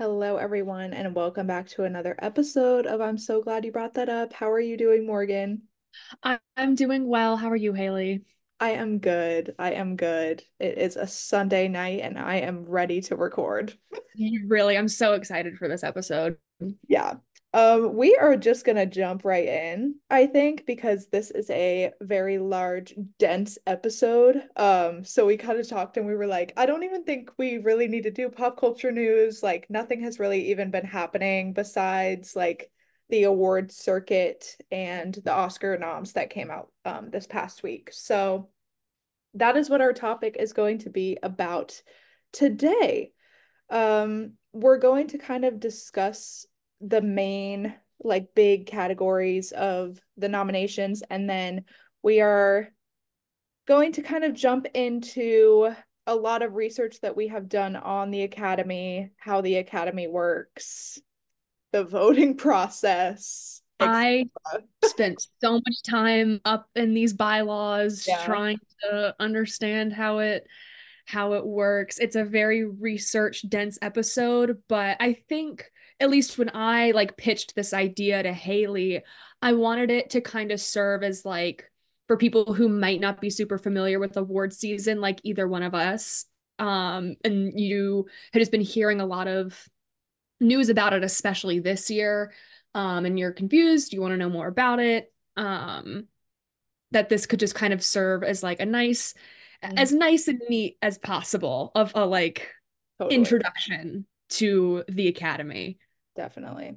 Hello, 0.00 0.38
everyone, 0.38 0.94
and 0.94 1.14
welcome 1.14 1.46
back 1.46 1.68
to 1.68 1.84
another 1.84 2.16
episode 2.20 2.86
of 2.86 3.02
I'm 3.02 3.18
So 3.18 3.42
Glad 3.42 3.66
You 3.66 3.70
Brought 3.70 3.92
That 3.92 4.08
Up. 4.08 4.32
How 4.32 4.50
are 4.50 4.58
you 4.58 4.78
doing, 4.78 5.06
Morgan? 5.06 5.64
I'm 6.22 6.74
doing 6.74 7.06
well. 7.06 7.36
How 7.36 7.50
are 7.50 7.56
you, 7.56 7.74
Haileigh? 7.74 8.20
I 8.58 8.70
am 8.70 9.00
good. 9.00 9.54
I 9.58 9.72
am 9.72 9.96
good. 9.96 10.42
It 10.58 10.78
is 10.78 10.96
a 10.96 11.06
Sunday 11.06 11.68
night 11.68 12.00
and 12.00 12.18
I 12.18 12.36
am 12.36 12.64
ready 12.64 13.02
to 13.02 13.16
record. 13.16 13.74
Really, 14.46 14.78
I'm 14.78 14.88
so 14.88 15.12
excited 15.12 15.58
for 15.58 15.68
this 15.68 15.84
episode. 15.84 16.38
Yeah. 16.88 17.16
Um, 17.52 17.96
we 17.96 18.16
are 18.16 18.36
just 18.36 18.64
gonna 18.64 18.86
jump 18.86 19.24
right 19.24 19.46
in, 19.46 19.96
I 20.08 20.26
think, 20.26 20.66
because 20.66 21.08
this 21.08 21.32
is 21.32 21.50
a 21.50 21.90
very 22.00 22.38
large, 22.38 22.94
dense 23.18 23.58
episode. 23.66 24.42
Um, 24.56 25.04
so 25.04 25.26
we 25.26 25.36
kind 25.36 25.58
of 25.58 25.68
talked 25.68 25.96
and 25.96 26.06
we 26.06 26.14
were 26.14 26.28
like, 26.28 26.52
I 26.56 26.66
don't 26.66 26.84
even 26.84 27.02
think 27.02 27.30
we 27.38 27.58
really 27.58 27.88
need 27.88 28.04
to 28.04 28.12
do 28.12 28.28
pop 28.28 28.58
culture 28.58 28.92
news. 28.92 29.42
Like 29.42 29.68
nothing 29.68 30.02
has 30.02 30.20
really 30.20 30.50
even 30.50 30.70
been 30.70 30.84
happening 30.84 31.52
besides 31.52 32.36
like 32.36 32.70
the 33.08 33.24
award 33.24 33.72
circuit 33.72 34.56
and 34.70 35.12
the 35.24 35.32
Oscar 35.32 35.76
noms 35.76 36.12
that 36.12 36.30
came 36.30 36.50
out 36.50 36.70
um 36.84 37.10
this 37.10 37.26
past 37.26 37.64
week. 37.64 37.90
So 37.92 38.50
that 39.34 39.56
is 39.56 39.68
what 39.68 39.80
our 39.80 39.92
topic 39.92 40.36
is 40.38 40.52
going 40.52 40.78
to 40.78 40.90
be 40.90 41.18
about 41.22 41.82
today. 42.32 43.12
Um, 43.70 44.34
we're 44.52 44.78
going 44.78 45.08
to 45.08 45.18
kind 45.18 45.44
of 45.44 45.60
discuss 45.60 46.46
the 46.80 47.00
main 47.00 47.74
like 48.02 48.34
big 48.34 48.66
categories 48.66 49.52
of 49.52 50.00
the 50.16 50.28
nominations 50.28 51.02
and 51.10 51.28
then 51.28 51.64
we 52.02 52.20
are 52.20 52.72
going 53.68 53.92
to 53.92 54.02
kind 54.02 54.24
of 54.24 54.34
jump 54.34 54.66
into 54.74 55.70
a 56.06 56.14
lot 56.14 56.42
of 56.42 56.54
research 56.54 57.00
that 57.02 57.16
we 57.16 57.28
have 57.28 57.48
done 57.48 57.76
on 57.76 58.10
the 58.10 58.22
academy, 58.22 59.10
how 59.16 59.40
the 59.42 59.56
academy 59.56 60.08
works, 60.08 60.98
the 61.72 61.84
voting 61.84 62.36
process. 62.36 63.62
I 63.78 64.28
spent 64.84 65.24
so 65.42 65.52
much 65.52 65.82
time 65.88 66.40
up 66.44 66.68
in 66.74 66.94
these 66.94 67.12
bylaws 67.12 68.06
Yeah. 68.08 68.24
trying 68.24 68.58
to 68.82 69.14
understand 69.20 69.92
how 69.92 70.18
it 70.18 70.46
how 71.06 71.34
it 71.34 71.46
works. 71.46 71.98
It's 71.98 72.16
a 72.16 72.24
very 72.24 72.64
research 72.64 73.48
dense 73.48 73.78
episode, 73.82 74.62
but 74.68 74.96
I 75.00 75.14
think 75.28 75.70
at 76.00 76.10
least 76.10 76.38
when 76.38 76.50
I 76.54 76.92
like 76.92 77.16
pitched 77.16 77.54
this 77.54 77.72
idea 77.74 78.22
to 78.22 78.32
Haileigh, 78.32 79.02
I 79.42 79.52
wanted 79.52 79.90
it 79.90 80.10
to 80.10 80.20
kind 80.20 80.50
of 80.52 80.60
serve 80.60 81.02
as 81.02 81.24
like 81.24 81.70
for 82.08 82.16
people 82.16 82.54
who 82.54 82.68
might 82.68 83.00
not 83.00 83.20
be 83.20 83.30
super 83.30 83.58
familiar 83.58 83.98
with 84.00 84.16
award 84.16 84.52
season 84.52 85.00
like 85.00 85.20
either 85.22 85.46
one 85.46 85.62
of 85.62 85.74
us. 85.74 86.24
Um 86.58 87.16
and 87.24 87.58
you 87.58 88.06
had 88.32 88.40
just 88.40 88.50
been 88.52 88.60
hearing 88.60 89.00
a 89.00 89.06
lot 89.06 89.28
of 89.28 89.68
news 90.40 90.68
about 90.70 90.92
it 90.94 91.04
especially 91.04 91.60
this 91.60 91.90
year 91.90 92.32
um, 92.74 93.04
and 93.04 93.18
you're 93.18 93.32
confused, 93.32 93.92
you 93.92 94.00
want 94.00 94.12
to 94.12 94.16
know 94.16 94.28
more 94.30 94.46
about 94.46 94.78
it, 94.78 95.12
um, 95.36 96.06
that 96.92 97.08
this 97.08 97.26
could 97.26 97.40
just 97.40 97.54
kind 97.54 97.72
of 97.72 97.82
serve 97.82 98.22
as 98.22 98.42
like 98.42 98.60
a 98.60 98.66
nice, 98.66 99.14
Mm. 99.62 99.78
as 99.78 99.92
nice 99.92 100.26
and 100.26 100.40
neat 100.48 100.78
as 100.80 100.96
possible 100.96 101.70
of 101.74 101.92
a 101.94 102.06
like 102.06 102.48
Totally. 102.98 103.16
introduction 103.16 104.06
to 104.30 104.84
the 104.88 105.08
Academy. 105.08 105.78
Definitely. 106.16 106.76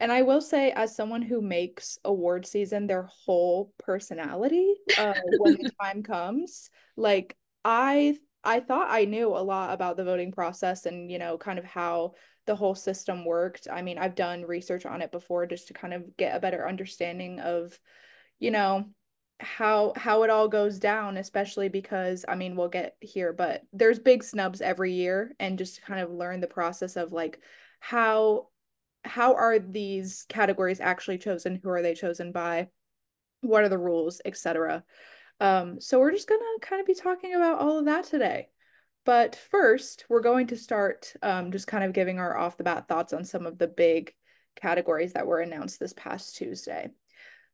And 0.00 0.12
I 0.12 0.22
will 0.22 0.40
say, 0.40 0.70
as 0.70 0.94
someone 0.94 1.22
who 1.22 1.40
makes 1.42 1.98
award 2.04 2.46
season 2.46 2.86
their 2.86 3.08
whole 3.24 3.72
personality, 3.78 4.74
uh, 4.96 5.14
when 5.38 5.54
the 5.54 5.70
time 5.82 6.02
comes, 6.02 6.70
like 6.96 7.36
I 7.64 8.16
I 8.44 8.60
thought 8.60 8.88
I 8.90 9.04
knew 9.04 9.28
a 9.28 9.42
lot 9.42 9.74
about 9.74 9.96
the 9.96 10.04
voting 10.04 10.30
process 10.32 10.86
and, 10.86 11.10
you 11.10 11.18
know, 11.18 11.36
kind 11.36 11.58
of 11.58 11.64
how 11.64 12.14
the 12.46 12.54
whole 12.54 12.74
system 12.76 13.24
worked. 13.24 13.66
I 13.70 13.82
mean, 13.82 13.98
I've 13.98 14.14
done 14.14 14.44
research 14.44 14.86
on 14.86 15.02
it 15.02 15.10
before 15.10 15.46
just 15.46 15.68
to 15.68 15.74
kind 15.74 15.92
of 15.92 16.16
get 16.16 16.36
a 16.36 16.40
better 16.40 16.66
understanding 16.66 17.40
of, 17.40 17.78
you 18.38 18.50
know, 18.52 18.86
how 19.40 19.92
how 19.96 20.22
it 20.22 20.30
all 20.30 20.48
goes 20.48 20.78
down, 20.78 21.16
especially 21.16 21.68
because 21.68 22.24
I 22.28 22.36
mean, 22.36 22.56
we'll 22.56 22.68
get 22.68 22.96
here, 23.00 23.32
but 23.32 23.62
there's 23.72 23.98
big 23.98 24.22
snubs 24.24 24.60
every 24.60 24.92
year 24.92 25.34
and 25.40 25.58
just 25.58 25.76
to 25.76 25.80
kind 25.82 26.00
of 26.00 26.10
learn 26.10 26.40
the 26.40 26.46
process 26.46 26.96
of 26.96 27.12
like 27.12 27.40
how 27.80 28.48
how 29.08 29.34
are 29.34 29.58
these 29.58 30.24
categories 30.28 30.80
actually 30.80 31.18
chosen? 31.18 31.60
Who 31.62 31.70
are 31.70 31.82
they 31.82 31.94
chosen 31.94 32.32
by? 32.32 32.68
What 33.40 33.64
are 33.64 33.68
the 33.68 33.78
rules, 33.78 34.20
etc. 34.24 34.84
Um, 35.40 35.80
so 35.80 35.98
we're 35.98 36.12
just 36.12 36.28
gonna 36.28 36.44
kind 36.60 36.80
of 36.80 36.86
be 36.86 36.94
talking 36.94 37.34
about 37.34 37.58
all 37.58 37.78
of 37.78 37.86
that 37.86 38.04
today. 38.04 38.48
But 39.04 39.36
first, 39.36 40.04
we're 40.08 40.20
going 40.20 40.48
to 40.48 40.56
start 40.56 41.14
um, 41.22 41.50
just 41.50 41.66
kind 41.66 41.82
of 41.82 41.94
giving 41.94 42.18
our 42.18 42.36
off 42.36 42.58
the 42.58 42.64
bat 42.64 42.88
thoughts 42.88 43.12
on 43.12 43.24
some 43.24 43.46
of 43.46 43.56
the 43.56 43.68
big 43.68 44.12
categories 44.54 45.14
that 45.14 45.26
were 45.26 45.40
announced 45.40 45.80
this 45.80 45.94
past 45.94 46.36
Tuesday. 46.36 46.90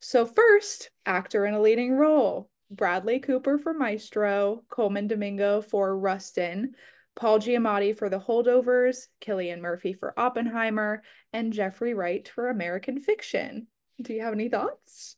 So 0.01 0.27
first, 0.27 0.91
actor 1.07 1.47
in 1.47 1.55
a 1.55 1.61
leading 1.61 1.93
role. 1.93 2.51
Bradley 2.71 3.21
Cooper 3.21 3.59
for 3.59 3.73
Maestro, 3.73 4.65
Colman 4.69 5.07
Domingo 5.07 5.61
for 5.61 5.97
Rustin, 5.97 6.75
Paul 7.17 7.39
Giamatti 7.39 7.97
for 7.97 8.09
The 8.09 8.19
Holdovers, 8.19 9.07
Cillian 9.21 9.61
Murphy 9.61 9.93
for 9.93 10.19
Oppenheimer, 10.19 11.03
and 11.33 11.53
Jeffrey 11.53 11.95
Wright 11.95 12.29
for 12.29 12.49
American 12.49 12.99
Fiction. 12.99 13.69
Do 14.01 14.13
you 14.13 14.23
have 14.23 14.33
any 14.33 14.49
thoughts? 14.49 15.17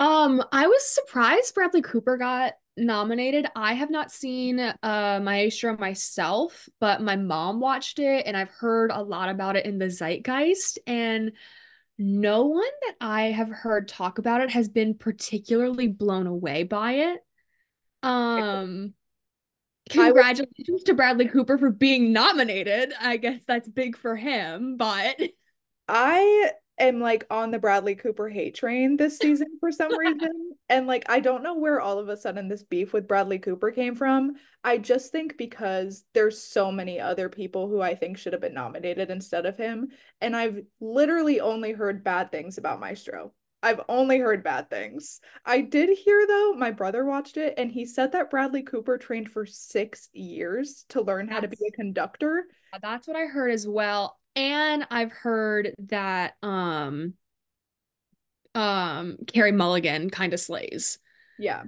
Um, 0.00 0.42
I 0.50 0.66
was 0.66 0.84
surprised 0.86 1.54
Bradley 1.54 1.82
Cooper 1.82 2.16
got 2.16 2.54
nominated. 2.76 3.46
I 3.54 3.74
have 3.74 3.90
not 3.90 4.10
seen 4.10 4.58
uh 4.58 5.20
Maestro 5.22 5.76
myself, 5.76 6.68
but 6.80 7.00
my 7.00 7.16
mom 7.16 7.60
watched 7.60 7.98
it 8.00 8.26
and 8.26 8.36
I've 8.36 8.50
heard 8.50 8.90
a 8.90 9.02
lot 9.02 9.28
about 9.28 9.56
it 9.56 9.64
in 9.64 9.78
the 9.78 9.86
zeitgeist 9.90 10.78
and 10.86 11.32
no 11.96 12.46
one 12.46 12.64
that 12.82 12.96
I 13.00 13.30
have 13.30 13.48
heard 13.48 13.86
talk 13.86 14.18
about 14.18 14.40
it 14.40 14.50
has 14.50 14.68
been 14.68 14.94
particularly 14.94 15.86
blown 15.86 16.26
away 16.26 16.64
by 16.64 16.92
it. 16.92 17.20
Um, 18.02 18.92
Would- 19.90 20.04
congratulations 20.04 20.82
to 20.84 20.94
Bradley 20.94 21.28
Cooper 21.28 21.58
for 21.58 21.70
being 21.70 22.12
nominated. 22.12 22.92
I 23.00 23.16
guess 23.16 23.42
that's 23.46 23.68
big 23.68 23.96
for 23.96 24.16
him, 24.16 24.76
but 24.76 25.20
I 25.88 26.50
am 26.78 27.00
like 27.00 27.26
on 27.30 27.50
the 27.50 27.58
Bradley 27.58 27.94
Cooper 27.94 28.28
hate 28.28 28.54
train 28.54 28.96
this 28.96 29.18
season 29.18 29.46
for 29.60 29.70
some 29.70 29.92
reason. 29.98 30.52
And 30.68 30.86
like 30.86 31.04
I 31.08 31.20
don't 31.20 31.42
know 31.42 31.54
where 31.54 31.80
all 31.80 31.98
of 31.98 32.08
a 32.08 32.16
sudden 32.16 32.48
this 32.48 32.62
beef 32.62 32.92
with 32.92 33.06
Bradley 33.06 33.38
Cooper 33.38 33.70
came 33.70 33.94
from. 33.94 34.36
I 34.64 34.78
just 34.78 35.12
think 35.12 35.36
because 35.36 36.04
there's 36.14 36.42
so 36.42 36.72
many 36.72 36.98
other 36.98 37.28
people 37.28 37.68
who 37.68 37.82
I 37.82 37.94
think 37.94 38.16
should 38.16 38.32
have 38.32 38.42
been 38.42 38.54
nominated 38.54 39.10
instead 39.10 39.44
of 39.44 39.58
him. 39.58 39.88
And 40.20 40.34
I've 40.34 40.62
literally 40.80 41.40
only 41.40 41.72
heard 41.72 42.02
bad 42.02 42.32
things 42.32 42.56
about 42.56 42.80
Maestro. 42.80 43.32
I've 43.64 43.80
only 43.88 44.18
heard 44.18 44.44
bad 44.44 44.68
things. 44.70 45.20
I 45.44 45.62
did 45.62 45.88
hear 45.96 46.26
though, 46.26 46.52
my 46.54 46.70
brother 46.70 47.04
watched 47.04 47.36
it 47.38 47.54
and 47.56 47.70
he 47.72 47.86
said 47.86 48.12
that 48.12 48.30
Bradley 48.30 48.62
Cooper 48.62 48.98
trained 48.98 49.30
for 49.30 49.46
six 49.46 50.08
years 50.12 50.84
to 50.90 51.00
learn 51.00 51.28
how 51.28 51.40
to 51.40 51.48
be 51.48 51.56
a 51.66 51.72
conductor. 51.72 52.44
that's 52.82 53.08
what 53.08 53.16
I 53.16 53.24
heard 53.26 53.50
as 53.50 53.66
well. 53.66 54.18
And 54.36 54.86
I've 54.90 55.12
heard 55.12 55.74
that 55.88 56.34
um 56.42 57.14
um 58.54 59.16
Carey 59.26 59.52
Mulligan 59.52 60.10
kind 60.10 60.32
of 60.34 60.40
slays. 60.40 60.98
Yeah. 61.38 61.64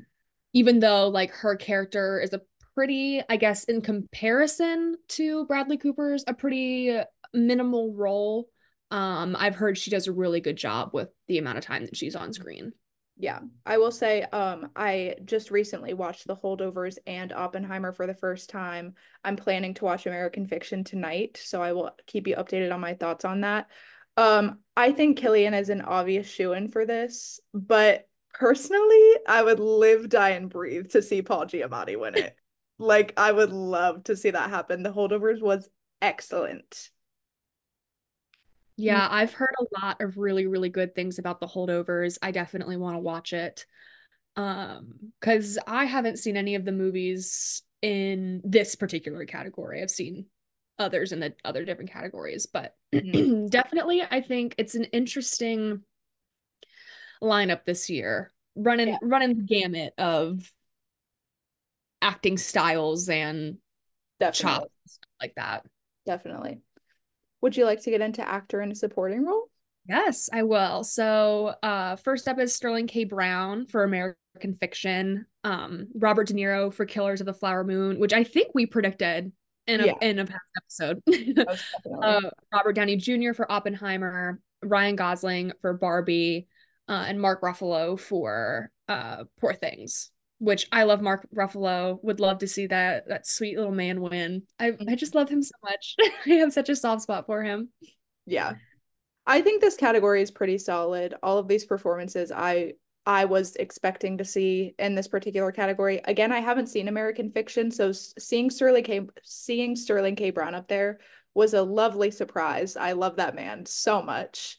even 0.53 0.81
though 0.81 1.09
like 1.09 1.31
her 1.33 1.57
character 1.57 2.21
is 2.21 2.33
a 2.33 2.43
pretty, 2.75 3.23
I 3.29 3.37
guess, 3.37 3.65
in 3.65 3.81
comparison 3.81 4.97
to 5.09 5.47
Bradley 5.47 5.79
Cooper's, 5.79 6.25
a 6.27 6.35
pretty 6.35 6.99
minimal 7.33 7.95
role. 7.95 8.49
Um, 8.91 9.37
I've 9.39 9.57
heard 9.57 9.79
she 9.79 9.91
does 9.91 10.07
a 10.07 10.13
really 10.13 10.41
good 10.41 10.57
job 10.57 10.91
with 10.93 11.09
the 11.29 11.39
amount 11.39 11.59
of 11.59 11.65
time 11.65 11.85
that 11.85 11.97
she's 11.97 12.17
on 12.17 12.33
screen. 12.33 12.73
Yeah, 13.19 13.41
I 13.65 13.79
will 13.79 13.91
say, 13.91 14.23
um, 14.23 14.69
I 14.77 15.17
just 15.25 15.51
recently 15.51 15.95
watched 15.95 16.27
The 16.27 16.37
Holdovers 16.37 16.99
and 17.07 17.33
Oppenheimer 17.33 17.93
for 17.93 18.07
the 18.07 18.15
first 18.15 18.51
time. 18.51 18.93
I'm 19.25 19.37
planning 19.37 19.73
to 19.75 19.85
watch 19.85 20.05
American 20.07 20.47
Fiction 20.47 20.85
tonight, 20.85 21.41
so 21.43 21.63
I 21.63 21.73
will 21.73 21.93
keep 22.07 22.27
you 22.27 22.37
updated 22.37 22.75
on 22.75 22.81
my 22.81 22.93
thoughts 22.93 23.25
on 23.25 23.41
that. 23.41 23.69
Um, 24.19 24.59
I 24.77 24.93
think 24.93 25.19
Cillian 25.19 25.59
is 25.59 25.71
an 25.71 25.81
obvious 25.81 26.29
shoo 26.29 26.53
in 26.53 26.69
for 26.69 26.85
this, 26.85 27.41
but 27.55 28.07
personally, 28.35 29.13
I 29.27 29.43
would 29.43 29.61
live, 29.61 30.11
die, 30.11 30.31
and 30.31 30.51
breathe 30.51 30.91
to 30.91 31.01
see 31.01 31.23
Paul 31.23 31.47
Giamatti 31.47 31.99
win 31.99 32.17
it. 32.17 32.37
Like, 32.79 33.15
I 33.17 33.33
would 33.33 33.53
love 33.55 34.05
to 34.05 34.17
see 34.17 34.33
that 34.33 34.51
happen. 34.51 34.83
The 34.83 34.93
Holdovers 34.93 35.41
was 35.41 35.67
excellent. 36.03 36.91
Yeah, 38.77 39.09
I've 39.11 39.33
heard 39.33 39.55
a 39.59 39.81
lot 39.81 40.01
of 40.03 40.19
really, 40.19 40.47
really 40.47 40.69
good 40.69 40.95
things 40.95 41.19
about 41.19 41.41
the 41.41 41.47
holdovers. 41.47 42.19
I 42.23 42.31
definitely 42.31 42.77
want 42.77 42.97
to 42.97 43.01
watch 43.01 43.33
it. 43.33 43.65
Um, 44.37 45.13
because 45.21 45.59
I 45.67 45.87
haven't 45.87 46.19
seen 46.19 46.37
any 46.37 46.55
of 46.57 46.65
the 46.65 46.73
movies 46.73 47.63
in 47.83 48.43
this 48.45 48.75
particular 48.77 49.25
category. 49.27 49.83
I've 49.83 49.91
seen 49.91 50.27
others 50.79 51.13
in 51.13 51.21
the 51.21 51.35
other 51.45 51.65
different 51.65 51.91
categories, 51.93 52.47
but 52.47 52.77
Mhm. 52.93 53.31
definitely 53.51 54.03
I 54.03 54.21
think 54.21 54.55
it's 54.59 54.75
an 54.75 54.85
interesting 54.87 55.83
lineup 57.23 57.65
this 57.65 57.89
year. 57.91 58.33
Running 58.55 58.93
Yeah. 58.93 58.99
running 59.03 59.37
the 59.37 59.43
gamut 59.43 59.93
of 59.99 60.51
acting 62.03 62.39
styles 62.39 63.09
and 63.09 63.59
Definitely. 64.21 64.69
chops 64.69 65.01
like 65.21 65.35
that. 65.37 65.67
Definitely. 66.07 66.63
Would 67.47 67.57
you 67.57 67.65
like 67.65 67.81
to 67.83 67.91
get 67.91 68.01
into 68.01 68.29
actor 68.29 68.61
in 68.61 68.73
a 68.73 68.75
supporting 68.75 69.25
role? 69.25 69.49
Yes, 69.89 70.29
I 70.33 70.43
will. 70.43 70.83
So, 70.83 71.55
uh, 71.63 71.95
first 71.95 72.27
up 72.27 72.41
is 72.41 72.53
Sterling 72.53 72.89
K. 72.89 73.05
Brown 73.05 73.67
for 73.67 73.85
American 73.85 74.57
Fiction. 74.59 75.27
Um, 75.45 75.87
Robert 75.95 76.27
De 76.27 76.35
Niro 76.35 76.75
for 76.75 76.85
Killers 76.87 77.21
of 77.21 77.27
the 77.27 77.33
Flower 77.33 77.63
Moon, 77.63 78.01
which 78.01 78.13
I 78.13 78.25
think 78.25 78.49
we 78.53 78.67
predicted 78.67 79.31
in 79.69 79.81
a 79.81 79.87
yeah. 79.87 79.93
in 80.03 80.19
a 80.19 80.27
past 80.27 80.43
episode. 80.57 81.03
uh, 82.03 82.31
Robert 82.53 82.73
Downey 82.73 82.97
Jr. 82.97 83.33
for 83.33 83.51
Oppenheimer, 83.53 84.41
Ryan 84.65 84.97
Gosling 84.97 85.53
for 85.61 85.73
Barbie, 85.73 86.49
uh, 86.89 87.05
and 87.07 87.21
Mark 87.21 87.43
Ruffalo 87.43 87.97
for 87.97 88.73
uh, 88.89 89.23
Poor 89.39 89.55
Things. 89.55 90.11
Which 90.39 90.67
I 90.71 90.83
love 90.83 91.01
Mark 91.01 91.27
Ruffalo. 91.35 91.99
Would 92.03 92.21
love 92.21 92.39
to 92.39 92.49
see 92.49 92.67
that 92.67 93.09
that 93.09 93.27
sweet 93.27 93.57
little 93.57 93.73
man 93.73 94.01
win. 94.01 94.43
I 94.59 94.73
I 94.87 94.95
just 94.95 95.15
love 95.15 95.29
him 95.29 95.43
so 95.43 95.55
much. 95.63 95.97
I 96.27 96.31
have 96.35 96.53
such 96.53 96.69
a 96.69 96.77
soft 96.77 97.03
spot 97.03 97.27
for 97.27 97.43
him. 97.43 97.71
Yeah. 98.27 98.55
I 99.27 99.41
think 99.41 99.61
this 99.61 99.77
category 99.77 100.23
is 100.23 100.31
pretty 100.31 100.59
solid. 100.59 101.15
All 101.23 101.39
of 101.39 101.49
these 101.49 101.65
performances 101.65 102.31
I 102.31 102.75
I 103.07 103.25
was 103.25 103.55
expecting 103.57 104.19
to 104.19 104.25
see 104.25 104.75
in 104.79 104.97
this 104.97 105.07
particular 105.07 105.53
category. 105.53 106.01
Again, 106.05 106.33
I 106.33 106.41
haven't 106.41 106.67
seen 106.67 106.89
American 106.89 107.31
Fiction, 107.31 107.71
so 107.71 107.93
seeing 107.93 108.51
Sterling 108.51 108.85
K 108.85 109.07
seeing 109.23 109.77
Sterling 109.77 110.17
K 110.17 110.31
Brown 110.31 110.55
up 110.55 110.69
there 110.69 110.99
was 111.33 111.55
a 111.55 111.63
lovely 111.63 112.11
surprise. 112.11 112.77
I 112.77 112.93
love 112.93 113.17
that 113.17 113.37
man 113.37 113.65
so 113.67 114.03
much. 114.03 114.59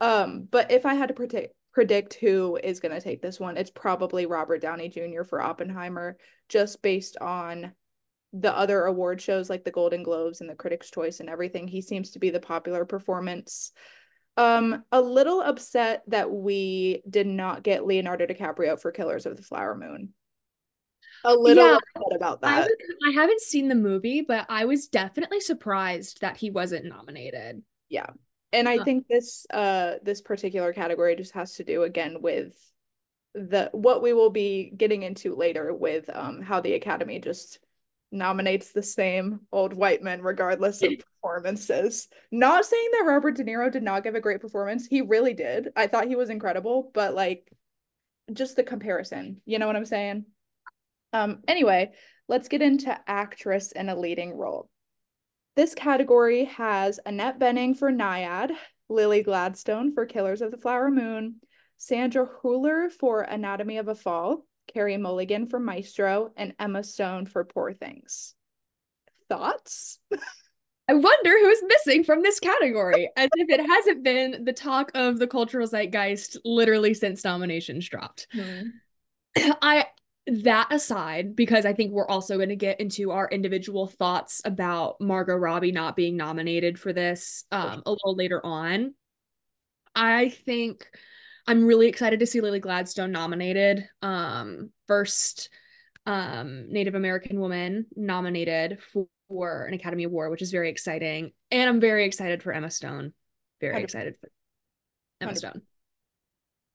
Um, 0.00 0.46
but 0.48 0.70
if 0.70 0.86
I 0.86 0.94
had 0.94 1.08
to 1.08 1.14
predict 1.14 1.54
predict 1.78 2.14
who 2.14 2.58
is 2.60 2.80
going 2.80 2.92
to 2.92 3.00
take 3.00 3.22
this 3.22 3.38
one, 3.38 3.56
it's 3.56 3.70
probably 3.70 4.26
Robert 4.26 4.60
Downey 4.60 4.88
Jr. 4.88 5.22
for 5.22 5.40
Oppenheimer, 5.40 6.16
just 6.48 6.82
based 6.82 7.16
on 7.20 7.72
the 8.32 8.52
other 8.52 8.82
award 8.86 9.20
shows 9.20 9.48
like 9.48 9.62
the 9.62 9.70
Golden 9.70 10.02
Globes 10.02 10.40
and 10.40 10.50
the 10.50 10.56
Critics' 10.56 10.90
Choice 10.90 11.20
and 11.20 11.28
everything. 11.28 11.68
He 11.68 11.80
seems 11.80 12.10
to 12.10 12.18
be 12.18 12.30
the 12.30 12.40
popular 12.40 12.84
performance. 12.84 13.70
Um, 14.36 14.82
a 14.90 15.00
little 15.00 15.40
upset 15.40 16.02
that 16.08 16.32
we 16.32 17.00
did 17.08 17.28
not 17.28 17.62
get 17.62 17.86
Leonardo 17.86 18.26
DiCaprio 18.26 18.76
for 18.80 18.90
Killers 18.90 19.24
of 19.24 19.36
the 19.36 19.44
Flower 19.44 19.76
Moon. 19.76 20.08
A 21.22 21.32
little 21.32 21.64
yeah, 21.64 21.76
upset 21.76 22.16
about 22.16 22.40
that. 22.40 22.68
I, 23.04 23.08
I 23.08 23.12
haven't 23.12 23.40
seen 23.40 23.68
the 23.68 23.76
movie, 23.76 24.22
but 24.26 24.46
I 24.48 24.64
was 24.64 24.88
definitely 24.88 25.38
surprised 25.38 26.22
that 26.22 26.38
he 26.38 26.50
wasn't 26.50 26.86
nominated. 26.86 27.62
Yeah 27.88 28.08
and 28.52 28.68
i 28.68 28.78
think 28.78 29.06
this 29.08 29.46
uh 29.52 29.94
this 30.02 30.20
particular 30.20 30.72
category 30.72 31.14
just 31.16 31.32
has 31.32 31.54
to 31.54 31.64
do 31.64 31.82
again 31.82 32.22
with 32.22 32.54
the 33.34 33.68
what 33.72 34.02
we 34.02 34.12
will 34.12 34.30
be 34.30 34.72
getting 34.76 35.02
into 35.02 35.34
later 35.34 35.72
with 35.72 36.08
um 36.12 36.40
how 36.40 36.60
the 36.60 36.74
academy 36.74 37.18
just 37.18 37.58
nominates 38.10 38.72
the 38.72 38.82
same 38.82 39.40
old 39.52 39.74
white 39.74 40.02
men 40.02 40.22
regardless 40.22 40.80
of 40.82 40.92
performances. 41.22 42.08
Not 42.32 42.64
saying 42.64 42.88
that 42.92 43.04
robert 43.06 43.36
de 43.36 43.44
niro 43.44 43.70
did 43.70 43.82
not 43.82 44.02
give 44.02 44.14
a 44.14 44.20
great 44.20 44.40
performance. 44.40 44.86
He 44.86 45.02
really 45.02 45.34
did. 45.34 45.68
I 45.76 45.88
thought 45.88 46.08
he 46.08 46.16
was 46.16 46.30
incredible 46.30 46.90
but 46.94 47.14
like 47.14 47.52
just 48.32 48.56
the 48.56 48.62
comparison. 48.62 49.42
You 49.44 49.58
know 49.58 49.66
what 49.66 49.76
i'm 49.76 49.84
saying? 49.84 50.24
Um 51.12 51.40
anyway 51.46 51.92
let's 52.28 52.48
get 52.48 52.62
into 52.62 52.98
actress 53.06 53.72
in 53.72 53.88
a 53.88 53.96
leading 53.96 54.36
role 54.36 54.70
this 55.58 55.74
category 55.74 56.44
has 56.44 57.00
Annette 57.04 57.40
Bening 57.40 57.76
for 57.76 57.90
Nyad, 57.90 58.52
Lily 58.88 59.24
Gladstone 59.24 59.92
for 59.92 60.06
Killers 60.06 60.40
of 60.40 60.52
the 60.52 60.56
Flower 60.56 60.88
Moon, 60.88 61.40
Sandra 61.78 62.28
Hüller 62.28 62.92
for 62.92 63.22
Anatomy 63.22 63.78
of 63.78 63.88
a 63.88 63.96
Fall, 63.96 64.46
Carey 64.72 64.96
Mulligan 64.96 65.46
for 65.46 65.58
Maestro, 65.58 66.30
and 66.36 66.54
Emma 66.60 66.84
Stone 66.84 67.26
for 67.26 67.44
Poor 67.44 67.72
Things. 67.72 68.36
Thoughts? 69.28 69.98
I 70.88 70.94
wonder 70.94 71.30
who's 71.30 71.64
missing 71.66 72.04
from 72.04 72.22
this 72.22 72.38
category, 72.38 73.10
as 73.16 73.28
if 73.34 73.50
it 73.50 73.66
hasn't 73.66 74.04
been 74.04 74.44
the 74.44 74.52
talk 74.52 74.92
of 74.94 75.18
the 75.18 75.26
cultural 75.26 75.66
zeitgeist 75.66 76.38
literally 76.44 76.94
since 76.94 77.24
nominations 77.24 77.88
dropped. 77.88 78.28
Mm. 78.32 78.68
I 79.60 79.86
that 80.28 80.72
aside, 80.72 81.34
because 81.34 81.64
I 81.64 81.72
think 81.72 81.92
we're 81.92 82.08
also 82.08 82.36
going 82.36 82.50
to 82.50 82.56
get 82.56 82.80
into 82.80 83.10
our 83.10 83.28
individual 83.28 83.86
thoughts 83.86 84.42
about 84.44 85.00
Margot 85.00 85.36
Robbie 85.36 85.72
not 85.72 85.96
being 85.96 86.16
nominated 86.16 86.78
for 86.78 86.92
this 86.92 87.44
um, 87.50 87.82
a 87.86 87.90
little 87.90 88.14
later 88.14 88.44
on, 88.44 88.94
I 89.94 90.28
think 90.28 90.88
I'm 91.46 91.64
really 91.64 91.88
excited 91.88 92.20
to 92.20 92.26
see 92.26 92.40
Lily 92.40 92.60
Gladstone 92.60 93.10
nominated. 93.10 93.88
Um, 94.02 94.70
first 94.86 95.48
um, 96.06 96.70
Native 96.70 96.94
American 96.94 97.40
woman 97.40 97.86
nominated 97.96 98.78
for, 98.92 99.06
an 99.66 99.74
Academy 99.74 100.04
Award, 100.04 100.30
which 100.30 100.40
is 100.40 100.50
very 100.50 100.70
exciting. 100.70 101.32
And 101.50 101.68
I'm 101.68 101.80
very 101.80 102.06
excited 102.06 102.42
for 102.42 102.50
Emma 102.50 102.70
Stone. 102.70 103.12
Very 103.60 103.82
excited 103.82 104.16
for 104.18 104.30
Emma 105.20 105.32
100. 105.32 105.38
Stone. 105.38 105.62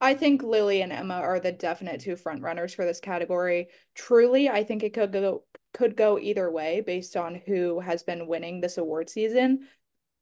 I 0.04 0.12
think 0.12 0.42
Lily 0.42 0.82
and 0.82 0.92
Emma 0.92 1.14
are 1.14 1.40
the 1.40 1.50
definite 1.50 1.98
two 1.98 2.14
front 2.14 2.42
runners 2.42 2.74
for 2.74 2.84
this 2.84 3.00
category. 3.00 3.68
Truly, 3.94 4.50
I 4.50 4.62
think 4.62 4.82
it 4.82 4.92
could 4.92 5.10
go 5.12 5.44
could 5.72 5.96
go 5.96 6.18
either 6.18 6.50
way 6.50 6.82
based 6.82 7.16
on 7.16 7.40
who 7.46 7.80
has 7.80 8.02
been 8.02 8.26
winning 8.26 8.60
this 8.60 8.76
award 8.76 9.08
season. 9.08 9.66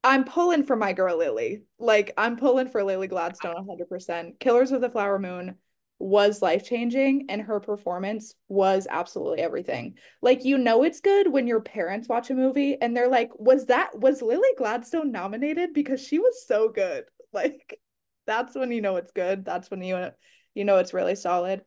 I'm 0.05 0.23
pulling 0.23 0.63
for 0.63 0.77
my 0.77 0.93
girl 0.93 1.19
Lily. 1.19 1.65
Like 1.81 2.13
I'm 2.17 2.37
pulling 2.37 2.69
for 2.69 2.85
Lily 2.85 3.09
Gladstone 3.09 3.57
100%. 3.57 4.39
Killers 4.39 4.71
of 4.71 4.83
the 4.83 4.89
Flower 4.89 5.19
Moon 5.19 5.57
was 5.99 6.41
life-changing 6.41 7.27
and 7.29 7.43
her 7.43 7.59
performance 7.59 8.37
was 8.47 8.87
absolutely 8.89 9.41
everything. 9.41 9.97
Like 10.21 10.45
you 10.45 10.59
know 10.59 10.85
it's 10.85 11.01
good 11.01 11.27
when 11.27 11.49
your 11.49 11.61
parents 11.61 12.09
watch 12.09 12.31
a 12.31 12.35
movie 12.35 12.81
and 12.81 12.97
they're 12.97 13.09
like, 13.09 13.31
"Was 13.37 13.67
that 13.67 13.99
was 13.99 14.23
Lily 14.23 14.51
Gladstone 14.57 15.11
nominated 15.11 15.75
because 15.75 16.01
she 16.01 16.21
was 16.21 16.47
so 16.47 16.69
good?" 16.69 17.03
Like 17.35 17.81
that's 18.27 18.55
when 18.55 18.73
you 18.73 18.81
know 18.81 18.97
it's 18.97 19.13
good. 19.13 19.45
That's 19.45 19.71
when 19.71 19.83
you 19.83 20.11
you 20.55 20.65
know 20.65 20.79
it's 20.79 20.95
really 20.95 21.15
solid. 21.15 21.63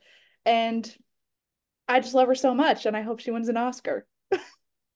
And 0.46 0.92
I 1.88 2.00
just 2.00 2.13
love 2.13 2.28
her 2.28 2.36
so 2.36 2.54
much 2.54 2.86
and 2.86 2.96
I 2.96 3.02
hope 3.02 3.19
she 3.19 3.31
wins 3.31 3.50
an 3.50 3.57
Oscar. 3.57 4.06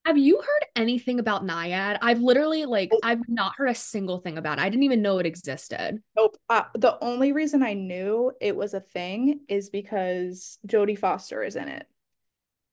Have 0.06 0.16
you 0.16 0.38
heard 0.38 0.66
anything 0.76 1.20
about 1.20 1.44
Nyad? 1.44 1.98
I've 2.00 2.20
literally 2.20 2.64
like 2.64 2.90
I've 3.02 3.28
not 3.28 3.54
heard 3.56 3.68
a 3.68 3.74
single 3.74 4.18
thing 4.18 4.38
about 4.38 4.58
it. 4.58 4.62
I 4.62 4.68
didn't 4.68 4.84
even 4.84 5.02
know 5.02 5.18
it 5.18 5.26
existed. 5.26 6.02
Nope. 6.16 6.36
Uh, 6.48 6.62
the 6.74 6.96
only 7.02 7.32
reason 7.32 7.62
I 7.62 7.74
knew 7.74 8.32
it 8.40 8.56
was 8.56 8.72
a 8.72 8.80
thing 8.80 9.40
is 9.48 9.68
because 9.68 10.58
Jodie 10.66 10.98
Foster 10.98 11.42
is 11.42 11.54
in 11.54 11.68
it. 11.68 11.86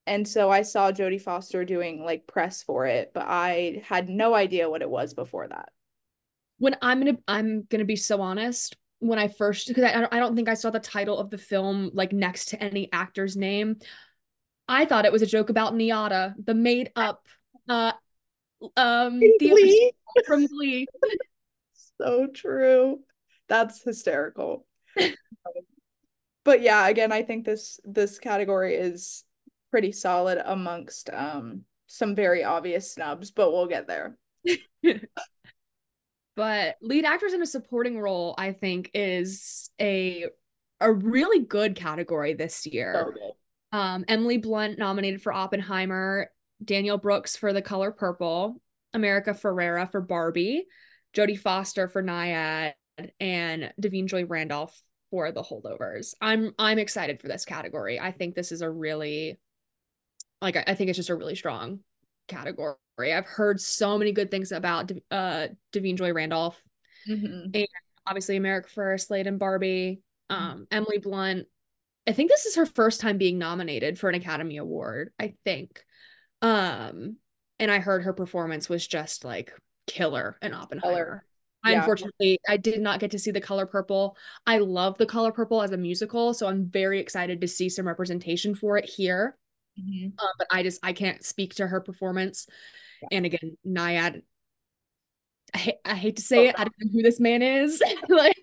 And 0.06 0.26
so 0.26 0.50
I 0.50 0.62
saw 0.62 0.94
Jodie 0.94 1.22
Foster 1.22 1.66
doing 1.66 2.02
like 2.02 2.28
press 2.28 2.64
for 2.64 2.86
it, 2.86 3.12
but 3.14 3.26
I 3.28 3.84
had 3.86 4.08
no 4.08 4.34
idea 4.34 4.70
what 4.70 4.82
it 4.82 4.90
was 4.90 5.14
before 5.14 5.50
that 5.50 5.70
when 6.58 6.76
I'm 6.82 7.00
gonna 7.00 7.18
I'm 7.28 7.64
gonna 7.64 7.86
be 7.86 7.96
so 7.96 8.22
honest. 8.22 8.76
When 9.00 9.20
I 9.20 9.28
first 9.28 9.68
because 9.68 9.84
I 9.84 10.08
I 10.12 10.20
don't 10.20 10.36
think 10.36 10.50
I 10.50 10.56
saw 10.56 10.70
the 10.70 10.80
title 10.80 11.18
of 11.20 11.30
the 11.30 11.38
film 11.38 11.92
like 11.94 12.12
next 12.12 12.50
to 12.50 12.64
any 12.64 12.90
actor's 12.92 13.36
name. 13.36 13.78
I 14.68 14.86
thought 14.86 15.06
it 15.06 15.12
was 15.12 15.22
a 15.22 15.28
joke 15.28 15.50
about 15.50 15.74
NYADA, 15.74 16.34
the 16.44 16.54
made 16.54 16.92
up 16.96 17.26
uh 17.70 17.94
um 18.76 19.20
Glee. 19.40 19.94
from 20.26 20.48
Glee. 20.48 20.88
so 22.02 22.28
true. 22.34 23.00
That's 23.48 23.84
hysterical. 23.84 24.66
but 26.44 26.62
yeah, 26.62 26.88
again, 26.88 27.12
I 27.12 27.22
think 27.24 27.46
this 27.46 27.80
this 27.86 28.18
category 28.20 28.76
is 28.76 29.24
pretty 29.70 29.92
solid 29.92 30.42
amongst 30.44 31.12
um 31.12 31.66
some 31.86 32.16
very 32.16 32.44
obvious 32.44 32.92
snubs, 32.92 33.32
but 33.32 33.52
we'll 33.52 33.68
get 33.68 33.88
there. 33.88 34.18
But 36.38 36.78
lead 36.84 37.04
actors 37.04 37.34
in 37.34 37.42
a 37.42 37.48
supporting 37.48 38.00
role, 38.00 38.36
I 38.38 38.54
think, 38.54 38.92
is 38.94 39.72
a 39.82 40.26
a 40.80 40.94
really 40.94 41.44
good 41.44 41.76
category 41.76 42.36
this 42.36 42.68
year. 42.68 42.94
Um, 43.72 44.06
Emily 44.08 44.38
Blunt 44.38 44.78
nominated 44.78 45.24
for 45.24 45.34
Oppenheimer, 45.34 46.30
Danielle 46.64 47.00
Brooks 47.00 47.36
for 47.36 47.54
The 47.54 47.64
Color 47.64 47.92
Purple, 47.92 48.62
America 48.94 49.32
Ferrera 49.32 49.92
for 49.92 50.00
Barbie, 50.00 50.68
Jodie 51.16 51.40
Foster 51.40 51.88
for 51.88 52.04
Nyad, 52.04 52.74
and 53.20 53.74
Da'Vine 53.82 54.06
Joy 54.06 54.26
Randolph 54.26 54.80
for 55.10 55.32
The 55.32 55.42
Holdovers. 55.42 56.14
I'm 56.22 56.54
I'm 56.60 56.78
excited 56.78 57.20
for 57.20 57.28
this 57.28 57.46
category. 57.46 58.00
I 58.00 58.12
think 58.12 58.36
this 58.36 58.52
is 58.52 58.62
a 58.62 58.70
really 58.70 59.40
like 60.40 60.56
I 60.56 60.76
think 60.76 60.90
it's 60.90 60.98
just 60.98 61.10
a 61.10 61.16
really 61.16 61.36
strong 61.36 61.80
category. 62.28 62.76
I've 62.98 63.26
heard 63.26 63.62
so 63.62 63.98
many 63.98 64.12
good 64.12 64.32
things 64.32 64.52
about 64.52 64.92
uh 65.12 65.48
Da'Vine 65.74 65.98
Joy 65.98 66.14
Randolph 66.14 66.62
mm-hmm. 67.08 67.50
and 67.54 67.68
obviously 68.06 68.38
America 68.38 68.70
First, 68.70 69.08
Slade 69.08 69.28
and 69.28 69.40
Barbie, 69.40 70.02
mm-hmm. 70.32 70.44
um. 70.44 70.68
Emily 70.72 70.98
Blunt. 70.98 71.48
I 72.08 72.14
think 72.14 72.30
this 72.30 72.46
is 72.46 72.56
her 72.56 72.66
first 72.66 73.02
time 73.02 73.18
being 73.18 73.38
nominated 73.38 74.00
for 74.00 74.08
an 74.10 74.16
Academy 74.16 74.58
Award. 74.58 75.12
I 75.20 75.36
think, 75.44 75.84
um, 76.42 77.18
and 77.60 77.70
I 77.70 77.80
heard 77.80 78.04
her 78.04 78.14
performance 78.14 78.70
was 78.70 78.88
just 78.88 79.26
like 79.26 79.52
killer 79.88 80.38
in 80.42 80.54
Oppenheimer. 80.54 80.94
Killer. 80.94 81.26
Yeah. 81.66 81.80
Unfortunately, 81.80 82.40
I 82.48 82.56
did 82.56 82.80
not 82.80 83.02
get 83.02 83.12
to 83.12 83.20
see 83.20 83.32
the 83.32 83.42
color 83.42 83.66
purple. 83.66 84.16
I 84.46 84.60
love 84.60 84.98
the 84.98 85.06
color 85.06 85.34
purple 85.34 85.62
as 85.62 85.72
a 85.72 85.78
musical, 85.78 86.34
so 86.34 86.48
I'm 86.48 86.68
very 86.68 87.00
excited 87.00 87.42
to 87.42 87.48
see 87.48 87.68
some 87.68 87.86
representation 87.86 88.56
for 88.56 88.78
it 88.78 88.86
here. 88.86 89.38
Mm-hmm. 89.78 90.10
Uh, 90.18 90.32
but 90.38 90.48
I 90.50 90.64
just 90.64 90.80
I 90.84 90.94
can't 90.94 91.26
speak 91.26 91.56
to 91.56 91.68
her 91.68 91.82
performance. 91.82 92.48
And 93.12 93.26
again, 93.26 93.58
Nyad 93.66 94.22
I, 95.54 95.74
I 95.86 95.96
hate 95.96 96.18
to 96.18 96.22
say 96.22 96.48
it, 96.48 96.56
I 96.58 96.64
don't 96.64 96.74
know 96.80 96.92
who 96.92 97.02
this 97.02 97.20
man 97.20 97.42
is. 97.42 97.82
like 98.10 98.38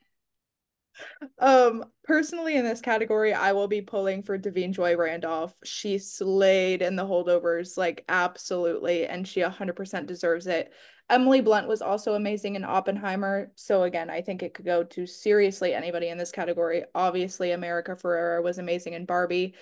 um, 1.38 1.84
personally, 2.04 2.56
in 2.56 2.64
this 2.64 2.80
category, 2.80 3.34
I 3.34 3.52
will 3.52 3.68
be 3.68 3.82
pulling 3.82 4.22
for 4.22 4.38
Da'Vine 4.38 4.72
Joy 4.72 4.96
Randolph. 4.96 5.54
She 5.64 5.98
slayed 5.98 6.82
in 6.82 6.96
the 6.96 7.04
holdovers, 7.04 7.76
like 7.76 8.04
absolutely, 8.08 9.06
and 9.06 9.26
she 9.26 9.40
100% 9.40 10.06
deserves 10.06 10.46
it. 10.46 10.72
Emily 11.10 11.42
Blunt 11.42 11.68
was 11.68 11.82
also 11.82 12.14
amazing 12.14 12.54
in 12.54 12.64
Oppenheimer. 12.64 13.52
So 13.56 13.82
again, 13.82 14.08
I 14.08 14.22
think 14.22 14.42
it 14.42 14.54
could 14.54 14.64
go 14.64 14.84
to 14.84 15.06
seriously 15.06 15.74
anybody 15.74 16.08
in 16.08 16.16
this 16.16 16.32
category. 16.32 16.84
Obviously, 16.94 17.50
America 17.50 17.94
Ferrera 17.94 18.42
was 18.42 18.58
amazing 18.58 18.94
in 18.94 19.04
Barbie. 19.04 19.54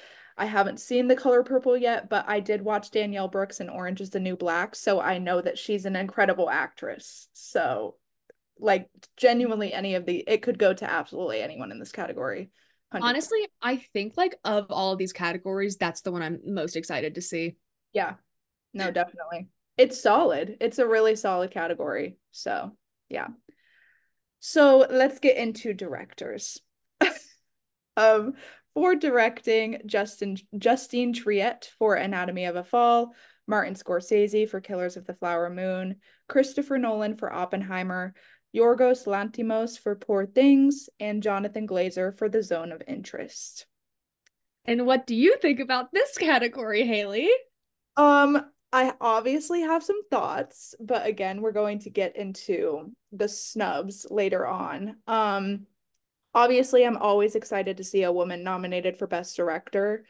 I 0.42 0.46
haven't 0.46 0.80
seen 0.80 1.06
The 1.06 1.14
Color 1.14 1.44
Purple 1.44 1.76
yet, 1.76 2.08
but 2.08 2.24
I 2.26 2.40
did 2.40 2.62
watch 2.62 2.90
Danielle 2.90 3.28
Brooks 3.28 3.60
in 3.60 3.68
Orange 3.68 4.00
is 4.00 4.10
the 4.10 4.18
New 4.18 4.36
Black, 4.36 4.74
so 4.74 5.00
I 5.00 5.18
know 5.18 5.40
that 5.40 5.56
she's 5.56 5.84
an 5.84 5.94
incredible 5.94 6.50
actress. 6.50 7.28
So 7.32 7.94
like 8.58 8.90
genuinely 9.16 9.72
any 9.72 9.94
of 9.94 10.04
the 10.04 10.24
it 10.26 10.42
could 10.42 10.58
go 10.58 10.74
to 10.74 10.90
absolutely 10.90 11.40
anyone 11.40 11.70
in 11.70 11.78
this 11.78 11.92
category. 11.92 12.50
100%. 12.92 13.02
honestly 13.02 13.38
i 13.62 13.76
think 13.92 14.14
like 14.16 14.34
of 14.44 14.66
all 14.70 14.92
of 14.92 14.98
these 14.98 15.12
categories 15.12 15.76
that's 15.76 16.02
the 16.02 16.10
one 16.12 16.22
i'm 16.22 16.40
most 16.44 16.74
excited 16.74 17.14
to 17.14 17.22
see. 17.22 17.54
Yeah. 17.92 18.14
No 18.74 18.90
definitely. 18.90 19.46
It's 19.78 20.02
solid. 20.02 20.56
It's 20.60 20.80
a 20.80 20.88
really 20.88 21.14
solid 21.14 21.52
category 21.52 22.16
so 22.32 22.72
yeah. 23.08 23.28
So 24.40 24.88
let's 24.90 25.20
get 25.20 25.36
into 25.36 25.72
directors. 25.72 26.60
Um 27.96 28.32
for 28.74 28.94
directing 28.94 29.80
justin 29.86 30.36
justine 30.58 31.12
triet 31.12 31.68
for 31.78 31.94
anatomy 31.94 32.44
of 32.44 32.56
a 32.56 32.64
fall 32.64 33.14
martin 33.46 33.74
scorsese 33.74 34.48
for 34.48 34.60
killers 34.60 34.96
of 34.96 35.06
the 35.06 35.14
flower 35.14 35.50
moon 35.50 35.96
christopher 36.28 36.78
nolan 36.78 37.16
for 37.16 37.32
oppenheimer 37.32 38.14
Yorgos 38.54 39.06
Lanthimos 39.06 39.78
for 39.78 39.94
Poor 39.94 40.26
Things, 40.26 40.90
and 41.00 41.22
Jonathan 41.22 41.66
Glazer 41.66 42.14
for 42.14 42.28
The 42.28 42.42
Zone 42.42 42.70
of 42.70 42.82
Interest. 42.86 43.66
And 44.64 44.86
what 44.86 45.06
do 45.06 45.14
you 45.14 45.36
think 45.40 45.58
about 45.58 45.92
this 45.92 46.16
category, 46.18 46.86
Haileigh? 46.86 47.28
Um, 47.96 48.44
I 48.72 48.92
obviously 49.00 49.62
have 49.62 49.82
some 49.82 50.02
thoughts, 50.10 50.74
but 50.80 51.06
again, 51.06 51.40
we're 51.40 51.52
going 51.52 51.80
to 51.80 51.90
get 51.90 52.16
into 52.16 52.92
the 53.10 53.28
snubs 53.28 54.06
later 54.10 54.46
on. 54.46 54.96
Um, 55.06 55.66
obviously, 56.34 56.84
I'm 56.84 56.96
always 56.96 57.34
excited 57.34 57.76
to 57.76 57.84
see 57.84 58.02
a 58.02 58.12
woman 58.12 58.42
nominated 58.42 58.96
for 58.96 59.06
Best 59.06 59.36
Director. 59.36 60.04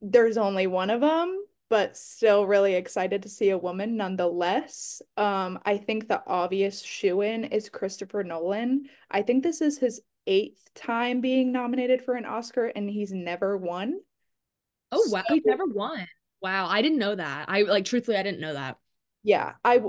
There's 0.00 0.36
only 0.36 0.66
one 0.66 0.90
of 0.90 1.00
them, 1.00 1.44
but 1.70 1.96
still 1.96 2.46
really 2.46 2.74
excited 2.74 3.22
to 3.22 3.28
see 3.28 3.50
a 3.50 3.58
woman 3.58 3.96
nonetheless. 3.96 5.00
Um, 5.16 5.58
I 5.64 5.78
think 5.78 6.08
the 6.08 6.22
obvious 6.26 6.82
shoo 6.82 7.22
in 7.22 7.44
is 7.44 7.68
Christopher 7.68 8.24
Nolan. 8.24 8.86
I 9.10 9.22
think 9.22 9.42
this 9.42 9.60
is 9.60 9.78
his 9.78 10.00
eighth 10.26 10.70
time 10.74 11.20
being 11.20 11.50
nominated 11.52 12.02
for 12.02 12.14
an 12.14 12.24
Oscar 12.24 12.66
and 12.66 12.88
he's 12.90 13.12
never 13.12 13.56
won. 13.56 13.98
Oh, 14.90 15.02
wow. 15.08 15.22
So, 15.26 15.34
he's 15.34 15.44
never 15.46 15.64
won. 15.64 16.06
Wow. 16.42 16.66
I 16.68 16.82
didn't 16.82 16.98
know 16.98 17.14
that. 17.14 17.46
I 17.48 17.62
like, 17.62 17.86
truthfully, 17.86 18.16
I 18.16 18.22
didn't 18.22 18.40
know 18.40 18.54
that. 18.54 18.76
Yeah. 19.22 19.54
I 19.64 19.82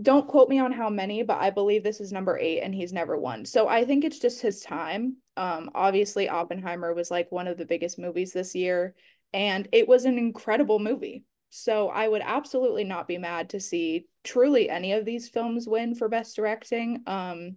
don't 0.00 0.28
quote 0.28 0.48
me 0.48 0.58
on 0.58 0.72
how 0.72 0.90
many, 0.90 1.22
but 1.22 1.38
I 1.38 1.50
believe 1.50 1.82
this 1.82 2.00
is 2.00 2.12
number 2.12 2.38
eight 2.38 2.60
and 2.60 2.74
he's 2.74 2.92
never 2.92 3.16
won. 3.16 3.44
So 3.44 3.68
I 3.68 3.84
think 3.84 4.04
it's 4.04 4.18
just 4.18 4.42
his 4.42 4.60
time. 4.60 5.16
Um, 5.36 5.70
obviously, 5.74 6.28
Oppenheimer 6.28 6.92
was 6.92 7.10
like 7.10 7.32
one 7.32 7.48
of 7.48 7.56
the 7.56 7.64
biggest 7.64 7.98
movies 7.98 8.32
this 8.32 8.54
year 8.54 8.94
and 9.32 9.68
it 9.72 9.88
was 9.88 10.04
an 10.04 10.18
incredible 10.18 10.78
movie. 10.78 11.24
So 11.50 11.88
I 11.88 12.06
would 12.06 12.22
absolutely 12.24 12.84
not 12.84 13.08
be 13.08 13.18
mad 13.18 13.50
to 13.50 13.60
see 13.60 14.06
truly 14.24 14.68
any 14.68 14.92
of 14.92 15.04
these 15.04 15.28
films 15.28 15.66
win 15.66 15.94
for 15.94 16.08
best 16.08 16.36
directing. 16.36 17.02
Um 17.06 17.56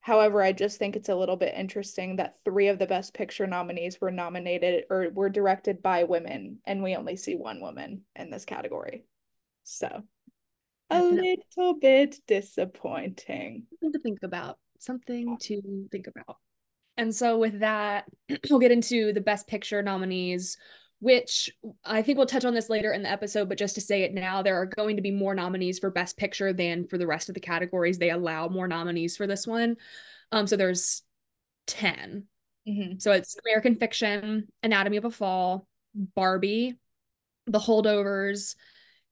however, 0.00 0.40
I 0.42 0.52
just 0.52 0.78
think 0.78 0.94
it's 0.94 1.08
a 1.08 1.16
little 1.16 1.36
bit 1.36 1.54
interesting 1.56 2.16
that 2.16 2.36
3 2.44 2.68
of 2.68 2.78
the 2.78 2.86
best 2.86 3.14
picture 3.14 3.46
nominees 3.46 4.00
were 4.00 4.10
nominated 4.10 4.84
or 4.90 5.08
were 5.12 5.30
directed 5.30 5.82
by 5.82 6.04
women 6.04 6.58
and 6.66 6.82
we 6.82 6.94
only 6.94 7.16
see 7.16 7.34
one 7.34 7.60
woman 7.60 8.02
in 8.14 8.30
this 8.30 8.44
category. 8.44 9.04
So 9.64 10.04
a 10.90 11.02
little 11.02 11.78
bit 11.80 12.16
disappointing. 12.26 13.64
Something 13.70 13.92
to 13.92 13.98
think 13.98 14.18
about. 14.22 14.58
Something 14.78 15.36
to 15.42 15.88
think 15.90 16.06
about. 16.06 16.36
And 16.96 17.14
so 17.14 17.38
with 17.38 17.60
that, 17.60 18.04
we'll 18.50 18.60
get 18.60 18.72
into 18.72 19.12
the 19.12 19.20
best 19.20 19.46
picture 19.46 19.82
nominees 19.82 20.56
which 21.00 21.50
I 21.84 22.02
think 22.02 22.16
we'll 22.16 22.26
touch 22.26 22.44
on 22.44 22.54
this 22.54 22.70
later 22.70 22.92
in 22.92 23.02
the 23.02 23.10
episode, 23.10 23.48
but 23.48 23.58
just 23.58 23.74
to 23.74 23.80
say 23.80 24.02
it 24.02 24.14
now, 24.14 24.42
there 24.42 24.60
are 24.60 24.66
going 24.66 24.96
to 24.96 25.02
be 25.02 25.10
more 25.10 25.34
nominees 25.34 25.78
for 25.78 25.90
Best 25.90 26.16
Picture 26.16 26.52
than 26.52 26.86
for 26.86 26.96
the 26.96 27.06
rest 27.06 27.28
of 27.28 27.34
the 27.34 27.40
categories. 27.40 27.98
They 27.98 28.10
allow 28.10 28.48
more 28.48 28.66
nominees 28.66 29.16
for 29.16 29.26
this 29.26 29.46
one. 29.46 29.76
Um, 30.32 30.46
so 30.46 30.56
there's 30.56 31.02
10. 31.66 32.24
Mm-hmm. 32.66 32.98
So 32.98 33.12
it's 33.12 33.36
American 33.44 33.76
Fiction, 33.76 34.48
Anatomy 34.62 34.96
of 34.96 35.04
a 35.04 35.10
Fall, 35.10 35.68
Barbie, 35.94 36.76
The 37.46 37.60
Holdovers, 37.60 38.56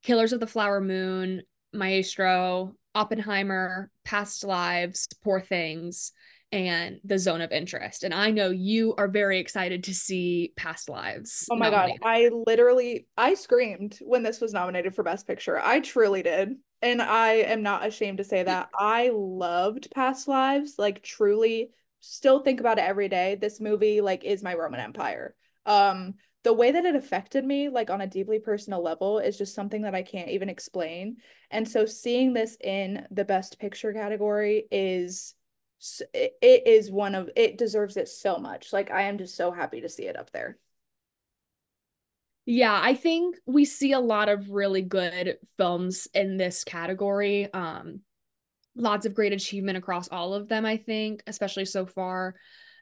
Killers 0.03 0.33
of 0.33 0.41
the 0.41 0.47
Flower 0.47 0.81
Moon, 0.81 1.43
Maestro, 1.75 2.77
Oppenheimer, 2.95 3.91
Past 4.05 4.45
Lives, 4.45 5.09
Poor 5.23 5.41
Things, 5.41 6.13
and 6.53 7.01
the 7.05 7.19
zone 7.19 7.41
of 7.41 7.51
interest. 7.51 8.05
And 8.05 8.15
I 8.15 8.31
know 8.31 8.51
you 8.51 8.95
are 8.97 9.09
very 9.09 9.41
excited 9.41 9.85
to 9.85 9.95
see 9.95 10.53
Past 10.57 10.89
Lives. 10.89 11.47
Oh 11.51 11.57
my 11.57 11.69
nominated. 11.69 12.01
god, 12.01 12.09
I 12.09 12.31
literally 12.47 13.09
I 13.17 13.35
screamed 13.35 13.99
when 14.01 14.23
this 14.23 14.41
was 14.41 14.53
nominated 14.53 14.95
for 14.95 15.03
best 15.03 15.27
picture. 15.27 15.61
I 15.61 15.81
truly 15.81 16.23
did. 16.23 16.55
And 16.81 17.03
I 17.03 17.33
am 17.33 17.63
not 17.63 17.87
ashamed 17.87 18.19
to 18.19 18.25
say 18.25 18.43
that. 18.43 18.69
I 18.79 19.11
loved 19.13 19.91
Past 19.93 20.29
Lives, 20.29 20.75
like 20.79 21.03
truly 21.03 21.71
still 22.01 22.41
think 22.41 22.61
about 22.61 22.79
it 22.79 22.85
every 22.85 23.09
day. 23.09 23.37
This 23.41 23.61
movie 23.61 24.01
like 24.01 24.23
is 24.23 24.43
my 24.43 24.55
Roman 24.55 24.81
Empire. 24.81 25.35
Um 25.67 26.15
the 26.45 26.53
way 26.53 26.71
that 26.71 26.85
it 26.85 26.95
affected 26.95 27.45
me 27.45 27.71
like 27.71 27.91
on 27.91 28.03
a 28.03 28.07
deeply 28.07 28.39
personal 28.39 28.83
level 28.83 29.19
is 29.19 29.37
just 29.37 29.55
something 29.55 29.83
that 29.83 29.95
I 29.95 30.03
can't 30.03 30.29
even 30.29 30.51
explain. 30.51 31.17
And 31.51 31.67
so 31.67 31.87
seeing 31.87 32.35
this 32.35 32.57
in 32.63 33.07
the 33.11 33.25
best 33.25 33.59
picture 33.59 33.93
category 33.95 34.67
is 34.71 35.35
it 36.13 36.35
is 36.43 36.91
one 36.91 37.15
of 37.15 37.31
it 37.35 37.59
deserves 37.59 37.97
it 37.97 38.09
so 38.09 38.37
much. 38.37 38.73
Like 38.73 38.91
I 38.91 39.03
am 39.03 39.19
just 39.19 39.37
so 39.37 39.51
happy 39.51 39.81
to 39.81 39.89
see 39.89 40.05
it 40.05 40.19
up 40.19 40.31
there. 40.33 40.59
Yeah, 42.45 42.79
I 42.81 42.95
think 42.95 43.37
we 43.47 43.65
see 43.65 43.93
a 43.93 44.01
lot 44.01 44.29
of 44.29 44.51
really 44.51 44.83
good 44.83 45.39
films 45.57 46.09
in 46.13 46.37
this 46.37 46.63
category. 46.63 47.53
Um 47.53 48.01
lots 48.77 49.07
of 49.07 49.15
great 49.15 49.33
achievement 49.33 49.79
across 49.79 50.09
all 50.09 50.35
of 50.35 50.49
them, 50.49 50.67
I 50.67 50.77
think, 50.77 51.23
especially 51.27 51.65
so 51.65 51.87
far 51.87 52.35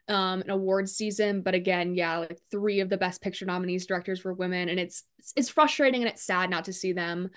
um 0.09 0.41
an 0.41 0.49
award 0.49 0.89
season 0.89 1.41
but 1.41 1.53
again 1.53 1.95
yeah 1.95 2.17
like 2.17 2.39
three 2.51 2.81
of 2.81 2.89
the 2.89 2.97
best 2.97 3.21
picture 3.21 3.45
nominees 3.45 3.85
directors 3.85 4.23
were 4.23 4.33
women 4.33 4.67
and 4.67 4.79
it's 4.79 5.03
it's 5.35 5.49
frustrating 5.49 6.01
and 6.01 6.09
it's 6.09 6.23
sad 6.23 6.49
not 6.49 6.65
to 6.65 6.73
see 6.73 6.91
them 6.91 7.29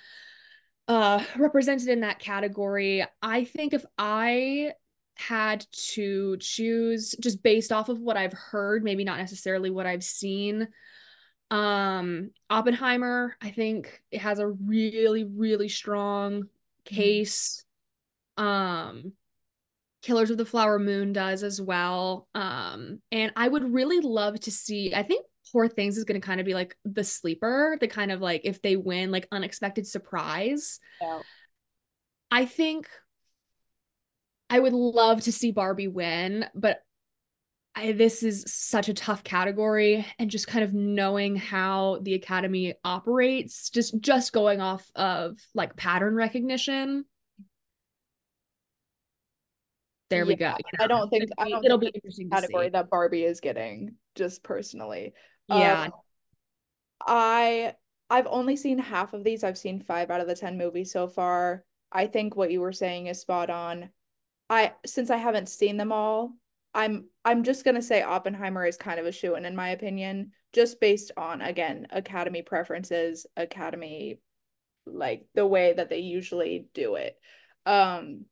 uh 0.88 1.22
represented 1.36 1.88
in 1.88 2.00
that 2.00 2.18
category 2.18 3.04
i 3.22 3.44
think 3.44 3.72
if 3.72 3.84
i 3.98 4.72
had 5.16 5.66
to 5.72 6.36
choose 6.38 7.14
just 7.20 7.42
based 7.42 7.72
off 7.72 7.88
of 7.88 7.98
what 7.98 8.16
I've 8.16 8.34
heard, 8.34 8.84
maybe 8.84 9.02
not 9.02 9.18
necessarily 9.18 9.70
what 9.70 9.86
I've 9.86 10.04
seen. 10.04 10.68
Um, 11.50 12.30
Oppenheimer, 12.50 13.36
I 13.40 13.50
think 13.50 14.02
it 14.10 14.20
has 14.20 14.38
a 14.38 14.48
really, 14.48 15.24
really 15.24 15.68
strong 15.68 16.42
mm-hmm. 16.42 16.94
case. 16.94 17.64
Um, 18.36 19.12
Killers 20.02 20.30
of 20.30 20.38
the 20.38 20.44
Flower 20.44 20.78
Moon 20.78 21.12
does 21.12 21.42
as 21.42 21.60
well. 21.60 22.28
Um, 22.34 23.00
and 23.10 23.32
I 23.36 23.48
would 23.48 23.72
really 23.72 24.00
love 24.00 24.38
to 24.40 24.50
see, 24.50 24.94
I 24.94 25.02
think 25.02 25.26
Poor 25.52 25.68
Things 25.68 25.96
is 25.96 26.04
going 26.04 26.20
to 26.20 26.26
kind 26.26 26.40
of 26.40 26.46
be 26.46 26.54
like 26.54 26.76
the 26.84 27.04
sleeper, 27.04 27.76
the 27.80 27.88
kind 27.88 28.12
of 28.12 28.20
like 28.20 28.42
if 28.44 28.62
they 28.62 28.76
win, 28.76 29.10
like 29.10 29.28
unexpected 29.32 29.86
surprise. 29.86 30.78
Yeah. 31.00 31.20
I 32.30 32.44
think 32.44 32.88
I 34.50 34.60
would 34.60 34.72
love 34.72 35.22
to 35.22 35.32
see 35.32 35.52
Barbie 35.52 35.88
win, 35.88 36.46
but 36.54 36.80
I, 37.74 37.92
this 37.92 38.22
is 38.22 38.44
such 38.46 38.88
a 38.88 38.94
tough 38.94 39.22
category 39.22 40.06
and 40.18 40.30
just 40.30 40.46
kind 40.46 40.64
of 40.64 40.72
knowing 40.72 41.36
how 41.36 41.98
the 42.00 42.14
academy 42.14 42.74
operates 42.84 43.68
just 43.68 44.00
just 44.00 44.32
going 44.32 44.62
off 44.62 44.90
of 44.94 45.38
like 45.54 45.76
pattern 45.76 46.14
recognition 46.14 47.04
there 50.08 50.20
yeah, 50.20 50.28
we 50.28 50.36
go 50.36 50.54
i 50.78 50.86
don't 50.86 51.10
think 51.10 51.24
I 51.36 51.48
don't 51.48 51.64
it'll 51.64 51.78
be 51.78 51.88
interesting 51.88 52.30
category 52.30 52.68
that 52.68 52.90
barbie 52.90 53.24
is 53.24 53.40
getting 53.40 53.96
just 54.16 54.42
personally. 54.42 55.12
Yeah. 55.48 55.82
Um, 55.84 55.92
i 57.06 57.74
i've 58.10 58.26
only 58.26 58.56
seen 58.56 58.78
half 58.78 59.12
of 59.12 59.22
these. 59.22 59.44
I've 59.44 59.58
seen 59.58 59.80
five 59.80 60.10
out 60.10 60.20
of 60.20 60.26
the 60.26 60.34
ten 60.34 60.58
movies 60.58 60.90
so 60.90 61.06
far. 61.06 61.64
I 61.92 62.08
think 62.08 62.34
what 62.34 62.50
you 62.50 62.60
were 62.60 62.72
saying 62.72 63.06
is 63.06 63.20
spot 63.20 63.50
on. 63.50 63.90
I 64.50 64.72
since 64.84 65.10
I 65.10 65.18
haven't 65.18 65.48
seen 65.48 65.76
them 65.76 65.92
all, 65.92 66.32
I'm 66.74 67.08
I'm 67.24 67.44
just 67.44 67.64
gonna 67.64 67.82
say 67.82 68.02
Oppenheimer 68.02 68.66
is 68.66 68.76
kind 68.76 68.98
of 68.98 69.06
a 69.06 69.12
shoo 69.12 69.36
in 69.36 69.44
in 69.44 69.54
my 69.54 69.68
opinion, 69.68 70.32
just 70.52 70.80
based 70.80 71.12
on 71.16 71.42
again 71.42 71.86
Academy 71.90 72.42
preferences, 72.42 73.26
Academy 73.36 74.20
like 74.86 75.26
the 75.34 75.46
way 75.46 75.74
that 75.74 75.90
they 75.90 75.98
usually 75.98 76.66
do 76.74 76.94
it. 76.94 77.16
Um, 77.66 78.24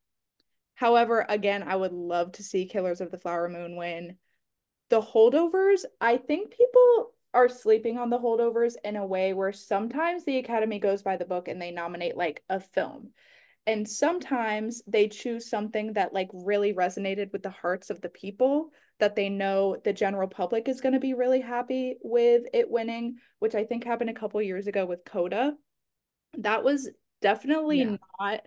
however, 0.75 1.25
again, 1.27 1.63
I 1.63 1.75
would 1.75 1.93
love 1.93 2.33
to 2.33 2.43
see 2.43 2.67
Killers 2.67 3.01
of 3.01 3.11
the 3.11 3.17
Flower 3.17 3.49
Moon 3.49 3.75
win. 3.75 4.17
The 4.89 5.01
holdovers, 5.01 5.83
I 5.99 6.17
think 6.17 6.51
people 6.51 7.13
are 7.33 7.49
sleeping 7.49 7.97
on 7.97 8.09
the 8.09 8.19
holdovers 8.19 8.75
in 8.83 8.95
a 8.95 9.05
way 9.05 9.33
where 9.33 9.51
sometimes 9.51 10.23
the 10.23 10.37
Academy 10.37 10.79
goes 10.79 11.01
by 11.01 11.17
the 11.17 11.25
book 11.25 11.47
and 11.47 11.61
they 11.61 11.71
nominate 11.71 12.15
like 12.15 12.43
a 12.49 12.59
film. 12.59 13.09
And 13.67 13.87
sometimes 13.87 14.81
they 14.87 15.07
choose 15.07 15.49
something 15.49 15.93
that 15.93 16.13
like 16.13 16.29
really 16.31 16.73
resonated 16.73 17.31
with 17.33 17.43
the 17.43 17.49
hearts 17.49 17.89
of 17.89 17.99
the 17.99 18.09
people 18.09 18.69
that 18.99 19.15
they 19.15 19.27
know 19.27 19.75
the 19.83 19.91
general 19.91 20.27
public 20.27 20.69
is 20.69 20.81
going 20.81 20.93
to 20.93 20.99
be 20.99 21.13
really 21.13 21.41
happy 21.41 21.97
with 22.01 22.43
it 22.53 22.69
winning, 22.69 23.17
which 23.39 23.55
I 23.55 23.65
think 23.65 23.83
happened 23.83 24.11
a 24.11 24.13
couple 24.13 24.41
years 24.41 24.67
ago 24.67 24.85
with 24.85 25.03
Coda. 25.03 25.55
That 26.37 26.63
was 26.63 26.89
definitely 27.21 27.79
yeah. 27.79 27.97
not 28.19 28.41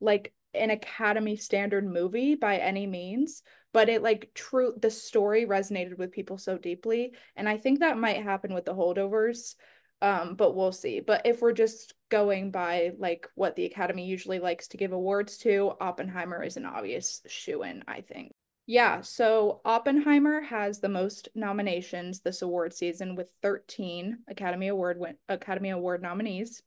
like 0.00 0.32
an 0.56 0.70
academy 0.70 1.36
standard 1.36 1.86
movie 1.86 2.34
by 2.34 2.56
any 2.58 2.86
means 2.86 3.42
but 3.72 3.88
it 3.88 4.02
like 4.02 4.30
true 4.34 4.72
the 4.80 4.90
story 4.90 5.44
resonated 5.44 5.98
with 5.98 6.12
people 6.12 6.38
so 6.38 6.56
deeply 6.58 7.12
and 7.36 7.48
i 7.48 7.56
think 7.56 7.80
that 7.80 7.98
might 7.98 8.22
happen 8.22 8.54
with 8.54 8.64
the 8.64 8.74
holdovers 8.74 9.54
um 10.02 10.34
but 10.34 10.54
we'll 10.54 10.72
see. 10.72 11.00
But 11.00 11.22
if 11.24 11.40
we're 11.40 11.52
just 11.52 11.94
going 12.10 12.50
by 12.50 12.92
like 12.98 13.28
what 13.34 13.56
the 13.56 13.64
academy 13.64 14.06
usually 14.06 14.38
likes 14.38 14.68
to 14.68 14.76
give 14.76 14.92
awards 14.92 15.38
to 15.38 15.72
oppenheimer 15.80 16.42
is 16.42 16.56
an 16.56 16.66
obvious 16.66 17.22
shoo 17.26 17.62
in 17.62 17.82
i 17.88 18.00
think. 18.00 18.32
Yeah 18.66 19.00
so 19.00 19.60
oppenheimer 19.64 20.40
has 20.42 20.80
the 20.80 20.88
most 20.88 21.28
nominations 21.34 22.20
this 22.20 22.42
award 22.42 22.74
season 22.74 23.16
with 23.16 23.30
13 23.42 24.18
academy 24.28 24.68
award 24.68 24.98
win- 24.98 25.16
academy 25.28 25.70
award 25.70 26.02
nominees 26.02 26.62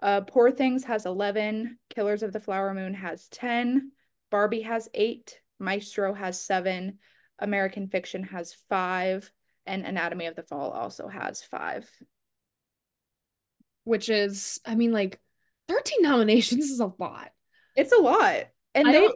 uh, 0.00 0.20
Poor 0.22 0.50
Things 0.50 0.84
has 0.84 1.06
11. 1.06 1.78
Killers 1.90 2.22
of 2.22 2.32
the 2.32 2.40
Flower 2.40 2.72
Moon 2.74 2.94
has 2.94 3.28
10. 3.28 3.92
Barbie 4.30 4.62
has 4.62 4.88
8. 4.94 5.40
Maestro 5.58 6.14
has 6.14 6.40
7. 6.40 6.98
American 7.38 7.88
Fiction 7.88 8.22
has 8.24 8.54
5. 8.68 9.30
And 9.66 9.84
Anatomy 9.84 10.26
of 10.26 10.36
the 10.36 10.42
Fall 10.42 10.70
also 10.70 11.08
has 11.08 11.42
5. 11.42 11.88
Which 13.84 14.08
is, 14.08 14.60
I 14.64 14.74
mean, 14.74 14.92
like 14.92 15.20
13 15.68 16.02
nominations 16.02 16.70
is 16.70 16.80
a 16.80 16.92
lot. 16.98 17.30
It's 17.76 17.92
a 17.92 17.98
lot. 17.98 18.48
And 18.74 18.88
I 18.88 18.92
they, 18.92 19.08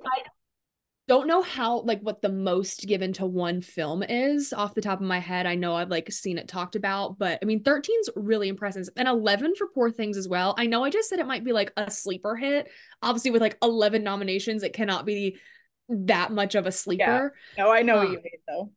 don't, 1.18 1.26
know 1.26 1.42
how 1.42 1.80
like 1.80 2.00
what 2.00 2.22
the 2.22 2.28
most 2.28 2.86
given 2.86 3.12
to 3.14 3.26
one 3.26 3.60
film 3.60 4.02
is 4.02 4.52
off 4.52 4.74
the 4.74 4.80
top 4.80 5.00
of 5.00 5.06
my 5.06 5.18
head. 5.18 5.46
I 5.46 5.54
know 5.54 5.74
I've 5.74 5.90
like 5.90 6.10
seen 6.10 6.38
it 6.38 6.48
talked 6.48 6.76
about, 6.76 7.18
but 7.18 7.38
I 7.42 7.44
mean 7.44 7.62
13's 7.62 8.10
really 8.16 8.48
impressive. 8.48 8.88
And 8.96 9.08
11 9.08 9.54
for 9.56 9.68
Poor 9.68 9.90
Things 9.90 10.16
as 10.16 10.28
well. 10.28 10.54
I 10.58 10.66
know 10.66 10.84
I 10.84 10.90
just 10.90 11.08
said 11.08 11.18
it 11.18 11.26
might 11.26 11.44
be 11.44 11.52
like 11.52 11.72
a 11.76 11.90
sleeper 11.90 12.36
hit. 12.36 12.70
Obviously 13.02 13.30
with 13.30 13.42
like 13.42 13.58
11 13.62 14.02
nominations, 14.02 14.62
it 14.62 14.72
cannot 14.72 15.06
be 15.06 15.38
that 15.88 16.32
much 16.32 16.54
of 16.54 16.66
a 16.66 16.72
sleeper. 16.72 17.34
Yeah. 17.56 17.64
No, 17.64 17.70
I 17.70 17.82
know 17.82 17.98
um, 17.98 18.04
what 18.04 18.12
you 18.12 18.16
mean 18.16 18.40
though 18.48 18.70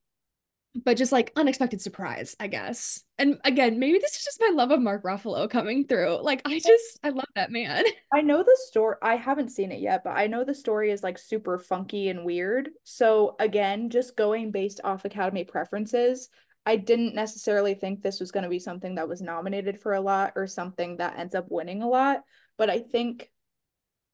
but 0.84 0.98
just 0.98 1.12
like 1.12 1.32
unexpected 1.36 1.82
surprise, 1.82 2.36
I 2.40 2.48
guess. 2.48 3.04
And 3.18 3.40
again, 3.46 3.80
maybe 3.80 3.98
this 4.00 4.16
is 4.16 4.26
just 4.26 4.42
my 4.42 4.52
love 4.54 4.72
of 4.72 4.82
Mark 4.82 5.04
Ruffalo 5.04 5.50
coming 5.50 5.88
through. 5.88 6.22
Like 6.22 6.42
I 6.46 6.60
just 6.60 7.00
I 7.04 7.10
love 7.10 7.28
that 7.36 7.52
man. 7.52 7.86
I 8.14 8.22
know 8.22 8.44
the 8.44 8.58
story. 8.68 8.96
I 9.02 9.16
haven't 9.16 9.52
seen 9.52 9.72
it 9.72 9.80
yet, 9.80 10.04
but 10.04 10.12
I 10.12 10.28
know 10.28 10.44
the 10.44 10.54
story 10.54 10.92
is 10.92 11.04
like 11.04 11.18
super 11.18 11.58
funky 11.58 12.10
and 12.10 12.26
weird. 12.26 12.70
So 12.84 13.36
again, 13.40 13.90
just 13.90 14.18
going 14.18 14.52
based 14.52 14.82
off 14.84 15.06
Academy 15.06 15.46
preferences, 15.46 16.30
I 16.66 16.76
didn't 16.76 17.16
necessarily 17.16 17.76
think 17.76 18.02
this 18.02 18.20
was 18.20 18.32
going 18.32 18.44
to 18.44 18.50
be 18.50 18.60
something 18.60 18.96
that 18.96 19.08
was 19.08 19.22
nominated 19.22 19.80
for 19.80 19.94
a 19.94 20.02
lot 20.02 20.34
or 20.36 20.48
something 20.48 20.98
that 20.98 21.18
ends 21.18 21.36
up 21.36 21.46
winning 21.50 21.84
a 21.84 21.88
lot, 21.88 22.22
but 22.58 22.70
I 22.70 22.80
think 22.80 23.30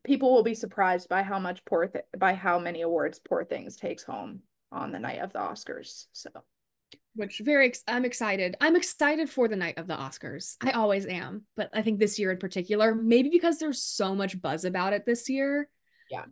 people 0.04 0.34
will 0.34 0.44
be 0.44 0.56
surprised 0.56 1.10
by 1.10 1.24
how 1.24 1.40
much 1.40 1.64
poor 1.66 1.88
th- 1.88 2.06
by 2.18 2.34
how 2.34 2.60
many 2.60 2.82
awards 2.82 3.20
Poor 3.20 3.44
Things 3.46 3.76
takes 3.76 4.04
home 4.04 4.42
on 4.72 4.92
the 4.92 5.00
night 5.00 5.20
of 5.20 5.34
the 5.34 5.40
Oscars. 5.40 6.08
So, 6.12 6.30
which 7.16 7.42
very 7.44 7.68
ex- 7.68 7.84
I'm 7.88 8.06
excited. 8.06 8.56
I'm 8.62 8.76
excited 8.76 9.30
for 9.30 9.48
the 9.48 9.56
night 9.56 9.78
of 9.78 9.88
the 9.88 9.96
Oscars. 9.96 10.56
I 10.62 10.72
always 10.72 11.06
am, 11.06 11.44
but 11.56 11.70
I 11.74 11.82
think 11.82 12.00
this 12.00 12.18
year 12.18 12.32
in 12.32 12.38
particular, 12.38 12.96
maybe 12.96 13.30
because 13.30 13.58
there's 13.58 13.84
so 13.84 14.16
much 14.16 14.42
buzz 14.42 14.66
about 14.66 14.94
it 14.94 15.06
this 15.06 15.30
year. 15.30 15.68
Yeah. 16.10 16.26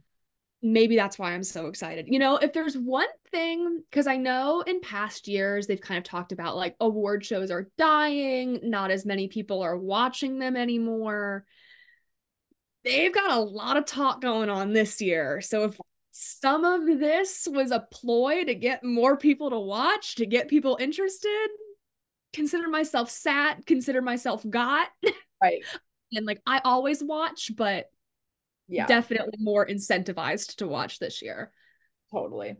Maybe 0.61 0.97
that's 0.97 1.17
why 1.17 1.33
I'm 1.33 1.43
so 1.43 1.67
excited. 1.67 2.07
You 2.09 2.19
know, 2.19 2.37
if 2.37 2.51
there's 2.51 2.77
one 2.77 3.07
thing, 3.31 3.81
because 3.89 4.07
I 4.07 4.17
know 4.17 4.61
in 4.61 4.81
past 4.81 5.27
years 5.27 5.67
they've 5.67 5.79
kind 5.79 5.97
of 5.97 6.03
talked 6.03 6.33
about 6.33 6.57
like 6.57 6.75
award 6.81 7.25
shows 7.25 7.49
are 7.49 7.69
dying, 7.77 8.59
not 8.63 8.91
as 8.91 9.05
many 9.05 9.29
people 9.29 9.61
are 9.61 9.77
watching 9.77 10.39
them 10.39 10.57
anymore. 10.57 11.45
They've 12.83 13.13
got 13.13 13.31
a 13.31 13.39
lot 13.39 13.77
of 13.77 13.85
talk 13.85 14.21
going 14.21 14.49
on 14.49 14.73
this 14.73 15.01
year. 15.01 15.39
So 15.41 15.63
if 15.65 15.77
some 16.21 16.65
of 16.65 16.86
this 16.99 17.47
was 17.49 17.71
a 17.71 17.79
ploy 17.79 18.43
to 18.43 18.53
get 18.53 18.84
more 18.84 19.15
people 19.15 19.51
to 19.51 19.60
watch, 19.60 20.15
to 20.15 20.25
get 20.25 20.49
people 20.49 20.77
interested. 20.77 21.47
Consider 22.34 22.67
myself 22.67 23.10
sat, 23.10 23.65
consider 23.65 24.01
myself 24.01 24.45
got. 24.49 24.89
Right. 25.41 25.63
and 26.12 26.25
like 26.25 26.41
I 26.45 26.60
always 26.65 27.01
watch, 27.01 27.51
but 27.55 27.86
yeah, 28.67 28.86
definitely 28.86 29.38
more 29.39 29.65
incentivized 29.65 30.58
to 30.58 30.67
watch 30.67 30.99
this 30.99 31.21
year. 31.21 31.53
Totally. 32.12 32.58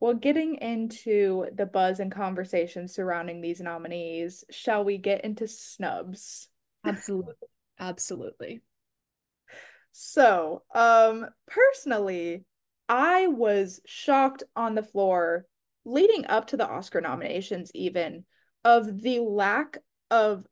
Well, 0.00 0.14
getting 0.14 0.56
into 0.56 1.46
the 1.54 1.66
buzz 1.66 2.00
and 2.00 2.10
conversation 2.10 2.88
surrounding 2.88 3.40
these 3.40 3.60
nominees, 3.60 4.42
shall 4.50 4.84
we 4.84 4.98
get 4.98 5.24
into 5.24 5.46
snubs? 5.46 6.48
Absolutely. 6.84 7.34
Absolutely. 7.78 8.62
So, 9.92 10.64
um, 10.74 11.26
personally, 11.46 12.44
I 12.88 13.26
was 13.28 13.80
shocked 13.86 14.42
on 14.54 14.74
the 14.74 14.82
floor 14.82 15.46
leading 15.84 16.26
up 16.26 16.48
to 16.48 16.56
the 16.56 16.68
Oscar 16.68 17.00
nominations, 17.00 17.70
even 17.74 18.24
of 18.64 19.02
the 19.02 19.20
lack 19.20 19.78
of 20.10 20.46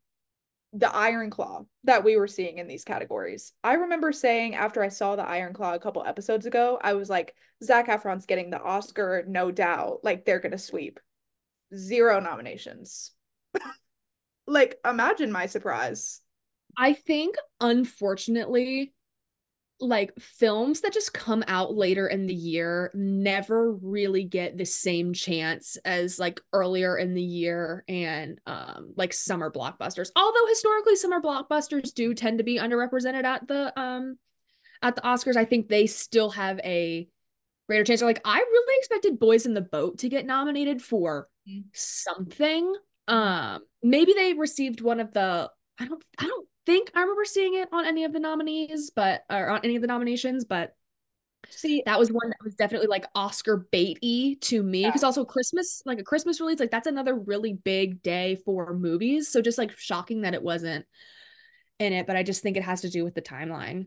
the 0.72 0.94
Iron 0.94 1.30
Claw 1.30 1.64
that 1.84 2.02
we 2.02 2.16
were 2.16 2.26
seeing 2.26 2.58
in 2.58 2.66
these 2.66 2.84
categories. 2.84 3.52
I 3.62 3.74
remember 3.74 4.12
saying 4.12 4.54
after 4.54 4.82
I 4.82 4.88
saw 4.88 5.16
the 5.16 5.28
Iron 5.28 5.52
Claw 5.52 5.74
a 5.74 5.78
couple 5.78 6.04
episodes 6.04 6.46
ago, 6.46 6.78
I 6.82 6.94
was 6.94 7.10
like, 7.10 7.34
Zac 7.62 7.88
Efron's 7.88 8.26
getting 8.26 8.50
the 8.50 8.60
Oscar, 8.60 9.24
no 9.26 9.50
doubt. 9.50 10.00
Like 10.02 10.24
they're 10.24 10.40
gonna 10.40 10.58
sweep. 10.58 10.98
Zero 11.74 12.20
nominations. 12.20 13.12
like, 14.46 14.78
imagine 14.84 15.30
my 15.30 15.46
surprise. 15.46 16.20
I 16.76 16.94
think, 16.94 17.36
unfortunately, 17.60 18.94
like 19.82 20.12
films 20.18 20.80
that 20.80 20.92
just 20.92 21.12
come 21.12 21.42
out 21.48 21.74
later 21.74 22.06
in 22.06 22.26
the 22.26 22.34
year 22.34 22.90
never 22.94 23.72
really 23.72 24.24
get 24.24 24.56
the 24.56 24.64
same 24.64 25.12
chance 25.12 25.76
as 25.84 26.18
like 26.18 26.40
earlier 26.52 26.96
in 26.96 27.14
the 27.14 27.22
year 27.22 27.84
and 27.88 28.40
um 28.46 28.92
like 28.96 29.12
summer 29.12 29.50
blockbusters. 29.50 30.10
Although 30.14 30.46
historically 30.48 30.96
summer 30.96 31.20
blockbusters 31.20 31.92
do 31.92 32.14
tend 32.14 32.38
to 32.38 32.44
be 32.44 32.58
underrepresented 32.58 33.24
at 33.24 33.46
the 33.48 33.78
um 33.78 34.18
at 34.82 34.94
the 34.94 35.02
oscars 35.02 35.36
i 35.36 35.44
think 35.44 35.68
they 35.68 35.86
still 35.86 36.30
have 36.30 36.58
a 36.60 37.08
greater 37.68 37.84
chance. 37.84 38.02
Like 38.02 38.20
i 38.24 38.38
really 38.38 38.78
expected 38.78 39.18
boys 39.18 39.46
in 39.46 39.54
the 39.54 39.60
boat 39.60 39.98
to 39.98 40.08
get 40.08 40.26
nominated 40.26 40.80
for 40.80 41.28
mm-hmm. 41.48 41.68
something. 41.72 42.72
Um 43.08 43.62
maybe 43.82 44.12
they 44.12 44.34
received 44.34 44.80
one 44.80 45.00
of 45.00 45.12
the 45.12 45.50
i 45.80 45.86
don't 45.86 46.04
i 46.18 46.26
don't 46.26 46.46
think 46.66 46.90
I 46.94 47.00
remember 47.00 47.24
seeing 47.24 47.54
it 47.54 47.68
on 47.72 47.86
any 47.86 48.04
of 48.04 48.12
the 48.12 48.20
nominees, 48.20 48.90
but 48.90 49.22
or 49.30 49.48
on 49.50 49.60
any 49.64 49.76
of 49.76 49.82
the 49.82 49.88
nominations, 49.88 50.44
but 50.44 50.74
see 51.50 51.82
that 51.86 51.98
was 51.98 52.10
one 52.10 52.28
that 52.28 52.44
was 52.44 52.54
definitely 52.54 52.86
like 52.86 53.06
Oscar 53.14 53.66
baity 53.72 54.40
to 54.42 54.62
me 54.62 54.84
because 54.84 55.02
yeah. 55.02 55.06
also 55.06 55.24
Christmas, 55.24 55.82
like 55.84 55.98
a 55.98 56.04
Christmas 56.04 56.40
release, 56.40 56.60
like 56.60 56.70
that's 56.70 56.86
another 56.86 57.14
really 57.14 57.54
big 57.54 58.02
day 58.02 58.36
for 58.44 58.74
movies. 58.74 59.28
So 59.28 59.40
just 59.40 59.58
like 59.58 59.76
shocking 59.76 60.22
that 60.22 60.34
it 60.34 60.42
wasn't 60.42 60.86
in 61.78 61.92
it, 61.92 62.06
but 62.06 62.16
I 62.16 62.22
just 62.22 62.42
think 62.42 62.56
it 62.56 62.62
has 62.62 62.82
to 62.82 62.90
do 62.90 63.04
with 63.04 63.14
the 63.14 63.22
timeline. 63.22 63.86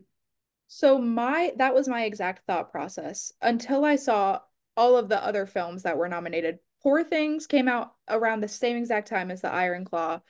So 0.68 0.98
my 0.98 1.52
that 1.56 1.74
was 1.74 1.88
my 1.88 2.04
exact 2.04 2.46
thought 2.46 2.70
process 2.70 3.32
until 3.40 3.84
I 3.84 3.96
saw 3.96 4.40
all 4.76 4.96
of 4.96 5.08
the 5.08 5.24
other 5.24 5.46
films 5.46 5.84
that 5.84 5.96
were 5.96 6.08
nominated. 6.08 6.58
Poor 6.82 7.02
Things 7.02 7.46
came 7.46 7.68
out 7.68 7.94
around 8.08 8.40
the 8.40 8.48
same 8.48 8.76
exact 8.76 9.08
time 9.08 9.30
as 9.30 9.40
The 9.40 9.52
Iron 9.52 9.84
Claw. 9.84 10.20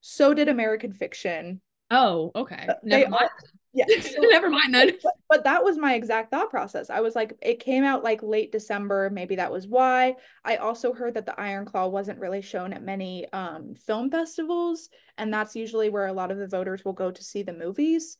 So 0.00 0.32
did 0.32 0.48
American 0.48 0.92
Fiction. 0.92 1.60
Oh, 1.90 2.30
okay. 2.34 2.68
Never 2.82 3.08
mind. 3.08 3.30
yeah. 3.72 3.84
Never 4.18 4.50
mind 4.50 4.74
then. 4.74 4.92
But, 5.02 5.14
but 5.28 5.44
that 5.44 5.64
was 5.64 5.78
my 5.78 5.94
exact 5.94 6.30
thought 6.30 6.50
process. 6.50 6.90
I 6.90 7.00
was 7.00 7.14
like, 7.14 7.32
it 7.40 7.60
came 7.60 7.84
out 7.84 8.04
like 8.04 8.22
late 8.22 8.52
December. 8.52 9.10
Maybe 9.10 9.36
that 9.36 9.52
was 9.52 9.66
why. 9.66 10.16
I 10.44 10.56
also 10.56 10.92
heard 10.92 11.14
that 11.14 11.26
the 11.26 11.38
Iron 11.40 11.64
Claw 11.64 11.86
wasn't 11.88 12.18
really 12.18 12.42
shown 12.42 12.72
at 12.72 12.82
many 12.82 13.30
um, 13.32 13.74
film 13.74 14.10
festivals, 14.10 14.88
and 15.16 15.32
that's 15.32 15.56
usually 15.56 15.88
where 15.90 16.06
a 16.06 16.12
lot 16.12 16.30
of 16.30 16.38
the 16.38 16.48
voters 16.48 16.84
will 16.84 16.92
go 16.92 17.10
to 17.10 17.24
see 17.24 17.42
the 17.42 17.52
movies. 17.52 18.16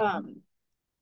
Um, 0.00 0.42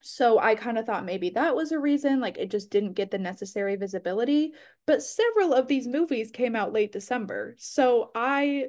so 0.01 0.39
I 0.39 0.55
kind 0.55 0.79
of 0.79 0.87
thought 0.87 1.05
maybe 1.05 1.31
that 1.31 1.57
was 1.57 1.73
a 1.73 1.81
reason, 1.81 2.21
like 2.21 2.39
it 2.39 2.51
just 2.51 2.71
didn't 2.71 2.93
get 2.93 3.11
the 3.11 3.19
necessary 3.19 3.75
visibility. 3.75 4.53
But 4.87 5.03
several 5.03 5.53
of 5.53 5.67
these 5.67 5.89
movies 5.89 6.31
came 6.31 6.55
out 6.55 6.73
late 6.73 6.93
December. 6.93 7.57
So 7.59 8.13
I 8.15 8.67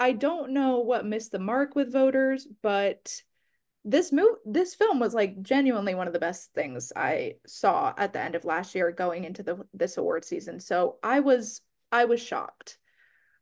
I 0.00 0.12
don't 0.12 0.52
know 0.52 0.78
what 0.78 1.04
missed 1.04 1.30
the 1.30 1.38
mark 1.38 1.76
with 1.76 1.92
voters, 1.92 2.48
but 2.62 3.22
this 3.84 4.12
move 4.12 4.36
this 4.46 4.74
film 4.74 4.98
was 4.98 5.12
like 5.12 5.42
genuinely 5.42 5.94
one 5.94 6.06
of 6.06 6.14
the 6.14 6.18
best 6.18 6.54
things 6.54 6.90
I 6.96 7.34
saw 7.46 7.92
at 7.98 8.14
the 8.14 8.20
end 8.20 8.34
of 8.34 8.46
last 8.46 8.74
year 8.74 8.90
going 8.92 9.24
into 9.24 9.42
the 9.42 9.58
this 9.74 9.98
award 9.98 10.24
season. 10.24 10.58
So 10.58 10.96
I 11.02 11.20
was 11.20 11.60
I 11.92 12.06
was 12.06 12.20
shocked. 12.20 12.78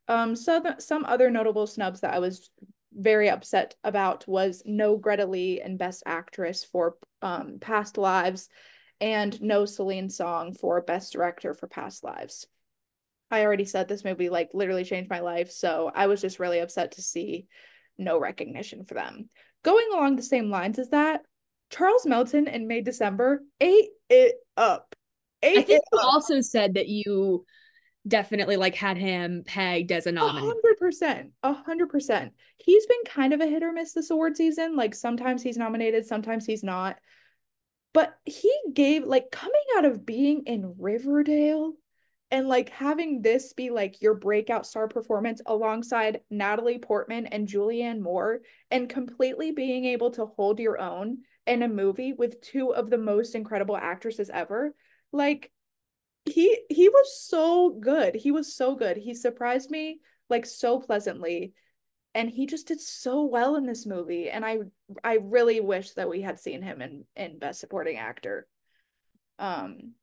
Um 0.09 0.35
so 0.35 0.59
the, 0.59 0.75
some 0.79 1.05
other 1.05 1.29
notable 1.29 1.65
snubs 1.65 2.01
that 2.01 2.13
I 2.13 2.19
was 2.19 2.49
very 2.93 3.29
upset 3.29 3.75
about 3.85 4.27
was 4.27 4.61
no 4.65 4.97
Greta 4.97 5.25
Lee 5.25 5.61
and 5.61 5.79
Best 5.79 6.03
Actress 6.05 6.65
for 6.65 6.97
um 7.21 7.59
Past 7.61 7.97
Lives 7.97 8.49
and 8.99 9.41
no 9.41 9.63
Celine 9.63 10.09
Song 10.09 10.53
for 10.53 10.81
Best 10.81 11.13
Director 11.13 11.53
for 11.53 11.67
Past 11.67 12.03
Lives. 12.03 12.47
I 13.31 13.43
already 13.43 13.65
said 13.65 13.87
this 13.87 14.03
movie 14.03 14.29
like 14.29 14.49
literally 14.53 14.83
changed 14.83 15.09
my 15.09 15.19
life, 15.19 15.51
so 15.51 15.91
I 15.93 16.07
was 16.07 16.21
just 16.21 16.39
really 16.39 16.59
upset 16.59 16.93
to 16.93 17.01
see 17.01 17.47
no 17.97 18.19
recognition 18.19 18.85
for 18.85 18.93
them. 18.95 19.29
Going 19.63 19.87
along 19.93 20.15
the 20.15 20.23
same 20.23 20.49
lines 20.49 20.79
as 20.79 20.89
that, 20.89 21.21
Charles 21.69 22.05
Melton 22.05 22.47
in 22.47 22.67
May 22.67 22.81
December 22.81 23.41
ate 23.59 23.89
it 24.09 24.35
up. 24.57 24.95
Ate 25.43 25.59
I 25.59 25.61
think 25.63 25.83
you 25.91 25.99
up. 25.99 26.05
also 26.05 26.41
said 26.41 26.73
that 26.75 26.87
you 26.87 27.45
definitely 28.07 28.57
like 28.57 28.75
had 28.75 28.97
him 28.97 29.43
pegged 29.45 29.91
as 29.91 30.07
a 30.07 30.11
nominee. 30.11 30.47
hundred 30.47 30.77
percent. 30.77 31.31
A 31.43 31.53
hundred 31.53 31.89
percent. 31.89 32.33
He's 32.57 32.85
been 32.85 33.03
kind 33.05 33.33
of 33.33 33.41
a 33.41 33.47
hit 33.47 33.63
or 33.63 33.71
miss 33.71 33.93
this 33.93 34.09
award 34.09 34.35
season. 34.37 34.75
Like 34.75 34.95
sometimes 34.95 35.43
he's 35.43 35.57
nominated, 35.57 36.05
sometimes 36.05 36.45
he's 36.45 36.63
not. 36.63 36.97
But 37.93 38.15
he 38.25 38.53
gave 38.73 39.03
like 39.03 39.31
coming 39.31 39.61
out 39.77 39.85
of 39.85 40.05
being 40.05 40.43
in 40.45 40.75
Riverdale 40.77 41.73
and 42.31 42.47
like 42.47 42.69
having 42.69 43.21
this 43.21 43.53
be 43.53 43.69
like 43.69 44.01
your 44.01 44.13
breakout 44.13 44.65
star 44.65 44.87
performance 44.87 45.41
alongside 45.45 46.21
Natalie 46.29 46.77
Portman 46.77 47.25
and 47.27 47.47
Julianne 47.47 48.01
Moore 48.01 48.41
and 48.69 48.87
completely 48.89 49.51
being 49.51 49.85
able 49.85 50.11
to 50.11 50.25
hold 50.25 50.59
your 50.59 50.79
own 50.79 51.19
in 51.47 51.63
a 51.63 51.67
movie 51.67 52.13
with 52.13 52.41
two 52.41 52.73
of 52.73 52.89
the 52.89 52.97
most 52.97 53.33
incredible 53.33 53.75
actresses 53.75 54.29
ever 54.29 54.73
like 55.11 55.51
he 56.25 56.59
he 56.69 56.89
was 56.89 57.21
so 57.21 57.69
good. 57.69 58.15
He 58.15 58.31
was 58.31 58.55
so 58.55 58.75
good. 58.75 58.97
He 58.97 59.13
surprised 59.13 59.71
me 59.71 59.99
like 60.29 60.45
so 60.45 60.79
pleasantly. 60.79 61.53
And 62.15 62.29
he 62.29 62.45
just 62.47 62.67
did 62.67 62.81
so 62.81 63.23
well 63.25 63.55
in 63.55 63.65
this 63.65 63.85
movie. 63.85 64.29
And 64.29 64.45
i 64.45 64.59
i 65.03 65.15
really 65.21 65.59
wish 65.59 65.91
that 65.91 66.09
we 66.09 66.21
had 66.21 66.39
seen 66.39 66.61
him 66.61 66.81
in 66.81 67.05
in 67.15 67.39
best 67.39 67.59
supporting 67.59 67.97
actor. 67.97 68.47
Um 69.39 69.93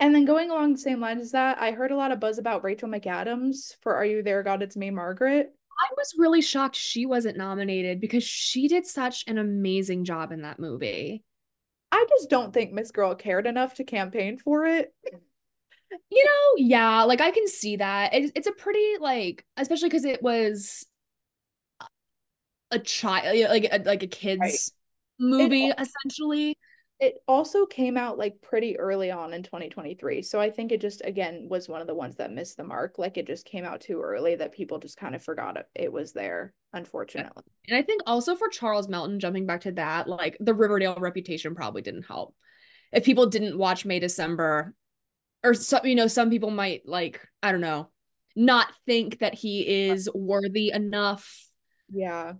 and 0.00 0.14
then 0.14 0.24
going 0.24 0.50
along 0.50 0.72
the 0.72 0.78
same 0.78 1.00
lines 1.00 1.22
as 1.22 1.32
that, 1.32 1.60
I 1.60 1.72
heard 1.72 1.90
a 1.90 1.96
lot 1.96 2.12
of 2.12 2.20
buzz 2.20 2.38
about 2.38 2.64
Rachel 2.64 2.88
McAdams 2.88 3.76
for 3.80 3.94
Are 3.94 4.04
You 4.04 4.22
There, 4.22 4.42
God? 4.42 4.62
It's 4.62 4.76
Me, 4.76 4.90
Margaret. 4.90 5.52
I 5.80 5.94
was 5.96 6.14
really 6.18 6.42
shocked 6.42 6.76
she 6.76 7.06
wasn't 7.06 7.36
nominated 7.36 8.00
because 8.00 8.24
she 8.24 8.68
did 8.68 8.86
such 8.86 9.24
an 9.26 9.38
amazing 9.38 10.04
job 10.04 10.32
in 10.32 10.42
that 10.42 10.58
movie. 10.58 11.22
I 11.90 12.04
just 12.08 12.28
don't 12.30 12.52
think 12.52 12.72
Miss 12.72 12.90
Girl 12.90 13.14
cared 13.14 13.46
enough 13.46 13.74
to 13.74 13.84
campaign 13.84 14.38
for 14.38 14.66
it. 14.66 14.92
You 16.10 16.24
know, 16.24 16.64
yeah, 16.64 17.02
like 17.04 17.20
I 17.20 17.30
can 17.30 17.48
see 17.48 17.76
that. 17.76 18.12
It's, 18.12 18.32
it's 18.34 18.46
a 18.46 18.52
pretty 18.52 18.98
like, 19.00 19.44
especially 19.56 19.88
because 19.88 20.04
it 20.04 20.22
was 20.22 20.84
a 22.70 22.78
child, 22.78 23.38
like 23.48 23.68
a, 23.72 23.78
like 23.84 24.02
a 24.02 24.06
kids 24.06 24.40
right. 24.40 24.58
movie, 25.18 25.68
it, 25.68 25.76
essentially 25.78 26.58
it 27.00 27.22
also 27.28 27.64
came 27.64 27.96
out 27.96 28.18
like 28.18 28.42
pretty 28.42 28.78
early 28.78 29.10
on 29.10 29.32
in 29.32 29.42
2023 29.42 30.22
so 30.22 30.40
i 30.40 30.50
think 30.50 30.72
it 30.72 30.80
just 30.80 31.00
again 31.04 31.46
was 31.48 31.68
one 31.68 31.80
of 31.80 31.86
the 31.86 31.94
ones 31.94 32.16
that 32.16 32.32
missed 32.32 32.56
the 32.56 32.64
mark 32.64 32.98
like 32.98 33.16
it 33.16 33.26
just 33.26 33.44
came 33.44 33.64
out 33.64 33.80
too 33.80 34.00
early 34.00 34.34
that 34.34 34.52
people 34.52 34.78
just 34.78 34.96
kind 34.96 35.14
of 35.14 35.22
forgot 35.22 35.56
it, 35.56 35.66
it 35.74 35.92
was 35.92 36.12
there 36.12 36.52
unfortunately. 36.72 37.42
and 37.68 37.76
i 37.76 37.82
think 37.82 38.02
also 38.06 38.34
for 38.34 38.48
charles 38.48 38.88
melton 38.88 39.20
jumping 39.20 39.46
back 39.46 39.60
to 39.60 39.72
that 39.72 40.08
like 40.08 40.36
the 40.40 40.54
riverdale 40.54 40.96
reputation 40.98 41.54
probably 41.54 41.82
didn't 41.82 42.06
help. 42.06 42.34
If 42.90 43.04
people 43.04 43.26
didn't 43.26 43.58
watch 43.58 43.84
may 43.84 44.00
december 44.00 44.74
or 45.44 45.54
some 45.54 45.86
you 45.86 45.94
know 45.94 46.06
some 46.06 46.30
people 46.30 46.50
might 46.50 46.82
like 46.86 47.20
i 47.42 47.52
don't 47.52 47.60
know 47.60 47.90
not 48.34 48.68
think 48.86 49.18
that 49.18 49.34
he 49.34 49.88
is 49.88 50.08
worthy 50.14 50.70
enough 50.72 51.46
yeah 51.92 52.32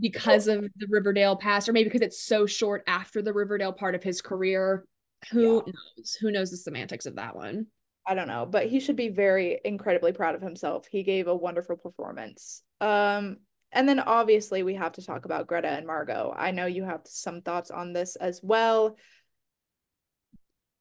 because 0.00 0.48
of 0.48 0.62
the 0.76 0.86
Riverdale 0.88 1.36
past, 1.36 1.68
or 1.68 1.72
maybe 1.72 1.88
because 1.88 2.02
it's 2.02 2.22
so 2.22 2.46
short 2.46 2.82
after 2.86 3.22
the 3.22 3.32
Riverdale 3.32 3.72
part 3.72 3.94
of 3.94 4.02
his 4.02 4.20
career. 4.22 4.84
Who 5.30 5.42
yeah. 5.66 5.72
knows? 5.72 6.14
Who 6.20 6.30
knows 6.30 6.50
the 6.50 6.56
semantics 6.56 7.06
of 7.06 7.16
that 7.16 7.36
one? 7.36 7.66
I 8.06 8.14
don't 8.14 8.28
know, 8.28 8.46
but 8.46 8.66
he 8.66 8.80
should 8.80 8.96
be 8.96 9.08
very 9.08 9.60
incredibly 9.64 10.12
proud 10.12 10.34
of 10.34 10.42
himself. 10.42 10.86
He 10.86 11.02
gave 11.02 11.28
a 11.28 11.34
wonderful 11.34 11.76
performance. 11.76 12.62
Um, 12.80 13.38
and 13.72 13.88
then 13.88 14.00
obviously 14.00 14.62
we 14.62 14.74
have 14.74 14.92
to 14.92 15.04
talk 15.04 15.26
about 15.26 15.46
Greta 15.46 15.68
and 15.68 15.86
Margot. 15.86 16.34
I 16.36 16.50
know 16.50 16.66
you 16.66 16.84
have 16.84 17.02
some 17.04 17.42
thoughts 17.42 17.70
on 17.70 17.92
this 17.92 18.16
as 18.16 18.40
well. 18.42 18.96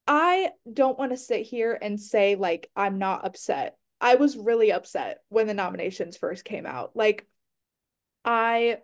I 0.08 0.50
don't 0.72 0.98
want 0.98 1.12
to 1.12 1.18
sit 1.18 1.46
here 1.46 1.78
and 1.80 2.00
say 2.00 2.36
like 2.36 2.70
I'm 2.76 2.98
not 2.98 3.26
upset. 3.26 3.78
I 4.02 4.16
was 4.16 4.38
really 4.38 4.72
upset 4.72 5.20
when 5.28 5.46
the 5.46 5.54
nominations 5.54 6.18
first 6.18 6.46
came 6.46 6.66
out. 6.66 6.96
Like 6.96 7.28
I 8.26 8.78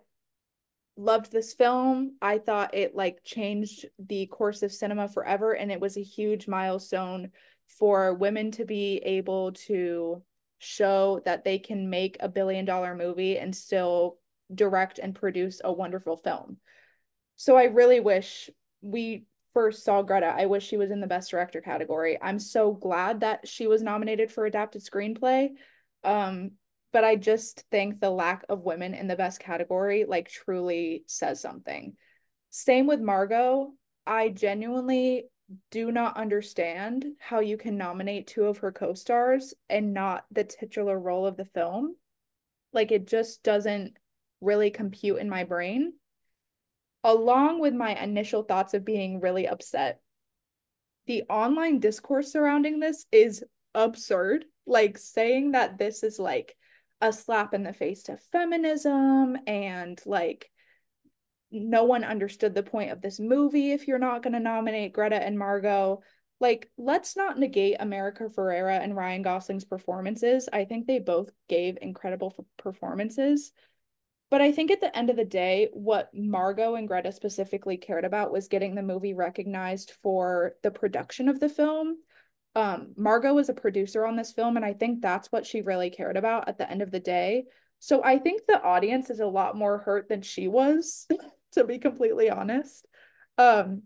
loved 0.96 1.30
this 1.30 1.52
film. 1.52 2.16
I 2.22 2.38
thought 2.38 2.74
it 2.74 2.94
like 2.94 3.22
changed 3.22 3.86
the 3.98 4.26
course 4.26 4.62
of 4.62 4.72
cinema 4.72 5.08
forever 5.08 5.52
and 5.52 5.70
it 5.70 5.80
was 5.80 5.96
a 5.96 6.02
huge 6.02 6.48
milestone 6.48 7.30
for 7.78 8.14
women 8.14 8.50
to 8.52 8.64
be 8.64 8.98
able 8.98 9.52
to 9.52 10.22
show 10.58 11.20
that 11.24 11.44
they 11.44 11.58
can 11.58 11.90
make 11.90 12.16
a 12.20 12.28
billion 12.28 12.64
dollar 12.64 12.94
movie 12.94 13.38
and 13.38 13.54
still 13.54 14.18
direct 14.54 14.98
and 14.98 15.14
produce 15.14 15.60
a 15.62 15.72
wonderful 15.72 16.16
film. 16.16 16.56
So 17.36 17.56
I 17.56 17.64
really 17.64 18.00
wish 18.00 18.48
we 18.80 19.26
first 19.52 19.84
saw 19.84 20.02
Greta. 20.02 20.26
I 20.26 20.46
wish 20.46 20.66
she 20.66 20.76
was 20.76 20.90
in 20.90 21.00
the 21.00 21.06
best 21.06 21.30
director 21.30 21.60
category. 21.60 22.18
I'm 22.20 22.38
so 22.38 22.72
glad 22.72 23.20
that 23.20 23.46
she 23.48 23.66
was 23.66 23.82
nominated 23.82 24.30
for 24.30 24.46
adapted 24.46 24.82
screenplay. 24.82 25.50
Um 26.04 26.52
but 26.96 27.04
I 27.04 27.16
just 27.16 27.62
think 27.70 28.00
the 28.00 28.08
lack 28.08 28.46
of 28.48 28.64
women 28.64 28.94
in 28.94 29.06
the 29.06 29.16
best 29.16 29.38
category 29.38 30.06
like 30.08 30.30
truly 30.30 31.04
says 31.06 31.42
something. 31.42 31.94
Same 32.48 32.86
with 32.86 33.02
Margot. 33.02 33.74
I 34.06 34.30
genuinely 34.30 35.26
do 35.70 35.92
not 35.92 36.16
understand 36.16 37.04
how 37.18 37.40
you 37.40 37.58
can 37.58 37.76
nominate 37.76 38.28
two 38.28 38.44
of 38.44 38.56
her 38.56 38.72
co-stars 38.72 39.52
and 39.68 39.92
not 39.92 40.24
the 40.30 40.44
titular 40.44 40.98
role 40.98 41.26
of 41.26 41.36
the 41.36 41.44
film. 41.44 41.96
Like 42.72 42.92
it 42.92 43.06
just 43.06 43.42
doesn't 43.42 43.98
really 44.40 44.70
compute 44.70 45.18
in 45.18 45.28
my 45.28 45.44
brain. 45.44 45.92
Along 47.04 47.60
with 47.60 47.74
my 47.74 47.94
initial 48.02 48.42
thoughts 48.42 48.72
of 48.72 48.86
being 48.86 49.20
really 49.20 49.46
upset, 49.46 50.00
the 51.06 51.24
online 51.28 51.78
discourse 51.78 52.32
surrounding 52.32 52.80
this 52.80 53.04
is 53.12 53.44
absurd. 53.74 54.46
Like 54.64 54.96
saying 54.96 55.50
that 55.50 55.76
this 55.76 56.02
is 56.02 56.18
like 56.18 56.56
a 57.00 57.12
slap 57.12 57.54
in 57.54 57.62
the 57.62 57.72
face 57.72 58.04
to 58.04 58.16
feminism 58.16 59.36
and 59.46 60.00
like 60.06 60.50
no 61.50 61.84
one 61.84 62.04
understood 62.04 62.54
the 62.54 62.62
point 62.62 62.90
of 62.90 63.00
this 63.00 63.20
movie 63.20 63.72
if 63.72 63.86
you're 63.86 63.98
not 63.98 64.22
going 64.22 64.32
to 64.32 64.40
nominate 64.40 64.92
Greta 64.92 65.16
and 65.16 65.38
Margot. 65.38 66.02
Like, 66.40 66.70
let's 66.76 67.16
not 67.16 67.38
negate 67.38 67.76
America 67.80 68.24
Ferrera 68.24 68.82
and 68.82 68.96
Ryan 68.96 69.22
Gosling's 69.22 69.64
performances. 69.64 70.48
I 70.52 70.64
think 70.64 70.86
they 70.86 70.98
both 70.98 71.30
gave 71.48 71.78
incredible 71.80 72.46
performances. 72.58 73.52
But 74.28 74.42
I 74.42 74.50
think 74.52 74.70
at 74.70 74.80
the 74.80 74.94
end 74.96 75.08
of 75.08 75.16
the 75.16 75.24
day, 75.24 75.68
what 75.72 76.10
Margot 76.12 76.74
and 76.74 76.88
Greta 76.88 77.12
specifically 77.12 77.76
cared 77.76 78.04
about 78.04 78.32
was 78.32 78.48
getting 78.48 78.74
the 78.74 78.82
movie 78.82 79.14
recognized 79.14 79.92
for 80.02 80.56
the 80.62 80.70
production 80.70 81.28
of 81.28 81.38
the 81.38 81.48
film 81.48 81.96
um 82.56 82.94
Margot 82.96 83.34
was 83.34 83.48
a 83.48 83.54
producer 83.54 84.04
on 84.04 84.16
this 84.16 84.32
film 84.32 84.56
and 84.56 84.64
I 84.64 84.72
think 84.72 85.00
that's 85.00 85.30
what 85.30 85.46
she 85.46 85.62
really 85.62 85.90
cared 85.90 86.16
about 86.16 86.48
at 86.48 86.58
the 86.58 86.68
end 86.68 86.82
of 86.82 86.90
the 86.90 86.98
day. 86.98 87.44
So 87.78 88.02
I 88.02 88.18
think 88.18 88.42
the 88.48 88.60
audience 88.60 89.10
is 89.10 89.20
a 89.20 89.26
lot 89.26 89.56
more 89.56 89.78
hurt 89.78 90.08
than 90.08 90.22
she 90.22 90.48
was 90.48 91.06
to 91.52 91.62
be 91.62 91.78
completely 91.78 92.30
honest. 92.30 92.86
Um 93.38 93.82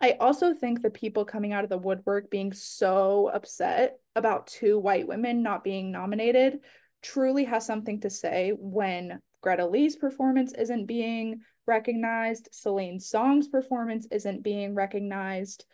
I 0.00 0.12
also 0.20 0.52
think 0.52 0.82
the 0.82 0.90
people 0.90 1.24
coming 1.24 1.52
out 1.52 1.64
of 1.64 1.70
the 1.70 1.78
woodwork 1.78 2.30
being 2.30 2.52
so 2.52 3.30
upset 3.32 3.98
about 4.14 4.46
two 4.46 4.78
white 4.78 5.06
women 5.06 5.42
not 5.42 5.64
being 5.64 5.90
nominated 5.90 6.60
truly 7.02 7.44
has 7.44 7.64
something 7.64 8.00
to 8.00 8.10
say 8.10 8.52
when 8.58 9.20
Greta 9.42 9.66
Lee's 9.66 9.96
performance 9.96 10.52
isn't 10.52 10.86
being 10.86 11.40
recognized, 11.66 12.48
Celine 12.52 12.98
Song's 12.98 13.48
performance 13.48 14.06
isn't 14.10 14.42
being 14.42 14.74
recognized. 14.74 15.64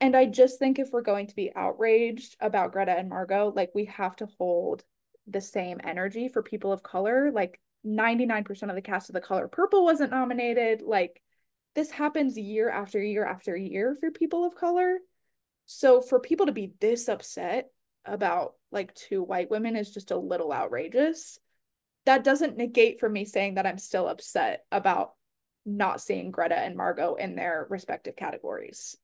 And 0.00 0.16
I 0.16 0.24
just 0.26 0.58
think 0.58 0.78
if 0.78 0.90
we're 0.92 1.02
going 1.02 1.26
to 1.26 1.36
be 1.36 1.52
outraged 1.54 2.36
about 2.40 2.72
Greta 2.72 2.92
and 2.92 3.08
Margot, 3.08 3.52
like 3.54 3.70
we 3.74 3.84
have 3.86 4.16
to 4.16 4.28
hold 4.38 4.82
the 5.26 5.40
same 5.40 5.80
energy 5.84 6.28
for 6.28 6.42
people 6.42 6.72
of 6.72 6.82
color. 6.82 7.30
Like 7.30 7.60
99% 7.86 8.68
of 8.68 8.74
the 8.74 8.82
cast 8.82 9.10
of 9.10 9.14
The 9.14 9.20
Color 9.20 9.48
Purple 9.48 9.84
wasn't 9.84 10.10
nominated. 10.10 10.82
Like 10.82 11.22
this 11.74 11.90
happens 11.90 12.38
year 12.38 12.70
after 12.70 13.02
year 13.02 13.24
after 13.24 13.56
year 13.56 13.96
for 13.98 14.10
people 14.10 14.44
of 14.44 14.54
color. 14.54 14.98
So 15.66 16.00
for 16.00 16.18
people 16.18 16.46
to 16.46 16.52
be 16.52 16.72
this 16.80 17.08
upset 17.08 17.70
about 18.04 18.54
like 18.72 18.94
two 18.94 19.22
white 19.22 19.50
women 19.50 19.76
is 19.76 19.90
just 19.90 20.10
a 20.10 20.16
little 20.16 20.52
outrageous. 20.52 21.38
That 22.06 22.24
doesn't 22.24 22.56
negate 22.56 22.98
for 22.98 23.08
me 23.08 23.24
saying 23.24 23.54
that 23.54 23.66
I'm 23.66 23.78
still 23.78 24.08
upset 24.08 24.64
about 24.72 25.12
not 25.66 26.00
seeing 26.00 26.30
Greta 26.30 26.58
and 26.58 26.76
Margot 26.76 27.16
in 27.16 27.36
their 27.36 27.66
respective 27.68 28.16
categories. 28.16 28.96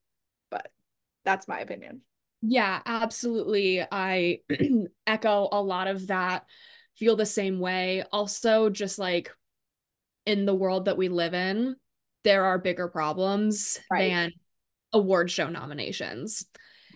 That's 1.26 1.46
my 1.46 1.60
opinion. 1.60 2.00
Yeah, 2.40 2.80
absolutely. 2.86 3.82
I 3.82 4.40
echo 5.06 5.48
a 5.52 5.60
lot 5.60 5.88
of 5.88 6.06
that. 6.06 6.46
Feel 6.96 7.16
the 7.16 7.26
same 7.26 7.58
way. 7.58 8.04
Also, 8.10 8.70
just 8.70 8.98
like 8.98 9.30
in 10.24 10.46
the 10.46 10.54
world 10.54 10.86
that 10.86 10.96
we 10.96 11.08
live 11.08 11.34
in, 11.34 11.76
there 12.24 12.44
are 12.44 12.58
bigger 12.58 12.88
problems 12.88 13.78
right. 13.90 14.08
than 14.08 14.32
award 14.92 15.30
show 15.30 15.50
nominations. 15.50 16.46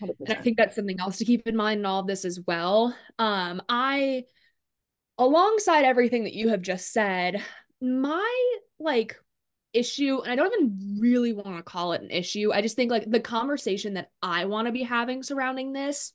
100%. 0.01 0.15
And 0.21 0.39
I 0.39 0.41
think 0.41 0.57
that's 0.57 0.77
something 0.77 0.99
else 1.01 1.19
to 1.19 1.25
keep 1.25 1.47
in 1.47 1.57
mind 1.57 1.81
in 1.81 1.87
all 1.87 2.01
of 2.01 2.07
this 2.07 2.25
as 2.25 2.41
well. 2.47 2.97
Um, 3.19 3.61
I, 3.69 4.25
alongside 5.19 5.85
everything 5.85 6.25
that 6.25 6.33
you 6.33 6.49
have 6.49 6.63
just 6.63 6.93
said, 6.93 7.43
my 7.83 8.57
like 8.79 9.17
issue, 9.73 10.21
and 10.23 10.33
I 10.33 10.37
don't 10.37 10.53
even 10.53 10.99
really 11.01 11.33
want 11.33 11.57
to 11.57 11.63
call 11.63 11.93
it 11.93 12.03
an 12.03 12.11
issue. 12.11 12.53
I 12.53 12.63
just 12.63 12.77
think 12.77 12.91
like 12.91 13.11
the 13.11 13.21
conversation 13.21 13.95
that 13.95 14.11
I 14.23 14.45
want 14.45 14.67
to 14.67 14.73
be 14.73 14.83
having 14.83 15.23
surrounding 15.23 15.73
this 15.73 16.13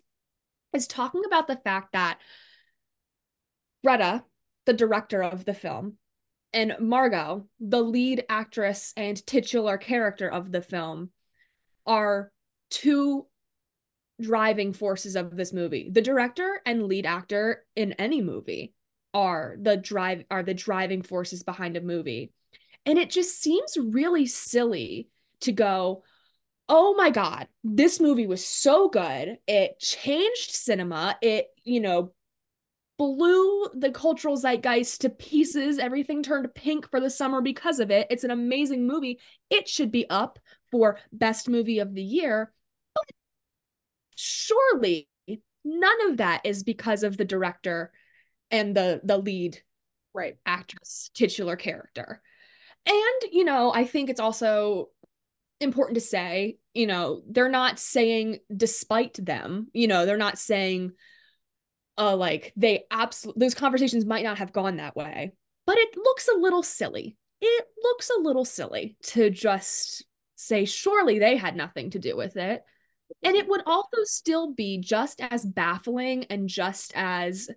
is 0.74 0.88
talking 0.88 1.24
about 1.26 1.48
the 1.48 1.56
fact 1.58 1.94
that 1.94 2.20
Greta, 3.84 4.24
the 4.65 4.74
director 4.74 5.24
of 5.24 5.46
the 5.46 5.54
film, 5.54 5.98
and 6.54 6.76
Margot, 6.80 7.48
the 7.60 7.82
lead 7.82 8.24
actress 8.30 8.94
and 8.96 9.26
titular 9.26 9.78
character 9.78 10.30
of 10.30 10.52
the 10.52 10.62
film, 10.62 11.12
are 11.86 12.32
two 12.70 13.28
driving 14.22 14.74
forces 14.74 15.15
of 15.15 15.36
this 15.36 15.52
movie. 15.52 15.89
The 15.91 16.02
director 16.02 16.62
and 16.65 16.88
lead 16.88 17.06
actor 17.06 17.65
in 17.76 17.94
any 17.94 18.22
movie 18.22 18.74
are 19.13 19.56
the 19.62 19.78
drive 19.78 20.24
are 20.32 20.44
the 20.44 20.54
driving 20.54 21.02
forces 21.02 21.44
behind 21.44 21.78
a 21.78 21.82
movie. 21.82 22.32
And 22.86 22.98
it 23.00 23.10
just 23.10 23.41
seems 23.41 23.78
really 23.78 24.26
silly 24.28 25.10
to 25.41 25.52
go, 25.52 26.04
"Oh 26.69 26.95
my 26.95 27.10
god, 27.10 27.48
this 27.63 28.00
movie 28.00 28.28
was 28.28 28.45
so 28.45 28.89
good. 28.89 29.39
It 29.48 29.80
changed 29.80 30.52
cinema. 30.52 31.17
It, 31.21 31.48
you 31.63 31.80
know, 31.80 32.13
blew 32.98 33.67
the 33.74 33.91
cultural 33.91 34.38
zeitgeist 34.38 35.02
to 35.02 35.10
pieces. 35.10 35.80
Everything 35.80 36.24
turned 36.24 36.54
pink 36.56 36.89
for 36.89 37.00
the 37.00 37.10
summer 37.10 37.41
because 37.41 37.80
of 37.80 37.91
it. 37.91 38.08
It's 38.10 38.24
an 38.24 38.32
amazing 38.32 38.88
movie. 38.88 39.19
It 39.50 39.67
should 39.67 39.91
be 39.91 40.10
up 40.10 40.39
for 40.71 41.00
best 41.12 41.50
movie 41.50 41.80
of 41.80 41.93
the 41.93 42.04
year." 42.04 42.54
But 42.93 43.12
surely 44.15 45.10
none 45.63 46.10
of 46.10 46.17
that 46.17 46.41
is 46.45 46.63
because 46.63 47.04
of 47.04 47.17
the 47.17 47.26
director 47.26 47.91
and 48.52 48.76
the 48.76 49.02
the 49.04 49.17
lead 49.17 49.62
right 50.13 50.38
actress 50.45 51.10
titular 51.13 51.56
character 51.56 52.21
and 52.86 53.32
you 53.32 53.43
know 53.43 53.71
i 53.74 53.86
think 53.86 54.10
it's 54.10 54.19
also 54.19 54.89
important 55.62 55.95
to 55.95 56.02
say 56.02 56.58
you 56.74 56.86
know 56.86 57.21
they're 57.30 57.50
not 57.50 57.80
saying 57.80 58.39
despite 58.56 59.13
them 59.24 59.67
you 59.74 59.88
know 59.88 60.06
they're 60.06 60.17
not 60.17 60.38
saying 60.38 60.91
uh 61.98 62.15
like 62.15 62.52
they 62.58 62.84
absolutely 62.91 63.39
those 63.39 63.56
conversations 63.56 64.06
might 64.06 64.24
not 64.24 64.38
have 64.38 64.52
gone 64.52 64.78
that 64.78 64.95
way 64.95 65.32
but 65.65 65.78
it 65.78 65.98
looks 65.98 66.28
a 66.28 66.38
little 66.38 66.63
silly. 66.63 67.17
It 67.41 67.65
looks 67.84 68.10
a 68.10 68.21
little 68.21 68.45
silly 68.45 68.98
to 69.04 69.30
just 69.30 70.06
say 70.36 70.65
surely 70.65 71.19
they 71.19 71.38
had 71.38 71.56
nothing 71.56 71.89
to 71.91 72.00
do 72.00 72.15
with 72.15 72.38
it. 72.38 72.63
And 73.24 73.36
it 73.36 73.48
would 73.48 73.62
also 73.65 73.98
still 74.04 74.54
be 74.54 74.80
just 74.80 75.21
as 75.21 75.45
baffling 75.45 76.26
and 76.26 76.48
just 76.50 76.91
as 76.95 77.50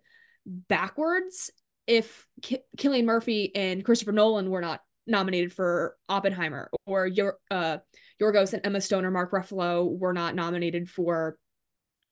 backwards 0.46 1.50
if 1.86 2.26
K- 2.42 2.62
Cillian 2.76 3.04
Murphy 3.04 3.54
and 3.54 3.84
Christopher 3.84 4.12
Nolan 4.12 4.50
were 4.50 4.60
not 4.60 4.80
nominated 5.08 5.52
for 5.52 5.96
Oppenheimer, 6.08 6.70
or 6.86 7.06
your 7.06 7.38
uh, 7.50 7.78
Yorgos 8.20 8.52
and 8.52 8.64
Emma 8.64 8.80
Stone 8.80 9.04
or 9.04 9.10
Mark 9.10 9.32
Ruffalo 9.32 9.98
were 9.98 10.12
not 10.12 10.34
nominated 10.34 10.88
for 10.88 11.38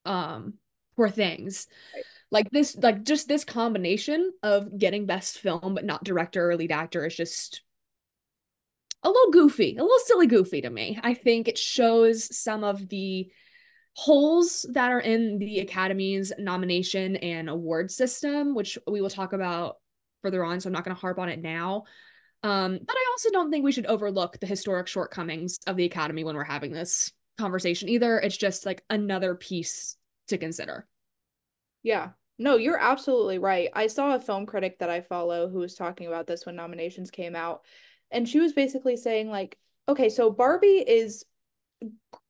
um 0.05 0.55
Poor 0.97 1.09
Things. 1.09 1.67
Right. 1.95 2.05
Like 2.31 2.51
this, 2.51 2.75
like 2.77 3.05
just 3.05 3.29
this 3.29 3.45
combination 3.45 4.33
of 4.43 4.77
getting 4.77 5.07
best 5.07 5.39
film 5.39 5.75
but 5.75 5.85
not 5.85 6.03
director 6.03 6.51
or 6.51 6.57
lead 6.57 6.73
actor 6.73 7.07
is 7.07 7.15
just 7.15 7.63
a 9.03 9.09
little 9.09 9.31
goofy, 9.31 9.77
a 9.77 9.83
little 9.83 9.99
silly 10.05 10.27
goofy 10.27 10.63
to 10.63 10.71
me. 10.71 10.99
I 11.03 11.15
think 11.15 11.47
it 11.47 11.59
shows 11.59 12.37
some 12.37 12.65
of 12.65 12.89
the 12.89 13.31
holes 13.93 14.67
that 14.73 14.91
are 14.91 15.01
in 15.01 15.39
the 15.39 15.61
Academy's 15.61 16.33
nomination 16.39 17.17
and 17.17 17.49
award 17.49 17.91
system, 17.91 18.55
which 18.55 18.77
we 18.87 19.01
will 19.01 19.11
talk 19.11 19.33
about 19.33 19.77
further 20.23 20.45
on. 20.45 20.61
So 20.61 20.69
I'm 20.69 20.73
not 20.73 20.85
going 20.85 20.95
to 20.95 21.01
harp 21.01 21.19
on 21.19 21.29
it 21.29 21.41
now. 21.41 21.85
Um, 22.43 22.79
but 22.85 22.97
I 22.97 23.07
also 23.11 23.31
don't 23.31 23.51
think 23.51 23.65
we 23.65 23.73
should 23.73 23.87
overlook 23.87 24.39
the 24.39 24.47
historic 24.47 24.87
shortcomings 24.87 25.59
of 25.67 25.77
the 25.77 25.85
Academy 25.85 26.25
when 26.25 26.37
we're 26.37 26.45
having 26.45 26.73
this 26.73 27.13
conversation 27.39 27.89
either. 27.89 28.19
It's 28.19 28.37
just 28.37 28.67
like 28.67 28.83
another 28.89 29.35
piece 29.35 29.97
to 30.29 30.39
consider. 30.39 30.87
Yeah. 31.83 32.11
No, 32.39 32.57
you're 32.57 32.79
absolutely 32.79 33.39
right. 33.39 33.71
I 33.73 33.87
saw 33.87 34.15
a 34.15 34.21
film 34.21 34.47
critic 34.47 34.79
that 34.81 34.91
I 34.91 35.01
follow 35.01 35.49
who 35.49 35.59
was 35.59 35.75
talking 35.75 36.07
about 36.07 36.27
this 36.27 36.45
when 36.45 36.57
nominations 36.57 37.11
came 37.11 37.35
out. 37.35 37.63
And 38.11 38.29
she 38.29 38.41
was 38.41 38.53
basically 38.53 38.97
saying, 38.97 39.31
like, 39.31 39.59
okay, 39.89 40.09
so 40.09 40.31
Barbie 40.31 40.85
is 40.87 41.25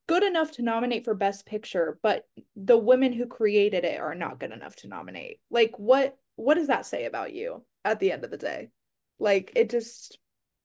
good 0.06 0.22
enough 0.22 0.52
to 0.52 0.62
nominate 0.62 1.04
for 1.04 1.14
best 1.14 1.46
picture 1.46 1.98
but 2.02 2.26
the 2.54 2.78
women 2.78 3.12
who 3.12 3.26
created 3.26 3.84
it 3.84 4.00
are 4.00 4.14
not 4.14 4.38
good 4.38 4.52
enough 4.52 4.76
to 4.76 4.88
nominate 4.88 5.40
like 5.50 5.76
what 5.78 6.16
what 6.36 6.54
does 6.54 6.68
that 6.68 6.86
say 6.86 7.06
about 7.06 7.32
you 7.32 7.62
at 7.84 7.98
the 7.98 8.12
end 8.12 8.24
of 8.24 8.30
the 8.30 8.36
day 8.36 8.68
like 9.18 9.52
it 9.56 9.70
just 9.70 10.18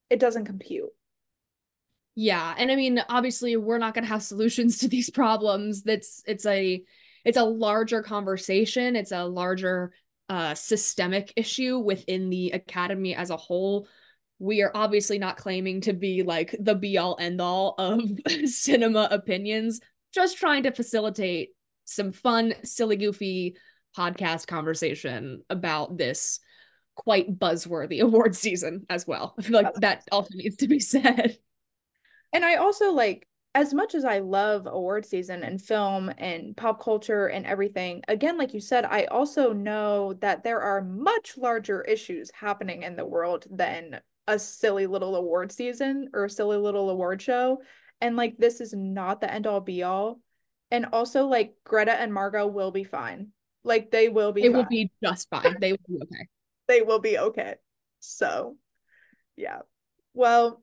it 0.10 0.20
doesn't 0.20 0.46
compute. 0.46 0.90
Yeah 2.14 2.54
and 2.58 2.70
i 2.70 2.76
mean 2.76 3.02
obviously 3.08 3.56
we're 3.56 3.78
not 3.78 3.94
going 3.94 4.04
to 4.04 4.10
have 4.10 4.22
solutions 4.22 4.80
to 4.80 4.88
these 4.88 5.10
problems. 5.22 5.84
That's 5.84 6.24
it's 6.28 6.46
a 6.46 6.84
it's 7.24 7.38
a 7.38 7.44
larger 7.44 8.02
conversation. 8.02 8.96
It's 8.96 9.12
a 9.12 9.26
larger 9.26 9.94
uh 10.30 10.56
systemic 10.56 11.34
issue 11.36 11.78
within 11.80 12.30
the 12.30 12.52
academy 12.52 13.16
as 13.16 13.30
a 13.30 13.38
whole. 13.38 13.88
We 14.40 14.62
are 14.64 14.72
obviously 14.74 15.20
not 15.20 15.38
claiming 15.38 15.82
to 15.82 15.94
be 15.94 16.24
like 16.24 16.56
the 16.60 16.76
be 16.76 16.98
all 16.98 17.18
end 17.20 17.40
all 17.40 17.76
of 17.78 18.02
cinema 18.46 19.08
opinions, 19.12 19.80
just 20.14 20.38
trying 20.38 20.64
to 20.64 20.72
facilitate 20.72 21.50
some 21.86 22.12
fun, 22.12 22.56
silly, 22.64 22.96
goofy 22.96 23.56
podcast 23.98 24.48
conversation 24.48 25.44
about 25.50 25.98
this 25.98 26.40
quite 27.04 27.40
buzzworthy 27.40 28.00
award 28.00 28.36
season 28.36 28.86
as 28.90 29.08
well. 29.08 29.34
I 29.38 29.42
feel 29.44 29.54
like 29.64 29.74
that 29.76 30.04
also 30.12 30.36
needs 30.36 30.58
to 30.58 30.68
be 30.68 30.80
said. 30.94 31.38
And 32.32 32.46
I 32.46 32.56
also 32.56 32.92
like 32.92 33.28
as 33.54 33.74
much 33.74 33.96
as 33.96 34.06
I 34.06 34.20
love 34.20 34.66
award 34.66 35.06
season 35.06 35.44
and 35.44 35.62
film 35.62 36.10
and 36.18 36.56
pop 36.56 36.82
culture 36.82 37.28
and 37.28 37.46
everything, 37.46 38.02
again, 38.08 38.38
like 38.38 38.54
you 38.54 38.62
said, 38.62 38.86
I 38.86 39.06
also 39.06 39.52
know 39.52 40.14
that 40.22 40.44
there 40.44 40.62
are 40.62 40.82
much 40.82 41.38
larger 41.38 41.82
issues 41.82 42.32
happening 42.34 42.84
in 42.84 42.96
the 42.96 43.06
world 43.06 43.46
than 43.50 44.00
a 44.28 44.40
silly 44.40 44.88
little 44.88 45.16
award 45.18 45.52
season 45.52 46.10
or 46.14 46.26
a 46.26 46.30
silly 46.30 46.56
little 46.58 46.90
award 46.90 47.22
show. 47.22 47.62
And 48.00 48.16
like 48.16 48.38
this 48.38 48.62
is 48.62 48.74
not 48.74 49.20
the 49.20 49.32
end 49.32 49.48
all 49.48 49.60
be 49.60 49.84
all. 49.84 50.22
And 50.70 50.86
also 50.94 51.26
like 51.26 51.56
Greta 51.66 51.92
and 52.00 52.14
Margot 52.14 52.48
will 52.48 52.72
be 52.72 52.86
fine. 52.86 53.30
Like 53.66 53.92
they 53.92 54.08
will 54.08 54.32
be 54.32 54.44
They 54.44 54.48
fine. 54.48 54.56
will 54.56 54.66
be 54.70 54.92
just 55.04 55.30
fine. 55.30 55.58
they 55.60 55.74
will 55.74 55.80
be 55.90 56.00
okay. 56.04 56.28
They 56.68 56.82
will 56.82 57.00
be 57.00 57.18
okay. 57.18 57.56
So 58.00 58.58
yeah. 59.36 59.60
Well, 60.14 60.62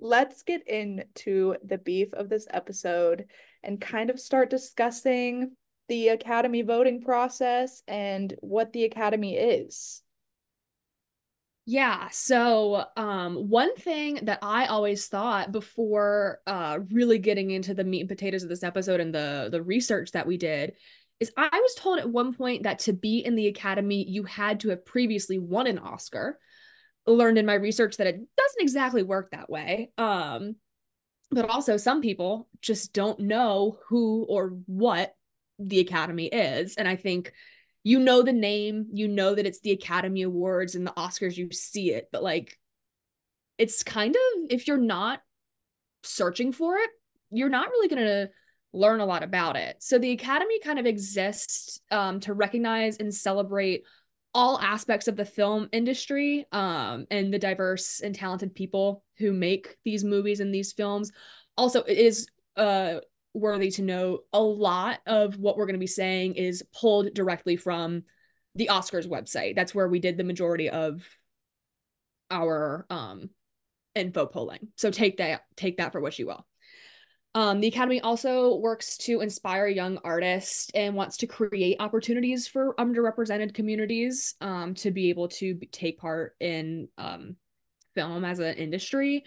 let's 0.00 0.42
get 0.42 0.66
into 0.68 1.56
the 1.64 1.78
beef 1.78 2.12
of 2.14 2.28
this 2.28 2.46
episode 2.50 3.26
and 3.62 3.80
kind 3.80 4.10
of 4.10 4.20
start 4.20 4.50
discussing 4.50 5.52
the 5.88 6.08
Academy 6.08 6.62
voting 6.62 7.02
process 7.02 7.82
and 7.86 8.34
what 8.40 8.72
the 8.72 8.84
Academy 8.84 9.36
is. 9.36 10.02
Yeah. 11.66 12.08
So, 12.12 12.84
um, 12.94 13.48
one 13.48 13.74
thing 13.76 14.20
that 14.24 14.40
I 14.42 14.66
always 14.66 15.06
thought 15.06 15.50
before 15.50 16.40
uh 16.46 16.80
really 16.90 17.18
getting 17.18 17.50
into 17.50 17.72
the 17.72 17.84
meat 17.84 18.00
and 18.00 18.08
potatoes 18.08 18.42
of 18.42 18.50
this 18.50 18.62
episode 18.62 19.00
and 19.00 19.14
the 19.14 19.48
the 19.50 19.62
research 19.62 20.12
that 20.12 20.26
we 20.26 20.36
did 20.36 20.74
is 21.20 21.32
I 21.36 21.60
was 21.60 21.74
told 21.74 21.98
at 21.98 22.08
one 22.08 22.34
point 22.34 22.64
that 22.64 22.80
to 22.80 22.92
be 22.92 23.18
in 23.18 23.34
the 23.34 23.46
academy 23.46 24.04
you 24.08 24.24
had 24.24 24.60
to 24.60 24.70
have 24.70 24.84
previously 24.84 25.38
won 25.38 25.66
an 25.66 25.78
Oscar. 25.78 26.38
Learned 27.06 27.38
in 27.38 27.46
my 27.46 27.54
research 27.54 27.98
that 27.98 28.06
it 28.06 28.14
doesn't 28.14 28.60
exactly 28.60 29.02
work 29.02 29.30
that 29.30 29.50
way. 29.50 29.90
Um, 29.98 30.56
but 31.30 31.50
also 31.50 31.76
some 31.76 32.00
people 32.00 32.48
just 32.62 32.92
don't 32.94 33.20
know 33.20 33.78
who 33.88 34.24
or 34.28 34.56
what 34.66 35.14
the 35.58 35.80
academy 35.80 36.26
is, 36.26 36.76
and 36.76 36.88
I 36.88 36.96
think 36.96 37.32
you 37.84 38.00
know 38.00 38.22
the 38.22 38.32
name, 38.32 38.86
you 38.92 39.06
know 39.06 39.34
that 39.34 39.46
it's 39.46 39.60
the 39.60 39.72
Academy 39.72 40.22
Awards 40.22 40.74
and 40.74 40.86
the 40.86 40.92
Oscars, 40.92 41.36
you 41.36 41.50
see 41.52 41.92
it, 41.92 42.08
but 42.10 42.22
like 42.22 42.58
it's 43.58 43.82
kind 43.82 44.16
of 44.16 44.46
if 44.50 44.66
you're 44.66 44.78
not 44.78 45.20
searching 46.02 46.50
for 46.50 46.76
it, 46.78 46.90
you're 47.30 47.50
not 47.50 47.68
really 47.68 47.88
going 47.88 48.02
to 48.02 48.30
learn 48.74 49.00
a 49.00 49.06
lot 49.06 49.22
about 49.22 49.56
it. 49.56 49.76
So 49.80 49.98
the 49.98 50.12
Academy 50.12 50.58
kind 50.60 50.78
of 50.78 50.86
exists 50.86 51.80
um, 51.90 52.20
to 52.20 52.34
recognize 52.34 52.98
and 52.98 53.14
celebrate 53.14 53.84
all 54.34 54.58
aspects 54.60 55.06
of 55.06 55.16
the 55.16 55.24
film 55.24 55.68
industry 55.72 56.44
um, 56.50 57.06
and 57.10 57.32
the 57.32 57.38
diverse 57.38 58.00
and 58.00 58.14
talented 58.14 58.54
people 58.54 59.04
who 59.18 59.32
make 59.32 59.76
these 59.84 60.02
movies 60.02 60.40
and 60.40 60.52
these 60.52 60.72
films. 60.72 61.12
Also, 61.56 61.82
it 61.82 61.96
is 61.96 62.26
uh, 62.56 62.96
worthy 63.32 63.70
to 63.70 63.82
note 63.82 64.24
a 64.32 64.40
lot 64.40 64.98
of 65.06 65.38
what 65.38 65.56
we're 65.56 65.66
going 65.66 65.74
to 65.74 65.80
be 65.80 65.86
saying 65.86 66.34
is 66.34 66.64
pulled 66.74 67.14
directly 67.14 67.56
from 67.56 68.02
the 68.56 68.70
Oscars 68.72 69.08
website. 69.08 69.54
That's 69.54 69.74
where 69.74 69.88
we 69.88 70.00
did 70.00 70.16
the 70.16 70.24
majority 70.24 70.68
of 70.68 71.08
our 72.28 72.86
um, 72.90 73.30
info 73.94 74.26
polling. 74.26 74.68
So 74.76 74.90
take 74.90 75.18
that 75.18 75.42
take 75.56 75.76
that 75.76 75.92
for 75.92 76.00
what 76.00 76.18
you 76.18 76.26
will. 76.26 76.44
Um, 77.36 77.60
the 77.60 77.66
Academy 77.66 78.00
also 78.00 78.56
works 78.56 78.96
to 78.98 79.20
inspire 79.20 79.66
young 79.66 79.98
artists 80.04 80.70
and 80.72 80.94
wants 80.94 81.16
to 81.18 81.26
create 81.26 81.76
opportunities 81.80 82.46
for 82.46 82.74
underrepresented 82.76 83.54
communities 83.54 84.36
um, 84.40 84.74
to 84.74 84.92
be 84.92 85.10
able 85.10 85.28
to 85.28 85.54
take 85.72 85.98
part 85.98 86.36
in 86.38 86.88
um, 86.96 87.34
film 87.94 88.24
as 88.24 88.38
an 88.38 88.54
industry. 88.54 89.24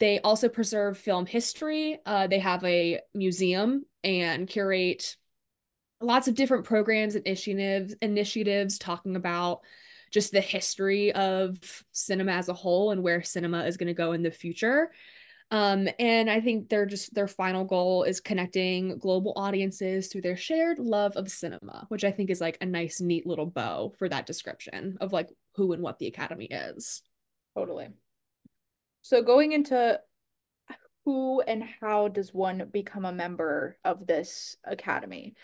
They 0.00 0.20
also 0.20 0.48
preserve 0.48 0.98
film 0.98 1.24
history. 1.24 1.98
Uh, 2.04 2.26
they 2.26 2.40
have 2.40 2.64
a 2.64 3.00
museum 3.14 3.84
and 4.02 4.48
curate 4.48 5.16
lots 6.00 6.28
of 6.28 6.34
different 6.34 6.64
programs 6.64 7.14
and 7.14 7.26
initiatives 7.26 7.94
initiatives 8.02 8.78
talking 8.78 9.16
about 9.16 9.60
just 10.10 10.30
the 10.30 10.40
history 10.40 11.12
of 11.12 11.58
cinema 11.92 12.32
as 12.32 12.48
a 12.48 12.54
whole 12.54 12.90
and 12.90 13.02
where 13.02 13.22
cinema 13.22 13.64
is 13.64 13.76
going 13.76 13.86
to 13.88 13.94
go 13.94 14.12
in 14.12 14.22
the 14.22 14.30
future. 14.30 14.90
Um, 15.52 15.88
and 16.00 16.28
I 16.28 16.40
think 16.40 16.68
they're 16.68 16.86
just 16.86 17.14
their 17.14 17.28
final 17.28 17.64
goal 17.64 18.02
is 18.02 18.20
connecting 18.20 18.98
global 18.98 19.32
audiences 19.36 20.08
through 20.08 20.22
their 20.22 20.36
shared 20.36 20.78
love 20.80 21.16
of 21.16 21.30
cinema, 21.30 21.86
which 21.88 22.02
I 22.02 22.10
think 22.10 22.30
is 22.30 22.40
like 22.40 22.58
a 22.60 22.66
nice, 22.66 23.00
neat 23.00 23.26
little 23.26 23.46
bow 23.46 23.92
for 23.96 24.08
that 24.08 24.26
description 24.26 24.98
of 25.00 25.12
like 25.12 25.28
who 25.54 25.72
and 25.72 25.82
what 25.82 25.98
the 25.98 26.08
Academy 26.08 26.46
is. 26.46 27.02
Totally. 27.56 27.88
So 29.02 29.22
going 29.22 29.52
into 29.52 30.00
who 31.04 31.40
and 31.40 31.62
how 31.80 32.08
does 32.08 32.34
one 32.34 32.68
become 32.72 33.04
a 33.04 33.12
member 33.12 33.78
of 33.84 34.04
this 34.04 34.56
academy? 34.64 35.34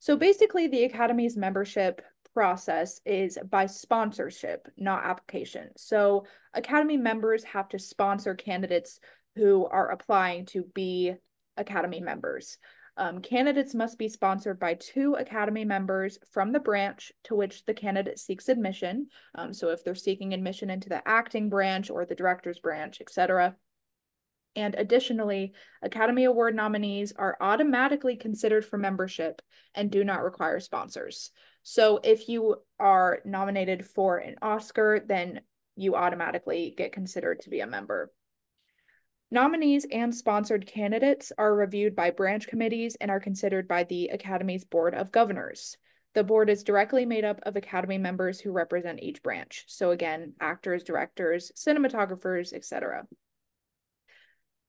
So 0.00 0.16
basically, 0.16 0.66
the 0.66 0.84
academy's 0.84 1.36
membership 1.36 2.02
process 2.34 3.00
is 3.06 3.38
by 3.48 3.66
sponsorship, 3.66 4.66
not 4.76 5.04
application. 5.04 5.68
So 5.76 6.26
academy 6.54 6.96
members 6.96 7.44
have 7.44 7.68
to 7.68 7.78
sponsor 7.78 8.34
candidates 8.34 8.98
who 9.36 9.66
are 9.66 9.90
applying 9.90 10.46
to 10.46 10.64
be 10.74 11.14
Academy 11.56 12.00
members. 12.00 12.58
Um, 12.96 13.20
candidates 13.22 13.74
must 13.74 13.98
be 13.98 14.08
sponsored 14.08 14.58
by 14.58 14.74
two 14.74 15.14
Academy 15.14 15.64
members 15.64 16.18
from 16.30 16.52
the 16.52 16.60
branch 16.60 17.10
to 17.24 17.34
which 17.34 17.64
the 17.64 17.72
candidate 17.72 18.18
seeks 18.18 18.48
admission. 18.48 19.08
Um, 19.34 19.54
so 19.54 19.70
if 19.70 19.82
they're 19.82 19.94
seeking 19.94 20.34
admission 20.34 20.68
into 20.68 20.90
the 20.90 21.06
acting 21.08 21.48
branch 21.48 21.88
or 21.88 22.04
the 22.04 22.14
director's 22.14 22.58
branch, 22.58 23.00
etc. 23.00 23.56
And 24.54 24.74
additionally, 24.74 25.54
Academy 25.80 26.24
Award 26.24 26.54
nominees 26.54 27.12
are 27.16 27.38
automatically 27.40 28.16
considered 28.16 28.64
for 28.64 28.76
membership 28.76 29.40
and 29.74 29.90
do 29.90 30.04
not 30.04 30.22
require 30.22 30.60
sponsors. 30.60 31.30
So 31.62 32.00
if 32.04 32.28
you 32.28 32.56
are 32.78 33.20
nominated 33.24 33.86
for 33.86 34.18
an 34.18 34.36
Oscar, 34.42 35.00
then 35.06 35.40
you 35.76 35.94
automatically 35.94 36.74
get 36.76 36.92
considered 36.92 37.40
to 37.40 37.50
be 37.50 37.60
a 37.60 37.66
member. 37.66 38.12
Nominees 39.32 39.86
and 39.90 40.14
sponsored 40.14 40.66
candidates 40.66 41.32
are 41.38 41.54
reviewed 41.54 41.96
by 41.96 42.10
branch 42.10 42.48
committees 42.48 42.96
and 43.00 43.10
are 43.10 43.18
considered 43.18 43.66
by 43.66 43.82
the 43.82 44.10
Academy's 44.10 44.62
Board 44.62 44.94
of 44.94 45.10
Governors. 45.10 45.78
The 46.12 46.22
board 46.22 46.50
is 46.50 46.62
directly 46.62 47.06
made 47.06 47.24
up 47.24 47.40
of 47.44 47.56
Academy 47.56 47.96
members 47.96 48.38
who 48.38 48.52
represent 48.52 49.02
each 49.02 49.22
branch. 49.22 49.64
So 49.68 49.90
again, 49.90 50.34
actors, 50.38 50.84
directors, 50.84 51.50
cinematographers, 51.56 52.52
etc. 52.52 53.06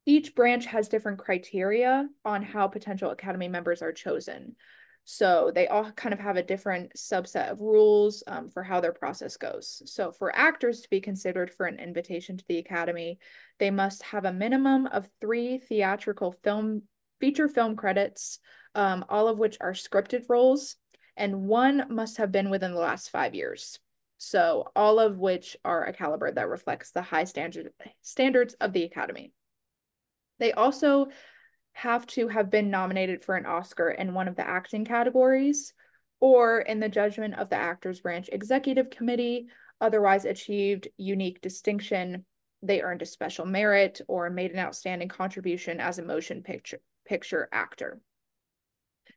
Each 0.05 0.33
branch 0.33 0.65
has 0.67 0.87
different 0.87 1.19
criteria 1.19 2.07
on 2.23 2.41
how 2.41 2.69
potential 2.69 3.11
Academy 3.11 3.49
members 3.49 3.81
are 3.81 3.91
chosen. 3.91 4.55
So 5.05 5.51
they 5.53 5.67
all 5.67 5.91
kind 5.91 6.13
of 6.13 6.19
have 6.19 6.37
a 6.37 6.43
different 6.43 6.93
subset 6.95 7.51
of 7.51 7.59
rules 7.59 8.23
um, 8.25 8.49
for 8.49 8.63
how 8.63 8.79
their 8.79 8.93
process 8.93 9.35
goes. 9.35 9.81
So 9.85 10.11
for 10.11 10.33
actors 10.35 10.81
to 10.81 10.89
be 10.89 11.01
considered 11.01 11.51
for 11.51 11.65
an 11.65 11.79
invitation 11.79 12.37
to 12.37 12.45
the 12.47 12.59
Academy, 12.59 13.19
they 13.59 13.69
must 13.69 14.01
have 14.03 14.23
a 14.23 14.33
minimum 14.33 14.87
of 14.87 15.09
three 15.19 15.57
theatrical 15.57 16.31
film 16.43 16.83
feature 17.19 17.49
film 17.49 17.75
credits, 17.75 18.39
um, 18.75 19.05
all 19.09 19.27
of 19.27 19.37
which 19.37 19.57
are 19.59 19.73
scripted 19.73 20.23
roles, 20.29 20.77
and 21.17 21.47
one 21.47 21.85
must 21.89 22.17
have 22.17 22.31
been 22.31 22.49
within 22.49 22.73
the 22.73 22.79
last 22.79 23.09
five 23.09 23.35
years. 23.35 23.79
So 24.17 24.71
all 24.73 24.99
of 24.99 25.19
which 25.19 25.57
are 25.65 25.83
a 25.83 25.93
caliber 25.93 26.31
that 26.31 26.47
reflects 26.47 26.91
the 26.91 27.01
high 27.01 27.25
standard 27.25 27.71
standards 28.01 28.53
of 28.55 28.71
the 28.71 28.83
Academy. 28.83 29.33
They 30.39 30.53
also 30.53 31.07
have 31.73 32.05
to 32.07 32.27
have 32.27 32.49
been 32.49 32.69
nominated 32.69 33.23
for 33.23 33.35
an 33.35 33.45
Oscar 33.45 33.89
in 33.89 34.13
one 34.13 34.27
of 34.27 34.35
the 34.35 34.47
acting 34.47 34.85
categories 34.85 35.73
or 36.19 36.61
in 36.61 36.79
the 36.79 36.87
judgment 36.87 37.35
of 37.35 37.49
the 37.49 37.55
Actors 37.55 37.99
Branch 37.99 38.29
Executive 38.31 38.89
Committee, 38.89 39.47
otherwise 39.81 40.23
achieved 40.23 40.87
unique 40.97 41.41
distinction. 41.41 42.25
They 42.61 42.81
earned 42.81 43.01
a 43.01 43.05
special 43.05 43.45
merit 43.45 43.99
or 44.07 44.29
made 44.29 44.51
an 44.51 44.59
outstanding 44.59 45.09
contribution 45.09 45.81
as 45.81 45.99
a 45.99 46.03
motion 46.03 46.41
picture, 46.41 46.79
picture 47.05 47.49
actor. 47.51 47.99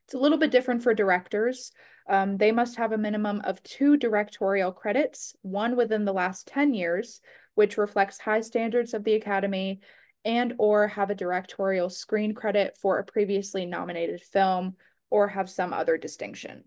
It's 0.03 0.15
a 0.15 0.19
little 0.19 0.37
bit 0.37 0.51
different 0.51 0.83
for 0.83 0.93
directors. 0.93 1.71
Um, 2.09 2.37
they 2.37 2.51
must 2.51 2.77
have 2.77 2.91
a 2.91 2.97
minimum 2.97 3.41
of 3.43 3.61
two 3.63 3.97
directorial 3.97 4.71
credits, 4.71 5.35
one 5.41 5.75
within 5.75 6.05
the 6.05 6.13
last 6.13 6.47
10 6.47 6.73
years, 6.73 7.21
which 7.55 7.77
reflects 7.77 8.19
high 8.19 8.41
standards 8.41 8.93
of 8.93 9.03
the 9.03 9.15
Academy 9.15 9.81
and 10.27 10.53
or 10.59 10.89
have 10.89 11.09
a 11.09 11.15
directorial 11.15 11.89
screen 11.89 12.33
credit 12.33 12.77
for 12.79 12.99
a 12.99 13.05
previously 13.05 13.65
nominated 13.65 14.21
film 14.21 14.75
or 15.09 15.29
have 15.29 15.49
some 15.49 15.73
other 15.73 15.97
distinction. 15.97 16.65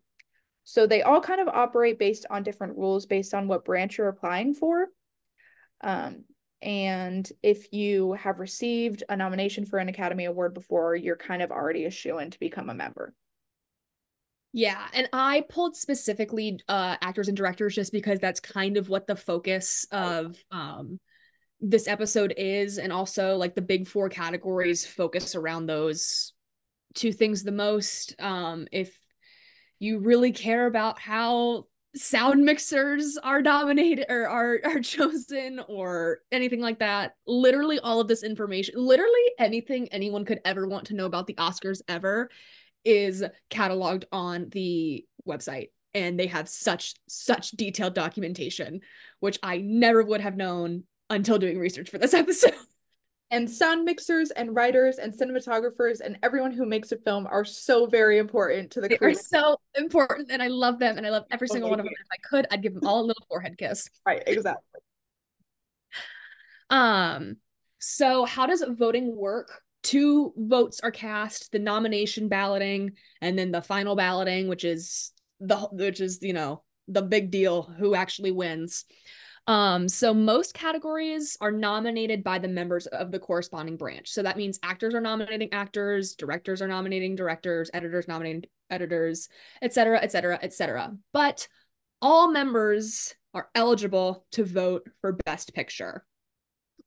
So 0.65 0.87
they 0.87 1.03
all 1.03 1.21
kind 1.21 1.43
of 1.43 1.49
operate 1.49 1.99
based 1.99 2.25
on 2.31 2.43
different 2.43 2.79
rules 2.79 3.05
based 3.05 3.35
on 3.35 3.49
what 3.49 3.67
branch 3.67 3.99
you're 3.99 4.09
applying 4.09 4.55
for. 4.55 4.89
Um, 5.83 6.25
and 6.63 7.31
if 7.43 7.73
you 7.73 8.15
have 8.15 8.41
received 8.41 9.03
a 9.09 9.17
nomination 9.17 9.67
for 9.67 9.79
an 9.79 9.89
Academy 9.89 10.25
Award 10.25 10.55
before, 10.55 10.97
you're 10.97 11.17
kind 11.17 11.43
of 11.43 11.51
already 11.51 11.85
a 11.85 11.91
shoo 11.91 12.19
in 12.19 12.31
to 12.31 12.41
become 12.41 12.71
a 12.71 12.75
member. 12.75 13.15
Yeah, 14.53 14.83
and 14.95 15.09
I 15.13 15.45
pulled 15.49 15.77
specifically 15.77 16.61
uh 16.67 16.97
actors 17.01 17.29
and 17.29 17.37
directors 17.37 17.75
just 17.75 17.93
because 17.93 18.19
that's 18.19 18.41
kind 18.41 18.79
of 18.79 18.89
what 18.89 19.07
the 19.07 19.17
focus 19.17 19.87
of 19.93 20.37
um 20.51 20.99
this 21.61 21.89
episode 21.89 22.35
is 22.37 22.79
and 22.79 22.93
also 22.93 23.37
like 23.37 23.55
the 23.55 23.63
big 23.63 23.87
four 23.87 24.09
categories 24.09 24.87
focus 24.87 25.35
around 25.35 25.67
those 25.67 26.33
two 26.95 27.13
things 27.13 27.43
the 27.43 27.53
most. 27.53 28.15
Um 28.19 28.67
if 28.73 28.99
you 29.79 29.99
really 29.99 30.33
care 30.33 30.67
about 30.67 30.99
how 30.99 31.67
sound 31.97 32.45
mixers 32.45 33.19
are 33.23 33.43
dominated 33.43 34.07
or 34.09 34.29
are 34.29 34.61
are 34.65 34.81
chosen 34.81 35.61
or 35.69 36.19
anything 36.31 36.61
like 36.61 36.79
that 36.79 37.15
literally 37.27 37.81
all 37.81 38.01
of 38.01 38.07
this 38.07 38.23
information 38.23 38.75
literally 38.77 39.11
anything 39.41 39.89
anyone 39.89 40.25
could 40.25 40.39
ever 40.45 40.69
want 40.69 40.87
to 40.87 40.95
know 40.95 41.07
about 41.07 41.27
the 41.27 41.35
oscars 41.35 41.81
ever 41.89 42.31
is 42.85 43.25
cataloged 43.51 44.05
on 44.13 44.49
the 44.51 45.05
website. 45.27 45.69
And 45.93 46.19
they 46.19 46.29
have 46.29 46.49
such 46.49 46.95
such 47.09 47.51
detailed 47.51 47.95
documentation 47.95 48.81
which 49.19 49.39
i 49.43 49.59
never 49.59 50.05
would 50.05 50.21
have 50.21 50.37
known 50.37 50.85
until 51.11 51.39
doing 51.39 51.59
research 51.59 51.91
for 51.91 51.99
this 51.99 52.15
episode. 52.15 52.55
And 53.33 53.49
sound 53.49 53.85
mixers 53.85 54.33
and 54.33 54.57
writers 54.57 54.99
and 54.99 55.13
cinematographers 55.13 56.01
and 56.01 56.19
everyone 56.21 56.51
who 56.51 56.67
makes 56.67 56.91
a 56.91 56.97
film 56.97 57.29
are 57.31 57.45
so 57.45 57.87
very 57.87 58.19
important 58.19 58.73
to 58.73 58.81
the 58.81 58.89
they 58.89 58.99
are 59.01 59.15
so 59.15 59.57
important 59.77 60.33
and 60.33 60.43
I 60.43 60.49
love 60.49 60.81
them 60.81 60.99
and 60.99 61.07
I 61.07 61.11
love 61.11 61.27
every 61.31 61.47
single 61.47 61.71
one 61.71 61.79
of 61.79 61.85
them. 61.85 61.93
If 61.93 62.09
I 62.13 62.17
could, 62.29 62.47
I'd 62.51 62.63
give 62.63 62.75
them 62.75 62.85
all 62.89 63.03
a 63.03 63.07
little 63.07 63.25
forehead 63.29 63.57
kiss. 63.57 63.89
Right, 64.05 64.23
exactly. 64.27 64.81
Um, 66.71 67.37
so 67.79 68.25
how 68.25 68.47
does 68.47 68.65
voting 68.69 69.15
work? 69.15 69.63
Two 69.85 70.33
votes 70.37 70.81
are 70.81 70.91
cast, 70.91 71.53
the 71.53 71.61
nomination 71.61 72.29
balloting 72.29 72.93
and 73.21 73.39
then 73.39 73.53
the 73.53 73.63
final 73.63 73.95
balloting, 73.95 74.49
which 74.49 74.65
is 74.65 75.13
the 75.39 75.57
which 75.71 76.01
is, 76.01 76.19
you 76.21 76.33
know, 76.33 76.65
the 76.89 77.03
big 77.03 77.31
deal 77.31 77.63
who 77.63 77.95
actually 77.95 78.33
wins. 78.33 78.85
Um, 79.51 79.89
so 79.89 80.15
most 80.15 80.55
categories 80.55 81.37
are 81.41 81.51
nominated 81.51 82.23
by 82.23 82.39
the 82.39 82.47
members 82.47 82.87
of 82.87 83.11
the 83.11 83.19
corresponding 83.19 83.77
branch. 83.77 84.09
So 84.09 84.23
that 84.23 84.37
means 84.37 84.61
actors 84.63 84.95
are 84.95 85.01
nominating 85.01 85.53
actors, 85.53 86.15
directors 86.15 86.63
are 86.63 86.69
nominating 86.69 87.17
directors, 87.17 87.69
editors 87.75 88.07
nominating 88.07 88.45
editors, 88.71 89.29
etc., 89.61 89.99
etc., 89.99 90.39
etc. 90.41 90.97
But 91.13 91.49
all 92.01 92.31
members 92.31 93.13
are 93.35 93.49
eligible 93.57 94.25
to 94.33 94.45
vote 94.45 94.89
for 95.01 95.19
best 95.27 95.53
picture. 95.53 96.05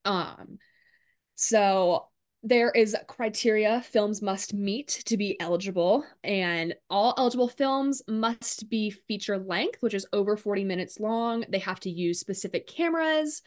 Um, 0.06 0.58
so 1.36 2.08
there 2.44 2.72
is 2.72 2.96
criteria 3.08 3.82
films 3.82 4.22
must 4.22 4.54
meet 4.54 5.02
to 5.06 5.16
be 5.16 5.40
eligible 5.40 6.04
and 6.26 6.76
all 6.90 7.14
eligible 7.18 7.48
films 7.48 8.02
must 8.08 8.70
be 8.70 8.90
feature 8.90 9.38
length 9.38 9.82
which 9.82 9.94
is 9.94 10.06
over 10.12 10.36
40 10.36 10.66
minutes 10.66 11.00
long. 11.00 11.46
They 11.50 11.60
have 11.60 11.80
to 11.82 11.90
use 11.90 12.20
specific 12.20 12.68
cameras 12.68 13.42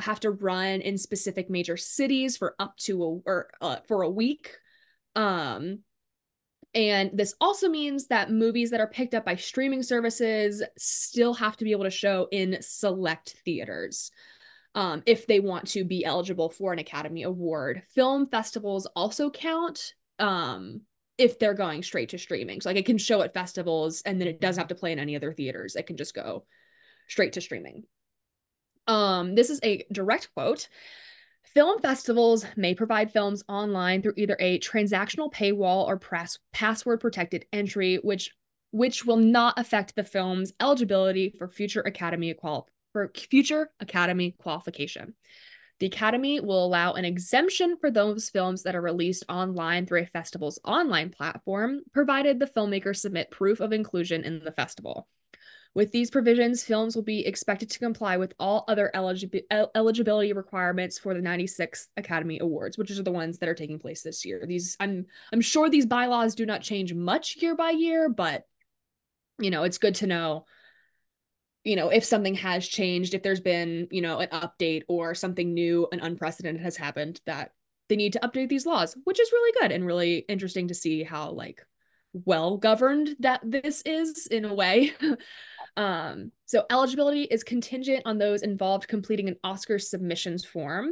have 0.00 0.20
to 0.20 0.32
run 0.32 0.80
in 0.80 0.98
specific 0.98 1.48
major 1.48 1.76
cities 1.76 2.36
for 2.36 2.56
up 2.58 2.76
to 2.76 3.02
a 3.02 3.06
or 3.24 3.50
uh, 3.60 3.76
for 3.86 4.02
a 4.02 4.10
week. 4.10 4.56
Um 5.14 5.80
and 6.74 7.12
this 7.14 7.36
also 7.40 7.68
means 7.68 8.08
that 8.08 8.32
movies 8.32 8.70
that 8.70 8.80
are 8.80 8.88
picked 8.88 9.14
up 9.14 9.24
by 9.24 9.36
streaming 9.36 9.84
services 9.84 10.60
still 10.76 11.32
have 11.34 11.56
to 11.58 11.64
be 11.64 11.70
able 11.70 11.84
to 11.84 11.90
show 11.90 12.26
in 12.32 12.58
select 12.60 13.36
theaters 13.44 14.10
um, 14.74 15.02
if 15.06 15.26
they 15.26 15.40
want 15.40 15.68
to 15.68 15.84
be 15.84 16.04
eligible 16.04 16.50
for 16.50 16.72
an 16.72 16.78
Academy 16.78 17.22
Award. 17.22 17.82
Film 17.90 18.26
festivals 18.26 18.86
also 18.96 19.30
count 19.30 19.94
um, 20.18 20.80
if 21.16 21.38
they're 21.38 21.54
going 21.54 21.82
straight 21.82 22.08
to 22.10 22.18
streaming. 22.18 22.60
So 22.60 22.70
like 22.70 22.76
it 22.76 22.86
can 22.86 22.98
show 22.98 23.22
at 23.22 23.34
festivals 23.34 24.02
and 24.02 24.20
then 24.20 24.28
it 24.28 24.40
doesn't 24.40 24.60
have 24.60 24.68
to 24.68 24.74
play 24.74 24.92
in 24.92 24.98
any 24.98 25.16
other 25.16 25.32
theaters. 25.32 25.76
It 25.76 25.86
can 25.86 25.96
just 25.96 26.14
go 26.14 26.44
straight 27.08 27.34
to 27.34 27.40
streaming. 27.40 27.84
Um, 28.86 29.34
this 29.34 29.50
is 29.50 29.60
a 29.62 29.84
direct 29.92 30.30
quote. 30.34 30.68
Film 31.44 31.80
festivals 31.80 32.44
may 32.56 32.74
provide 32.74 33.12
films 33.12 33.44
online 33.48 34.02
through 34.02 34.14
either 34.16 34.36
a 34.40 34.58
transactional 34.58 35.32
paywall 35.32 35.86
or 35.86 35.98
press 35.98 36.38
password 36.52 37.00
protected 37.00 37.46
entry, 37.52 37.96
which 38.02 38.32
which 38.72 39.04
will 39.04 39.18
not 39.18 39.56
affect 39.56 39.94
the 39.94 40.02
film's 40.02 40.52
eligibility 40.58 41.32
for 41.38 41.46
future 41.46 41.82
Academy 41.82 42.34
qual- 42.34 42.68
for 42.94 43.10
future 43.14 43.70
Academy 43.80 44.36
qualification. 44.38 45.14
The 45.80 45.86
Academy 45.86 46.38
will 46.38 46.64
allow 46.64 46.92
an 46.92 47.04
exemption 47.04 47.76
for 47.80 47.90
those 47.90 48.30
films 48.30 48.62
that 48.62 48.76
are 48.76 48.80
released 48.80 49.24
online 49.28 49.84
through 49.84 50.02
a 50.02 50.06
festival's 50.06 50.60
online 50.64 51.10
platform, 51.10 51.80
provided 51.92 52.38
the 52.38 52.46
filmmakers 52.46 52.98
submit 52.98 53.32
proof 53.32 53.58
of 53.60 53.72
inclusion 53.72 54.22
in 54.22 54.44
the 54.44 54.52
festival. 54.52 55.08
With 55.74 55.90
these 55.90 56.12
provisions, 56.12 56.62
films 56.62 56.94
will 56.94 57.02
be 57.02 57.26
expected 57.26 57.68
to 57.70 57.80
comply 57.80 58.16
with 58.16 58.32
all 58.38 58.64
other 58.68 58.92
eligi- 58.94 59.42
eligibility 59.74 60.32
requirements 60.32 61.00
for 61.00 61.14
the 61.14 61.20
96th 61.20 61.88
Academy 61.96 62.38
Awards, 62.38 62.78
which 62.78 62.92
are 62.92 63.02
the 63.02 63.10
ones 63.10 63.38
that 63.38 63.48
are 63.48 63.56
taking 63.56 63.80
place 63.80 64.02
this 64.02 64.24
year. 64.24 64.44
These 64.46 64.76
I'm 64.78 65.06
I'm 65.32 65.40
sure 65.40 65.68
these 65.68 65.86
bylaws 65.86 66.36
do 66.36 66.46
not 66.46 66.62
change 66.62 66.94
much 66.94 67.38
year 67.42 67.56
by 67.56 67.70
year, 67.70 68.08
but 68.08 68.44
you 69.40 69.50
know, 69.50 69.64
it's 69.64 69.78
good 69.78 69.96
to 69.96 70.06
know 70.06 70.46
you 71.64 71.76
know, 71.76 71.88
if 71.88 72.04
something 72.04 72.34
has 72.34 72.68
changed, 72.68 73.14
if 73.14 73.22
there's 73.22 73.40
been, 73.40 73.88
you 73.90 74.02
know, 74.02 74.18
an 74.20 74.28
update 74.28 74.82
or 74.86 75.14
something 75.14 75.54
new 75.54 75.88
and 75.90 76.00
unprecedented 76.02 76.62
has 76.62 76.76
happened, 76.76 77.20
that 77.26 77.52
they 77.88 77.96
need 77.96 78.12
to 78.12 78.20
update 78.20 78.50
these 78.50 78.66
laws, 78.66 78.96
which 79.04 79.18
is 79.18 79.32
really 79.32 79.60
good 79.60 79.72
and 79.72 79.86
really 79.86 80.18
interesting 80.28 80.68
to 80.68 80.74
see 80.74 81.02
how 81.02 81.30
like 81.30 81.66
well 82.12 82.56
governed 82.58 83.16
that 83.20 83.40
this 83.42 83.82
is 83.86 84.26
in 84.26 84.44
a 84.44 84.54
way. 84.54 84.92
um, 85.76 86.30
so 86.44 86.64
eligibility 86.70 87.22
is 87.22 87.42
contingent 87.42 88.02
on 88.04 88.18
those 88.18 88.42
involved 88.42 88.86
completing 88.86 89.28
an 89.28 89.36
Oscar 89.42 89.78
submissions 89.78 90.44
form. 90.44 90.90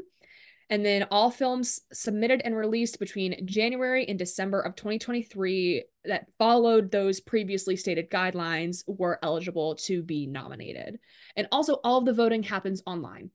And 0.72 0.86
then 0.86 1.06
all 1.10 1.30
films 1.30 1.82
submitted 1.92 2.40
and 2.46 2.56
released 2.56 2.98
between 2.98 3.46
January 3.46 4.08
and 4.08 4.18
December 4.18 4.58
of 4.58 4.74
2023 4.74 5.84
that 6.06 6.28
followed 6.38 6.90
those 6.90 7.20
previously 7.20 7.76
stated 7.76 8.10
guidelines 8.10 8.82
were 8.86 9.18
eligible 9.22 9.74
to 9.74 10.02
be 10.02 10.26
nominated. 10.26 10.98
And 11.36 11.46
also, 11.52 11.74
all 11.84 11.98
of 11.98 12.06
the 12.06 12.14
voting 12.14 12.42
happens 12.42 12.82
online. 12.86 13.28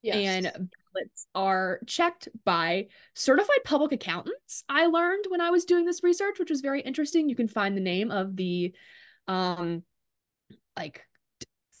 Yes. 0.00 0.16
And 0.16 0.44
ballots 0.44 1.26
are 1.34 1.80
checked 1.86 2.30
by 2.46 2.86
certified 3.12 3.62
public 3.66 3.92
accountants. 3.92 4.64
I 4.66 4.86
learned 4.86 5.26
when 5.28 5.42
I 5.42 5.50
was 5.50 5.66
doing 5.66 5.84
this 5.84 6.02
research, 6.02 6.38
which 6.38 6.48
was 6.48 6.62
very 6.62 6.80
interesting. 6.80 7.28
You 7.28 7.36
can 7.36 7.48
find 7.48 7.76
the 7.76 7.82
name 7.82 8.10
of 8.10 8.36
the 8.36 8.72
um 9.28 9.82
like 10.78 11.02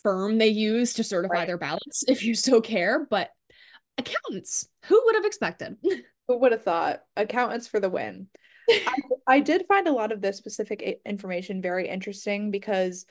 firm 0.02 0.36
they 0.36 0.48
use 0.48 0.92
to 0.94 1.04
certify 1.04 1.32
right. 1.36 1.46
their 1.46 1.56
ballots 1.56 2.04
if 2.06 2.22
you 2.22 2.34
so 2.34 2.60
care, 2.60 3.06
but 3.08 3.30
accountants. 4.00 4.68
Who 4.86 5.00
would 5.04 5.14
have 5.14 5.24
expected? 5.24 5.76
Who 6.28 6.38
would 6.38 6.52
have 6.52 6.62
thought? 6.62 7.00
Accountants 7.16 7.68
for 7.68 7.80
the 7.80 7.90
win. 7.90 8.28
I, 8.70 8.96
I 9.26 9.40
did 9.40 9.66
find 9.66 9.88
a 9.88 9.92
lot 9.92 10.12
of 10.12 10.20
this 10.20 10.36
specific 10.36 11.00
information 11.04 11.60
very 11.60 11.88
interesting 11.88 12.50
because 12.50 13.04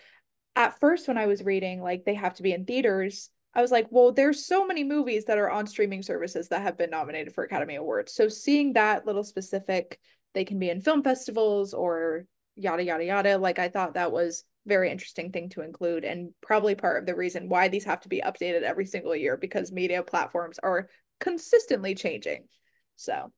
at 0.55 0.79
first, 0.79 1.07
when 1.07 1.17
I 1.17 1.25
was 1.25 1.43
reading, 1.43 1.81
like 1.81 2.05
they 2.05 2.13
have 2.13 2.35
to 2.35 2.43
be 2.43 2.53
in 2.53 2.65
theaters, 2.65 3.29
I 3.53 3.61
was 3.61 3.71
like, 3.71 3.87
well, 3.89 4.11
there's 4.11 4.45
so 4.45 4.65
many 4.65 4.83
movies 4.83 5.25
that 5.25 5.37
are 5.37 5.49
on 5.49 5.67
streaming 5.67 6.01
services 6.01 6.49
that 6.49 6.61
have 6.61 6.77
been 6.77 6.89
nominated 6.89 7.33
for 7.33 7.43
Academy 7.43 7.75
Awards. 7.75 8.13
So 8.13 8.29
seeing 8.29 8.73
that 8.73 9.05
little 9.05 9.23
specific, 9.23 9.99
they 10.33 10.45
can 10.45 10.59
be 10.59 10.69
in 10.69 10.81
film 10.81 11.03
festivals 11.03 11.73
or 11.73 12.25
yada, 12.55 12.83
yada, 12.83 13.05
yada, 13.05 13.37
like 13.37 13.57
I 13.59 13.69
thought 13.69 13.95
that 13.95 14.11
was 14.11 14.43
very 14.69 14.89
interesting 14.89 15.31
thing 15.31 15.49
to 15.49 15.61
include 15.61 16.05
and 16.05 16.31
probably 16.41 16.75
part 16.75 16.99
of 16.99 17.05
the 17.05 17.15
reason 17.15 17.49
why 17.49 17.67
these 17.67 17.83
have 17.83 17.99
to 18.01 18.09
be 18.09 18.21
updated 18.21 18.61
every 18.61 18.85
single 18.85 19.15
year 19.15 19.35
because 19.35 19.71
media 19.71 20.01
platforms 20.01 20.59
are 20.59 20.87
consistently 21.19 21.95
changing. 21.95 22.47
So 22.95 23.33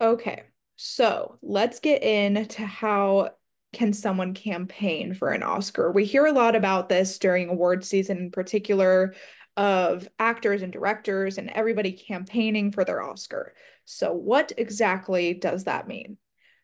Okay. 0.00 0.44
So, 0.76 1.38
let's 1.40 1.80
get 1.80 2.02
into 2.02 2.66
how 2.66 3.30
can 3.72 3.92
someone 3.92 4.34
campaign 4.34 5.14
for 5.14 5.30
an 5.30 5.42
Oscar? 5.42 5.90
We 5.90 6.04
hear 6.04 6.26
a 6.26 6.32
lot 6.32 6.56
about 6.56 6.88
this 6.88 7.18
during 7.18 7.48
award 7.48 7.84
season 7.84 8.18
in 8.18 8.30
particular 8.30 9.14
of 9.56 10.08
actors 10.18 10.62
and 10.62 10.72
directors 10.72 11.38
and 11.38 11.48
everybody 11.50 11.92
campaigning 11.92 12.72
for 12.72 12.84
their 12.84 13.02
Oscar. 13.02 13.54
So, 13.84 14.12
what 14.12 14.52
exactly 14.56 15.34
does 15.34 15.64
that 15.64 15.86
mean? 15.86 16.18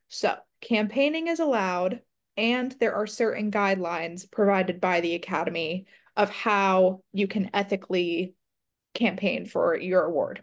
So, 0.08 0.36
campaigning 0.60 1.28
is 1.28 1.40
allowed, 1.40 2.00
and 2.36 2.74
there 2.80 2.94
are 2.94 3.06
certain 3.06 3.50
guidelines 3.50 4.30
provided 4.30 4.80
by 4.80 5.00
the 5.00 5.14
Academy 5.14 5.86
of 6.16 6.30
how 6.30 7.02
you 7.12 7.26
can 7.26 7.50
ethically 7.54 8.34
campaign 8.94 9.46
for 9.46 9.76
your 9.76 10.04
award. 10.04 10.42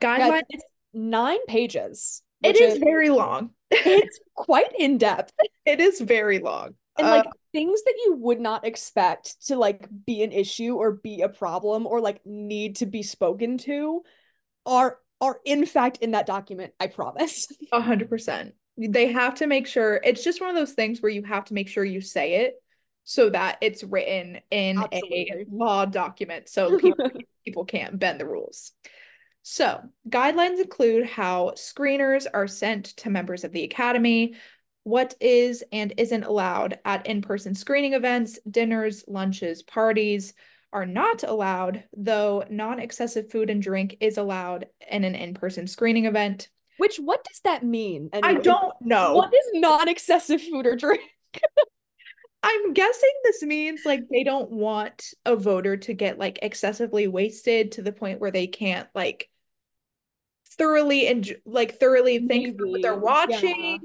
Guidelines. 0.00 0.42
Yeah, 0.50 0.60
nine 0.92 1.44
pages. 1.46 2.22
It 2.42 2.60
is, 2.60 2.74
is 2.74 2.78
very 2.78 3.10
long. 3.10 3.50
it's 3.70 4.20
quite 4.34 4.72
in 4.78 4.98
depth. 4.98 5.32
It 5.66 5.80
is 5.80 5.98
very 5.98 6.40
long. 6.40 6.74
And 6.98 7.08
like 7.08 7.24
uh, 7.24 7.30
things 7.52 7.82
that 7.84 7.94
you 8.04 8.16
would 8.16 8.38
not 8.38 8.66
expect 8.66 9.46
to 9.46 9.56
like 9.56 9.88
be 10.04 10.22
an 10.22 10.30
issue 10.30 10.74
or 10.74 10.92
be 10.92 11.22
a 11.22 11.28
problem 11.30 11.86
or 11.86 12.02
like 12.02 12.20
need 12.26 12.76
to 12.76 12.86
be 12.86 13.02
spoken 13.02 13.56
to 13.58 14.02
are 14.66 14.98
are 15.22 15.40
in 15.42 15.64
fact 15.64 15.96
in 16.02 16.10
that 16.10 16.26
document, 16.26 16.74
I 16.78 16.88
promise. 16.88 17.48
A 17.72 17.80
hundred 17.80 18.10
percent 18.10 18.54
they 18.76 19.12
have 19.12 19.36
to 19.36 19.46
make 19.46 19.66
sure 19.66 20.00
it's 20.04 20.24
just 20.24 20.40
one 20.40 20.50
of 20.50 20.56
those 20.56 20.72
things 20.72 21.00
where 21.00 21.12
you 21.12 21.22
have 21.22 21.44
to 21.46 21.54
make 21.54 21.68
sure 21.68 21.84
you 21.84 22.00
say 22.00 22.46
it 22.46 22.54
so 23.04 23.30
that 23.30 23.58
it's 23.60 23.84
written 23.84 24.40
in 24.50 24.78
Absolutely. 24.78 25.30
a 25.30 25.44
law 25.50 25.84
document 25.84 26.48
so 26.48 26.78
people, 26.80 27.10
people 27.44 27.64
can't 27.64 27.98
bend 27.98 28.18
the 28.20 28.26
rules. 28.26 28.72
So, 29.46 29.82
guidelines 30.08 30.58
include 30.58 31.06
how 31.06 31.52
screeners 31.56 32.26
are 32.32 32.46
sent 32.46 32.86
to 32.96 33.10
members 33.10 33.44
of 33.44 33.52
the 33.52 33.64
academy, 33.64 34.36
what 34.84 35.14
is 35.20 35.62
and 35.70 35.92
isn't 35.98 36.24
allowed 36.24 36.78
at 36.86 37.06
in 37.06 37.20
person 37.20 37.54
screening 37.54 37.92
events, 37.92 38.38
dinners, 38.50 39.04
lunches, 39.06 39.62
parties 39.62 40.32
are 40.72 40.86
not 40.86 41.22
allowed, 41.22 41.84
though 41.94 42.44
non 42.50 42.80
excessive 42.80 43.30
food 43.30 43.50
and 43.50 43.62
drink 43.62 43.98
is 44.00 44.16
allowed 44.16 44.66
in 44.90 45.04
an 45.04 45.14
in 45.14 45.34
person 45.34 45.66
screening 45.66 46.06
event. 46.06 46.48
Which 46.78 46.96
what 46.96 47.24
does 47.24 47.40
that 47.44 47.62
mean? 47.62 48.10
I 48.12 48.34
don't 48.34 48.74
know. 48.80 49.14
What 49.14 49.32
is 49.32 49.50
non-excessive 49.54 50.42
food 50.42 50.66
or 50.66 50.76
drink? 50.76 51.02
I'm 52.44 52.74
guessing 52.74 53.10
this 53.24 53.42
means 53.42 53.82
like 53.86 54.02
they 54.10 54.22
don't 54.22 54.50
want 54.50 55.14
a 55.24 55.34
voter 55.34 55.78
to 55.78 55.94
get 55.94 56.18
like 56.18 56.40
excessively 56.42 57.08
wasted 57.08 57.72
to 57.72 57.82
the 57.82 57.92
point 57.92 58.20
where 58.20 58.30
they 58.30 58.46
can't 58.46 58.86
like 58.94 59.30
thoroughly 60.58 61.06
and 61.06 61.34
like 61.46 61.80
thoroughly 61.80 62.18
Maybe. 62.18 62.50
think 62.50 62.60
what 62.60 62.82
they're 62.82 62.94
watching. 62.94 63.80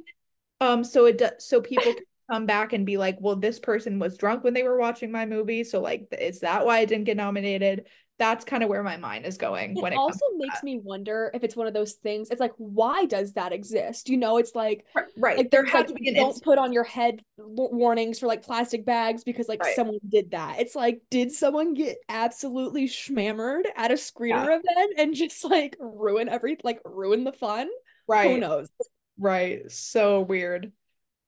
Yeah. 0.60 0.68
Um 0.68 0.84
so 0.84 1.06
it 1.06 1.20
does 1.20 1.32
so 1.40 1.62
people 1.62 1.94
can 1.94 2.04
come 2.32 2.46
back 2.46 2.74
and 2.74 2.86
be 2.86 2.98
like, 2.98 3.16
well, 3.22 3.38
this 3.38 3.60
person 3.60 3.98
was 3.98 4.18
drunk 4.18 4.44
when 4.44 4.54
they 4.54 4.64
were 4.64 4.78
watching 4.78 5.10
my 5.10 5.26
movie. 5.26 5.64
So 5.64 5.80
like 5.80 6.08
is 6.20 6.42
that 6.42 6.66
why 6.66 6.80
I 6.80 6.86
didn't 6.86 7.06
get 7.06 7.16
nominated? 7.16 7.86
That's 8.20 8.44
kind 8.44 8.62
of 8.62 8.70
where 8.70 8.84
my 8.84 8.98
mind 8.98 9.26
is 9.26 9.38
going 9.38 9.78
it 9.78 9.82
when 9.82 9.94
it 9.94 9.96
also 9.96 10.26
makes 10.38 10.56
that. 10.56 10.64
me 10.64 10.80
wonder 10.84 11.32
if 11.34 11.44
it's 11.44 11.56
one 11.56 11.66
of 11.66 11.74
those 11.74 11.94
things 11.94 12.30
it's 12.30 12.40
like 12.40 12.54
why 12.58 13.06
does 13.06 13.34
that 13.34 13.54
exist 13.54 14.10
you 14.10 14.18
know 14.18 14.38
it's 14.38 14.54
like 14.54 14.86
right 15.18 15.38
like 15.38 15.50
there 15.50 15.64
has 15.64 15.74
like, 15.74 15.88
to 15.88 15.94
be 15.94 16.10
an 16.10 16.16
don't 16.16 16.44
put 16.44 16.58
on 16.58 16.72
your 16.74 16.84
head 16.84 17.22
warnings 17.38 18.20
for 18.20 18.28
like 18.28 18.44
plastic 18.44 18.86
bags 18.86 19.24
because 19.24 19.48
like 19.48 19.64
right. 19.64 19.76
someone 19.76 19.98
did 20.08 20.30
that 20.32 20.60
it's 20.60 20.76
like 20.76 21.02
did 21.10 21.32
someone 21.32 21.74
get 21.74 21.98
absolutely 22.10 22.88
schmammered 22.88 23.64
at 23.76 23.90
a 23.90 23.96
screener 23.96 24.46
yeah. 24.46 24.60
event 24.60 24.94
and 24.98 25.16
just 25.16 25.44
like 25.46 25.76
ruin 25.80 26.30
every 26.30 26.58
like 26.64 26.80
ruin 26.84 27.24
the 27.24 27.32
fun 27.32 27.70
right 28.08 28.30
who 28.30 28.38
knows 28.38 28.70
right 29.18 29.72
so 29.72 30.22
weird 30.22 30.72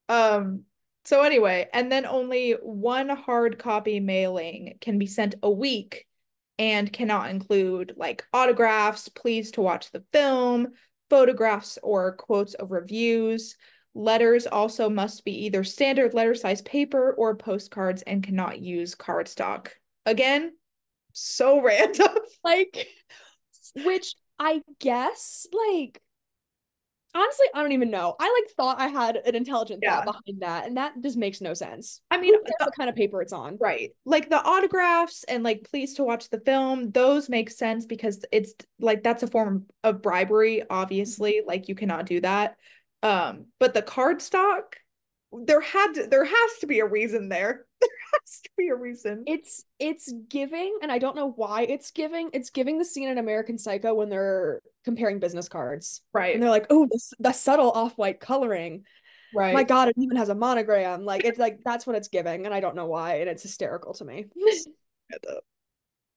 um 0.10 0.64
so 1.06 1.22
anyway 1.24 1.68
and 1.74 1.90
then 1.92 2.06
only 2.06 2.52
one 2.62 3.10
hard 3.10 3.58
copy 3.58 4.00
mailing 4.00 4.78
can 4.82 5.00
be 5.00 5.08
sent 5.08 5.36
a 5.42 5.50
week 5.50 6.06
and 6.62 6.94
cannot 6.94 7.32
include 7.32 7.96
like 7.98 8.24
autographs, 8.32 9.10
please 9.10 9.50
to 9.50 9.62
watch 9.62 9.90
the 9.90 10.04
film, 10.14 10.68
photographs 11.10 11.80
or 11.82 12.16
quotes 12.16 12.54
of 12.54 12.70
reviews. 12.70 13.56
Letters 13.96 14.46
also 14.46 14.88
must 14.88 15.26
be 15.26 15.46
either 15.46 15.64
standard 15.64 16.14
letter 16.14 16.36
size 16.36 16.62
paper 16.62 17.16
or 17.18 17.36
postcards 17.36 18.04
and 18.04 18.22
cannot 18.22 18.60
use 18.60 18.94
cardstock. 18.94 19.70
Again, 20.06 20.52
so 21.14 21.60
random. 21.64 22.16
Like, 22.44 22.88
which 23.84 24.14
I 24.38 24.62
guess, 24.80 25.48
like, 25.52 26.00
honestly, 27.16 27.46
I 27.54 27.62
don't 27.62 27.72
even 27.72 27.92
know. 27.92 28.16
I 28.20 28.42
like 28.42 28.56
thought 28.56 28.80
I 28.80 28.88
had 28.88 29.18
an 29.18 29.36
intelligent 29.36 29.80
Yeah. 29.84 30.04
thought 30.04 30.24
behind 30.26 30.42
that, 30.42 30.66
and 30.68 30.78
that 30.78 30.94
just 31.02 31.18
makes 31.18 31.42
no 31.42 31.54
sense. 31.54 32.02
I 32.10 32.20
mean, 32.20 32.34
what 32.60 32.76
kind 32.76 32.90
of 32.90 32.96
paper 32.96 33.22
it's 33.22 33.34
on? 33.34 33.58
Right. 33.60 33.92
Like 34.06 34.30
the 34.30 34.42
autographs 34.44 35.24
and 35.26 35.44
like 35.44 35.68
please 35.70 35.96
to 35.96 36.04
watch 36.04 36.30
the 36.30 36.40
film, 36.40 36.92
those 36.92 37.30
make 37.30 37.50
sense 37.50 37.86
because 37.86 38.24
it's 38.32 38.54
like 38.80 39.04
that's 39.04 39.24
a 39.24 39.28
form 39.28 39.66
of 39.84 40.02
bribery, 40.02 40.64
obviously. 40.70 41.42
Like 41.46 41.68
you 41.70 41.76
cannot 41.76 42.06
do 42.06 42.22
that. 42.22 42.58
Um, 43.04 43.48
but 43.60 43.74
the 43.74 43.82
card 43.82 44.22
stock, 44.22 44.78
there 45.32 45.62
had 45.62 45.94
to 45.94 46.08
there 46.08 46.26
has 46.26 46.52
to 46.60 46.68
be 46.68 46.80
a 46.80 46.86
reason 46.86 47.30
there. 47.30 47.66
There 47.82 47.90
has 48.22 48.42
to 48.42 48.50
be 48.58 48.68
a 48.68 48.76
reason. 48.76 49.24
It's 49.26 49.64
it's 49.80 50.14
giving, 50.30 50.78
and 50.84 50.92
I 50.92 51.00
don't 51.00 51.16
know 51.16 51.32
why 51.32 51.64
it's 51.64 51.90
giving. 51.92 52.30
It's 52.34 52.50
giving 52.52 52.78
the 52.78 52.86
scene 52.86 53.08
in 53.10 53.18
American 53.18 53.58
Psycho 53.58 53.94
when 53.96 54.10
they're 54.10 54.62
comparing 54.84 55.20
business 55.20 55.48
cards, 55.50 56.02
Right. 56.14 56.34
and 56.36 56.44
they're 56.44 56.50
like, 56.52 56.68
"Oh, 56.70 56.86
the, 56.86 57.00
the 57.20 57.32
subtle 57.32 57.72
off-white 57.72 58.20
coloring. 58.20 58.84
right. 59.34 59.54
My 59.54 59.64
God, 59.64 59.88
it 59.88 59.96
even 59.98 60.18
has 60.18 60.30
a 60.30 60.36
monogram." 60.36 61.06
Like 61.06 61.24
it's 61.24 61.40
like 61.40 61.62
that's 61.64 61.88
what 61.88 61.96
it's 61.96 62.10
giving, 62.10 62.46
and 62.46 62.54
I 62.54 62.60
don't 62.60 62.76
know 62.76 62.86
why, 62.86 63.16
and 63.16 63.30
it's 63.30 63.44
hysterical 63.44 63.94
to 63.96 64.06
me. 64.06 64.26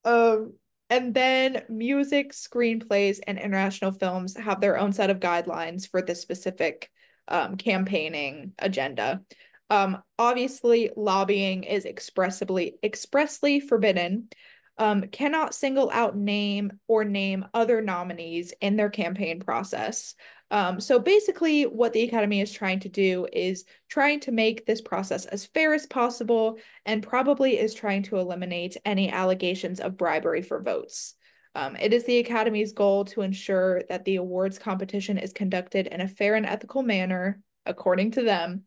Um, 0.04 0.54
and 0.90 1.14
then 1.14 1.62
music, 1.68 2.32
screenplays, 2.32 3.20
and 3.26 3.38
international 3.38 3.92
films 3.92 4.36
have 4.36 4.60
their 4.60 4.78
own 4.78 4.92
set 4.92 5.10
of 5.10 5.20
guidelines 5.20 5.88
for 5.88 6.02
this 6.02 6.20
specific 6.20 6.90
um, 7.28 7.56
campaigning 7.56 8.52
agenda. 8.58 9.22
Um, 9.70 10.02
obviously, 10.18 10.90
lobbying 10.96 11.64
is 11.64 11.84
expressly 11.84 12.76
expressly 12.82 13.60
forbidden. 13.60 14.28
Um, 14.76 15.02
cannot 15.02 15.54
single 15.54 15.88
out 15.90 16.16
name 16.16 16.80
or 16.88 17.04
name 17.04 17.44
other 17.54 17.80
nominees 17.80 18.52
in 18.60 18.76
their 18.76 18.90
campaign 18.90 19.38
process. 19.38 20.16
Um, 20.50 20.80
so 20.80 20.98
basically, 20.98 21.62
what 21.64 21.92
the 21.92 22.02
Academy 22.02 22.40
is 22.40 22.52
trying 22.52 22.80
to 22.80 22.88
do 22.88 23.26
is 23.32 23.64
trying 23.88 24.20
to 24.20 24.32
make 24.32 24.66
this 24.66 24.80
process 24.80 25.26
as 25.26 25.46
fair 25.46 25.74
as 25.74 25.86
possible 25.86 26.58
and 26.84 27.02
probably 27.02 27.58
is 27.58 27.72
trying 27.72 28.02
to 28.04 28.18
eliminate 28.18 28.76
any 28.84 29.10
allegations 29.10 29.80
of 29.80 29.96
bribery 29.96 30.42
for 30.42 30.60
votes. 30.60 31.14
Um, 31.54 31.76
it 31.76 31.92
is 31.92 32.04
the 32.04 32.18
Academy's 32.18 32.72
goal 32.72 33.04
to 33.06 33.22
ensure 33.22 33.82
that 33.88 34.04
the 34.04 34.16
awards 34.16 34.58
competition 34.58 35.18
is 35.18 35.32
conducted 35.32 35.86
in 35.86 36.00
a 36.00 36.08
fair 36.08 36.34
and 36.34 36.46
ethical 36.46 36.82
manner, 36.82 37.40
according 37.64 38.12
to 38.12 38.22
them. 38.22 38.64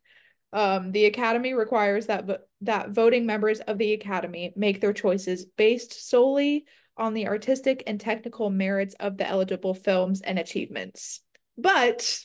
Um, 0.53 0.91
the 0.93 1.05
Academy 1.05 1.53
requires 1.53 2.05
that 2.05 2.25
vo- 2.25 2.37
that 2.61 2.89
voting 2.89 3.25
members 3.25 3.59
of 3.59 3.77
the 3.77 3.93
Academy 3.93 4.53
make 4.55 4.79
their 4.79 4.93
choices 4.93 5.45
based 5.45 6.09
solely 6.09 6.65
on 6.95 7.13
the 7.13 7.27
artistic 7.27 7.83
and 7.85 7.99
technical 7.99 8.49
merits 8.49 8.95
of 8.99 9.17
the 9.17 9.27
eligible 9.27 9.73
films 9.73 10.21
and 10.21 10.39
achievements. 10.39 11.21
But 11.57 12.19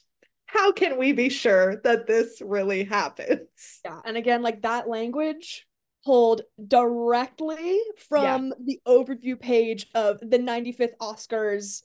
how 0.47 0.73
can 0.73 0.99
we 0.99 1.13
be 1.13 1.29
sure 1.29 1.81
that 1.83 2.07
this 2.07 2.41
really 2.41 2.85
happens? 2.85 3.49
Yeah, 3.85 4.01
and 4.05 4.17
again, 4.17 4.43
like 4.43 4.63
that 4.63 4.89
language 4.89 5.67
pulled 6.05 6.43
directly 6.67 7.81
from 8.09 8.53
the 8.65 8.81
overview 8.87 9.39
page 9.39 9.87
of 9.95 10.19
the 10.21 10.39
95th 10.39 10.97
Oscars 11.01 11.83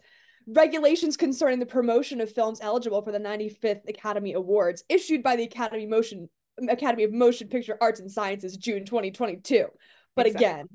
regulations 0.48 1.18
concerning 1.18 1.60
the 1.60 1.66
promotion 1.66 2.22
of 2.22 2.32
films 2.32 2.60
eligible 2.62 3.02
for 3.02 3.12
the 3.12 3.20
95th 3.20 3.88
Academy 3.88 4.34
Awards 4.34 4.84
issued 4.90 5.22
by 5.22 5.36
the 5.36 5.44
Academy 5.44 5.86
Motion 5.86 6.30
Academy 6.70 7.04
of 7.04 7.14
Motion 7.14 7.48
Picture 7.50 7.78
Arts 7.80 8.00
and 8.00 8.12
Sciences 8.12 8.58
June 8.58 8.86
2022. 8.86 9.68
But 10.16 10.26
Exactly. 10.26 10.46
again, 10.46 10.68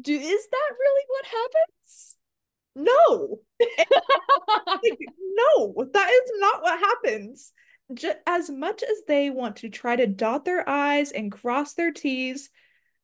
do 0.00 0.14
is 0.14 0.48
that 0.50 0.70
really 0.78 1.04
what 1.08 1.26
happens? 1.26 2.16
No, 2.74 3.40
no, 5.36 5.84
that 5.92 6.10
is 6.10 6.32
not 6.36 6.62
what 6.62 6.78
happens. 6.78 7.52
J- 7.92 8.14
as 8.26 8.50
much 8.50 8.82
as 8.82 9.02
they 9.06 9.30
want 9.30 9.56
to 9.56 9.68
try 9.68 9.96
to 9.96 10.06
dot 10.06 10.44
their 10.44 10.68
I's 10.68 11.10
and 11.12 11.30
cross 11.32 11.74
their 11.74 11.92
T's, 11.92 12.50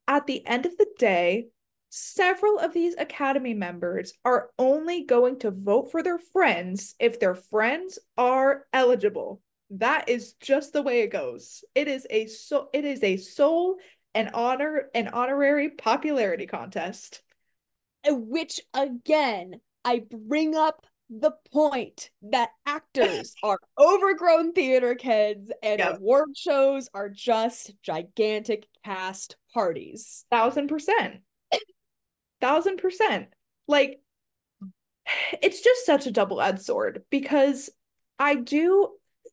at 0.07 0.27
the 0.27 0.47
end 0.47 0.67
of 0.67 0.77
the 0.77 0.89
day, 0.99 1.49
several 1.91 2.59
of 2.59 2.73
these 2.73 2.95
Academy 2.99 3.55
members 3.55 4.13
are 4.25 4.51
only 4.59 5.05
going 5.05 5.39
to 5.41 5.51
vote 5.51 5.91
for 5.91 6.03
their 6.03 6.19
friends 6.19 6.95
if 6.99 7.21
their 7.21 7.35
friends 7.35 7.99
are 8.17 8.67
eligible. 8.73 9.41
That 9.71 10.09
is 10.09 10.33
just 10.35 10.73
the 10.73 10.83
way 10.83 11.01
it 11.03 11.09
goes. 11.11 11.65
It 11.75 11.89
is 11.89 12.07
a 12.09 12.27
so 12.27 12.71
it 12.73 12.85
is 12.85 13.03
a 13.03 13.17
sole 13.19 13.77
and 14.15 14.31
honor 14.33 14.89
an 14.95 15.09
honorary 15.09 15.71
popularity 15.71 16.47
contest. 16.47 17.23
which 18.07 18.61
again 18.75 19.61
i 19.85 19.99
bring 20.11 20.55
up 20.55 20.87
the 21.11 21.33
point 21.53 22.11
that 22.23 22.51
actors 22.67 23.35
are 23.43 23.59
overgrown 23.79 24.53
theater 24.53 24.95
kids 24.95 25.51
and 25.63 25.79
Yep. 25.79 25.97
award 25.99 26.29
shows 26.37 26.89
are 26.95 27.09
just 27.09 27.73
gigantic 27.83 28.67
cast 28.85 29.37
parties. 29.55 30.25
Thousand 30.31 30.69
percent. 30.69 31.21
Thousand 32.41 32.79
percent. 32.79 33.29
Like 33.67 34.01
it's 35.41 35.61
just 35.63 35.87
such 35.87 36.07
a 36.07 36.11
double-edged 36.11 36.61
sword 36.61 37.03
because 37.11 37.71
i 38.19 38.35
do 38.35 38.89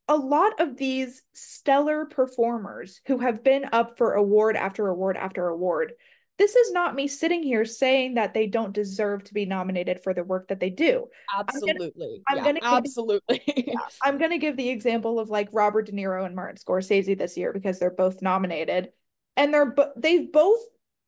a 0.07 0.15
lot 0.15 0.59
of 0.61 0.77
these 0.77 1.21
stellar 1.33 2.05
performers 2.05 3.01
who 3.07 3.17
have 3.17 3.43
been 3.43 3.65
up 3.73 3.97
for 3.97 4.13
award 4.13 4.55
after 4.55 4.87
award 4.87 5.17
after 5.17 5.47
award 5.47 5.91
this 6.37 6.55
is 6.55 6.71
not 6.71 6.95
me 6.95 7.07
sitting 7.07 7.43
here 7.43 7.63
saying 7.63 8.15
that 8.15 8.33
they 8.33 8.47
don't 8.47 8.73
deserve 8.73 9.23
to 9.25 9.33
be 9.33 9.45
nominated 9.45 10.01
for 10.03 10.13
the 10.13 10.23
work 10.23 10.49
that 10.49 10.59
they 10.59 10.69
do. 10.69 11.07
Gonna- 11.31 11.45
absolutely. 11.47 12.21
I'm 12.27 12.37
yeah, 12.37 12.43
gonna 12.43 12.59
give- 12.59 12.73
absolutely. 12.73 13.73
I'm 14.03 14.17
going 14.17 14.31
to 14.31 14.37
give 14.37 14.57
the 14.57 14.69
example 14.69 15.19
of 15.19 15.29
like 15.29 15.49
robert 15.51 15.85
de 15.85 15.91
niro 15.93 16.25
and 16.25 16.35
martin 16.35 16.57
scorsese 16.57 17.17
this 17.17 17.37
year 17.37 17.53
because 17.53 17.79
they're 17.79 17.91
both 17.91 18.21
nominated. 18.21 18.89
And 19.37 19.53
they're 19.53 19.71
bo- 19.71 19.91
they've 19.97 20.31
both 20.31 20.59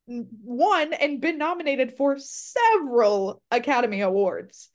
won 0.08 0.94
and 0.94 1.22
been 1.22 1.38
nominated 1.38 1.94
for 1.98 2.18
several 2.20 3.42
academy 3.52 4.02
awards. 4.02 4.70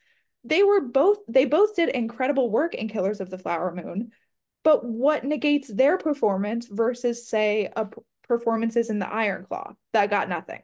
They 0.44 0.62
were 0.62 0.80
both 0.80 1.18
they 1.28 1.44
both 1.46 1.76
did 1.76 1.88
incredible 1.90 2.50
work 2.50 2.74
in 2.74 2.88
killers 2.88 3.20
of 3.20 3.30
the 3.30 3.38
flower 3.38 3.74
moon 3.74 4.10
but 4.64 4.84
what 4.84 5.24
negates 5.24 5.72
their 5.72 5.98
performance 5.98 6.68
versus 6.70 7.28
say 7.28 7.70
a 7.74 7.86
performances 8.26 8.90
in 8.90 8.98
the 8.98 9.12
iron 9.12 9.44
claw 9.44 9.74
that 9.92 10.10
got 10.10 10.28
nothing. 10.28 10.62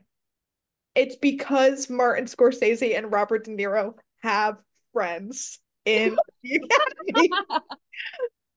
It's 0.95 1.17
because 1.17 1.89
martin 1.89 2.27
scorsese 2.27 2.97
and 2.97 3.13
robert 3.13 3.45
de 3.45 3.51
niro 3.53 3.95
have 4.23 4.59
friends 4.93 5.61
in 5.85 6.17
the 6.43 6.57
academy. 6.57 7.31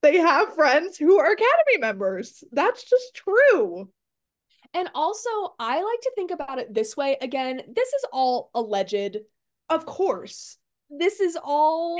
They 0.01 0.17
have 0.17 0.55
friends 0.55 0.97
who 0.97 1.19
are 1.19 1.31
academy 1.31 1.77
members. 1.79 2.43
That's 2.51 2.83
just 2.83 3.13
true. 3.13 3.89
And 4.73 4.89
also 4.95 5.29
i 5.59 5.75
like 5.75 6.01
to 6.01 6.11
think 6.15 6.31
about 6.31 6.59
it 6.59 6.73
this 6.73 6.97
way. 6.97 7.17
Again 7.21 7.61
this 7.73 7.89
is 7.89 8.05
all 8.11 8.49
alleged. 8.55 9.17
Of 9.69 9.85
course. 9.85 10.57
This 10.89 11.19
is 11.19 11.37
all 11.41 11.99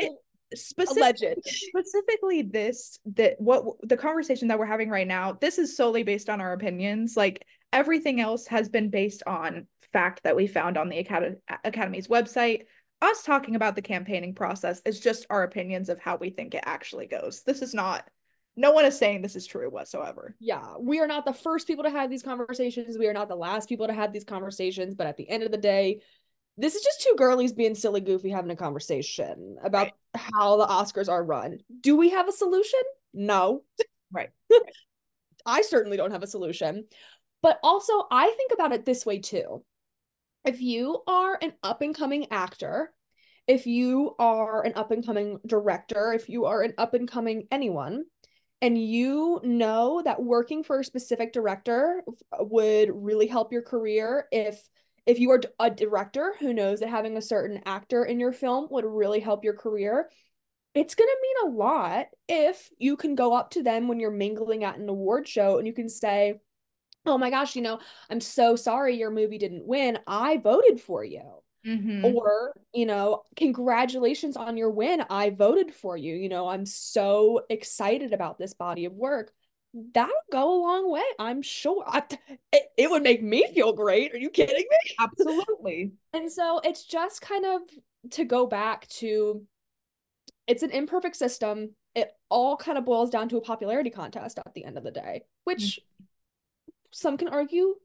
specific, 0.56 1.22
alleged. 1.22 1.46
specifically 1.46 2.42
this 2.42 3.00
that 3.06 3.36
what 3.40 3.66
the 3.84 3.98
conversation 3.98 4.48
that 4.48 4.60
we're 4.60 4.66
having 4.66 4.90
right 4.90 5.08
now 5.08 5.34
this 5.34 5.58
is 5.58 5.78
solely 5.78 6.04
based 6.04 6.30
on 6.30 6.42
our 6.42 6.54
opinions. 6.54 7.16
Like 7.16 7.46
everything 7.74 8.20
else 8.20 8.48
has 8.48 8.70
been 8.70 8.90
based 8.90 9.24
on 9.26 9.68
fact 9.94 10.24
that 10.24 10.36
we 10.36 10.48
found 10.48 10.78
on 10.78 10.90
the 10.90 11.00
Acad- 11.00 11.38
academy's 11.64 12.08
website. 12.08 12.64
Us 13.02 13.24
talking 13.24 13.56
about 13.56 13.76
the 13.76 13.82
campaigning 13.82 14.36
process 14.36 14.82
is 14.86 15.00
just 15.00 15.26
our 15.30 15.44
opinions 15.44 15.90
of 15.90 16.00
how 16.00 16.18
we 16.18 16.30
think 16.30 16.54
it 16.54 16.64
actually 16.66 17.08
goes. 17.08 17.42
This 17.44 17.62
is 17.62 17.74
not 17.74 18.08
no 18.56 18.72
one 18.72 18.86
is 18.86 18.98
saying 18.98 19.22
this 19.22 19.36
is 19.36 19.48
true 19.48 19.70
whatsoever. 19.70 20.36
Yeah, 20.40 20.76
we 20.80 21.00
are 21.00 21.08
not 21.08 21.26
the 21.26 21.34
first 21.34 21.68
people 21.68 21.86
to 21.86 21.90
have 21.90 22.10
these 22.10 22.24
conversations. 22.24 22.98
We 22.98 23.08
are 23.08 23.14
not 23.14 23.30
the 23.30 23.36
last 23.36 23.70
people 23.70 23.88
to 23.88 23.94
have 23.94 24.12
these 24.12 24.26
conversations. 24.26 24.94
But 24.94 25.08
at 25.08 25.18
the 25.18 25.30
end 25.30 25.44
of 25.44 25.52
the 25.52 25.58
day, 25.58 26.02
this 26.58 26.76
is 26.76 26.84
just 26.84 27.02
two 27.02 27.16
girlies 27.18 27.54
being 27.54 27.76
silly, 27.76 28.02
goofy, 28.02 28.30
having 28.30 28.52
a 28.52 28.56
conversation 28.56 29.58
about 29.64 29.92
how 30.16 30.58
the 30.58 30.68
Oscars 30.68 31.10
are 31.10 31.24
run. 31.24 31.60
Do 31.82 31.96
we 31.96 32.10
have 32.10 32.28
a 32.28 32.34
solution? 32.34 32.80
No. 33.14 33.64
Right. 34.12 34.30
I 35.46 35.62
certainly 35.62 35.98
don't 35.98 36.12
have 36.12 36.24
a 36.24 36.28
solution. 36.28 36.86
But 37.42 37.60
also, 37.64 37.94
I 38.12 38.34
think 38.38 38.52
about 38.54 38.74
it 38.74 38.86
this 38.86 39.06
way 39.06 39.20
too. 39.20 39.64
If 40.46 40.62
you 40.62 41.02
are 41.08 41.38
an 41.42 41.54
up 41.64 41.82
and 41.82 41.96
coming 41.96 42.28
actor, 42.32 42.94
if 43.48 43.66
you 43.66 44.16
are 44.20 44.64
an 44.64 44.74
up 44.76 44.92
and 44.92 45.06
coming 45.06 45.40
director, 45.46 46.14
if 46.14 46.30
you 46.30 46.46
are 46.46 46.62
an 46.62 46.74
up 46.78 46.94
and 46.94 47.08
coming 47.08 47.48
anyone, 47.52 48.06
and 48.62 48.78
you 48.78 49.40
know 49.44 50.02
that 50.04 50.22
working 50.22 50.64
for 50.64 50.80
a 50.80 50.86
specific 50.86 51.34
director 51.34 52.04
would 52.40 52.90
really 52.94 53.26
help 53.26 53.52
your 53.52 53.64
career 53.64 54.28
if 54.32 54.62
if 55.06 55.20
you 55.20 55.32
are 55.32 55.42
a 55.60 55.70
director 55.70 56.36
who 56.40 56.54
knows 56.54 56.80
that 56.80 56.90
having 56.90 57.18
a 57.18 57.22
certain 57.22 57.62
actor 57.66 58.06
in 58.06 58.20
your 58.20 58.32
film 58.32 58.68
would 58.70 58.86
really 58.86 59.20
help 59.20 59.44
your 59.44 59.56
career, 59.56 60.10
it's 60.74 60.96
going 60.96 61.10
to 61.10 61.22
mean 61.22 61.54
a 61.54 61.58
lot 61.58 62.08
if 62.30 62.70
you 62.78 62.96
can 62.96 63.16
go 63.16 63.34
up 63.34 63.52
to 63.52 63.64
them 63.64 63.88
when 63.88 64.00
you're 64.00 64.12
mingling 64.12 64.64
at 64.64 64.78
an 64.78 64.88
award 64.88 65.28
show 65.28 65.58
and 65.58 65.68
you 65.68 65.74
can 65.74 65.90
say, 65.90 66.40
Oh 67.06 67.18
my 67.18 67.32
gosh, 67.32 67.56
you 67.56 67.64
know, 67.64 67.80
I'm 68.12 68.22
so 68.22 68.56
sorry 68.56 68.96
your 68.96 69.10
movie 69.10 69.40
didn't 69.40 69.66
win. 69.66 69.98
I 70.06 70.38
voted 70.38 70.80
for 70.80 71.04
you. 71.04 71.42
Mm-hmm. 71.66 72.06
Or, 72.06 72.54
you 72.74 72.86
know, 72.86 73.24
congratulations 73.36 74.38
on 74.38 74.58
your 74.58 74.70
win. 74.70 75.04
I 75.10 75.32
voted 75.32 75.74
for 75.74 75.98
you. 75.98 76.16
You 76.16 76.30
know, 76.30 76.48
I'm 76.48 76.66
so 76.66 77.42
excited 77.50 78.14
about 78.14 78.38
this 78.38 78.54
body 78.54 78.86
of 78.86 78.94
work. 78.94 79.32
That'll 79.74 80.14
go 80.32 80.54
a 80.54 80.62
long 80.62 80.92
way. 80.92 81.04
I'm 81.18 81.42
sure. 81.42 81.84
I, 81.88 82.04
it, 82.54 82.64
it 82.78 82.90
would 82.90 83.04
make 83.04 83.24
me 83.24 83.48
feel 83.54 83.74
great. 83.74 84.14
Are 84.14 84.18
you 84.18 84.30
kidding 84.30 84.56
me? 84.58 84.96
Absolutely. 85.00 85.92
and 86.14 86.32
so 86.32 86.60
it's 86.64 86.84
just 86.84 87.22
kind 87.22 87.46
of 87.46 87.62
to 88.12 88.26
go 88.26 88.48
back 88.48 88.88
to 88.88 89.46
it's 90.48 90.64
an 90.64 90.72
imperfect 90.72 91.16
system. 91.16 91.72
It 91.96 92.12
all 92.30 92.58
kind 92.58 92.78
of 92.78 92.86
boils 92.86 93.10
down 93.10 93.30
to 93.30 93.38
a 93.38 93.42
popularity 93.42 93.90
contest 93.90 94.40
at 94.40 94.54
the 94.54 94.66
end 94.66 94.78
of 94.78 94.84
the 94.84 94.92
day, 94.92 95.24
which 95.44 95.80
mm-hmm. 95.80 96.74
some 96.92 97.18
can 97.18 97.28
argue 97.28 97.76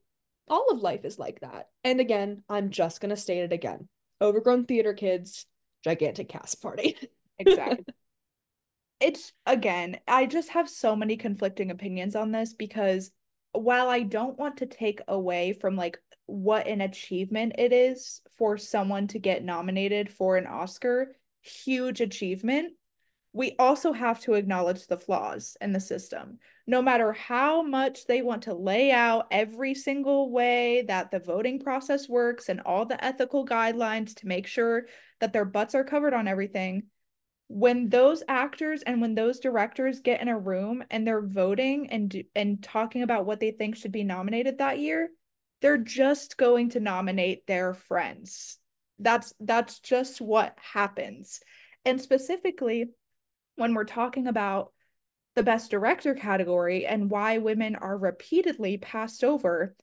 all 0.49 0.67
of 0.71 0.81
life 0.81 1.05
is 1.05 1.19
like 1.19 1.41
that. 1.41 1.69
And 1.85 2.01
again, 2.01 2.43
I'm 2.49 2.71
just 2.71 3.01
going 3.01 3.11
to 3.11 3.17
state 3.17 3.43
it 3.43 3.53
again. 3.53 3.89
Overgrown 4.21 4.65
theater 4.65 4.95
kids, 4.95 5.47
gigantic 5.85 6.29
cast 6.29 6.63
party. 6.63 6.97
exactly. 7.39 7.85
It's 9.01 9.33
again, 9.45 9.99
I 10.09 10.27
just 10.27 10.51
have 10.51 10.69
so 10.69 10.97
many 10.97 11.17
conflicting 11.17 11.71
opinions 11.71 12.17
on 12.17 12.33
this 12.33 12.55
because 12.55 13.11
while 13.53 13.89
I 13.89 14.01
don't 14.01 14.39
want 14.39 14.59
to 14.59 14.67
take 14.67 15.01
away 15.07 15.53
from 15.53 15.77
like 15.77 15.99
what 16.27 16.67
an 16.67 16.81
achievement 16.81 17.55
it 17.59 17.73
is 17.73 18.21
for 18.37 18.59
someone 18.59 19.07
to 19.09 19.19
get 19.19 19.45
nominated 19.45 20.11
for 20.11 20.37
an 20.37 20.47
Oscar, 20.47 21.15
huge 21.41 22.01
achievement, 22.01 22.73
we 23.33 23.55
also 23.59 23.93
have 23.93 24.19
to 24.21 24.33
acknowledge 24.33 24.87
the 24.87 24.97
flaws 24.97 25.59
in 25.61 25.73
the 25.73 25.81
system. 25.81 26.39
No 26.67 26.81
matter 26.81 27.13
how 27.13 27.63
much 27.63 28.07
they 28.07 28.23
want 28.23 28.45
to 28.45 28.55
lay 28.55 28.91
out 28.91 29.27
every 29.31 29.75
single 29.75 30.33
way 30.33 30.85
that 30.89 31.11
the 31.11 31.19
voting 31.19 31.61
process 31.61 32.09
works 32.09 32.49
and 32.49 32.61
all 32.63 32.87
the 32.87 33.03
ethical 33.05 33.47
guidelines 33.47 34.15
to 34.17 34.27
make 34.27 34.47
sure 34.47 34.87
that 35.21 35.35
their 35.35 35.45
butts 35.45 35.75
are 35.75 35.85
covered 35.85 36.15
on 36.15 36.27
everything, 36.27 36.85
when 37.49 37.89
those 37.89 38.23
actors 38.29 38.83
and 38.83 39.01
when 39.01 39.15
those 39.15 39.39
directors 39.39 40.01
get 40.01 40.21
in 40.21 40.29
a 40.29 40.39
room 40.39 40.83
and 40.91 41.07
they're 41.07 41.27
voting 41.27 41.91
and 41.91 42.25
and 42.35 42.63
talking 42.63 43.03
about 43.03 43.27
what 43.27 43.41
they 43.41 43.53
think 43.53 43.77
should 43.77 43.93
be 43.93 44.05
nominated 44.05 44.59
that 44.59 44.79
year, 44.79 45.11
they're 45.61 45.79
just 45.79 46.37
going 46.37 46.71
to 46.71 46.81
nominate 46.81 47.47
their 47.47 47.73
friends. 47.73 48.59
That's 48.99 49.33
that's 49.41 49.79
just 49.81 50.21
what 50.21 50.57
happens. 50.73 51.41
And 51.85 52.01
specifically 52.01 52.87
when 53.55 53.75
we're 53.75 53.85
talking 53.85 54.27
about 54.27 54.73
the 55.35 55.43
best 55.43 55.71
director 55.71 56.15
category 56.15 56.87
and 56.87 57.11
why 57.11 57.39
women 57.39 57.77
are 57.77 57.97
repeatedly 57.97 58.79
passed 58.79 59.23
over 59.23 59.75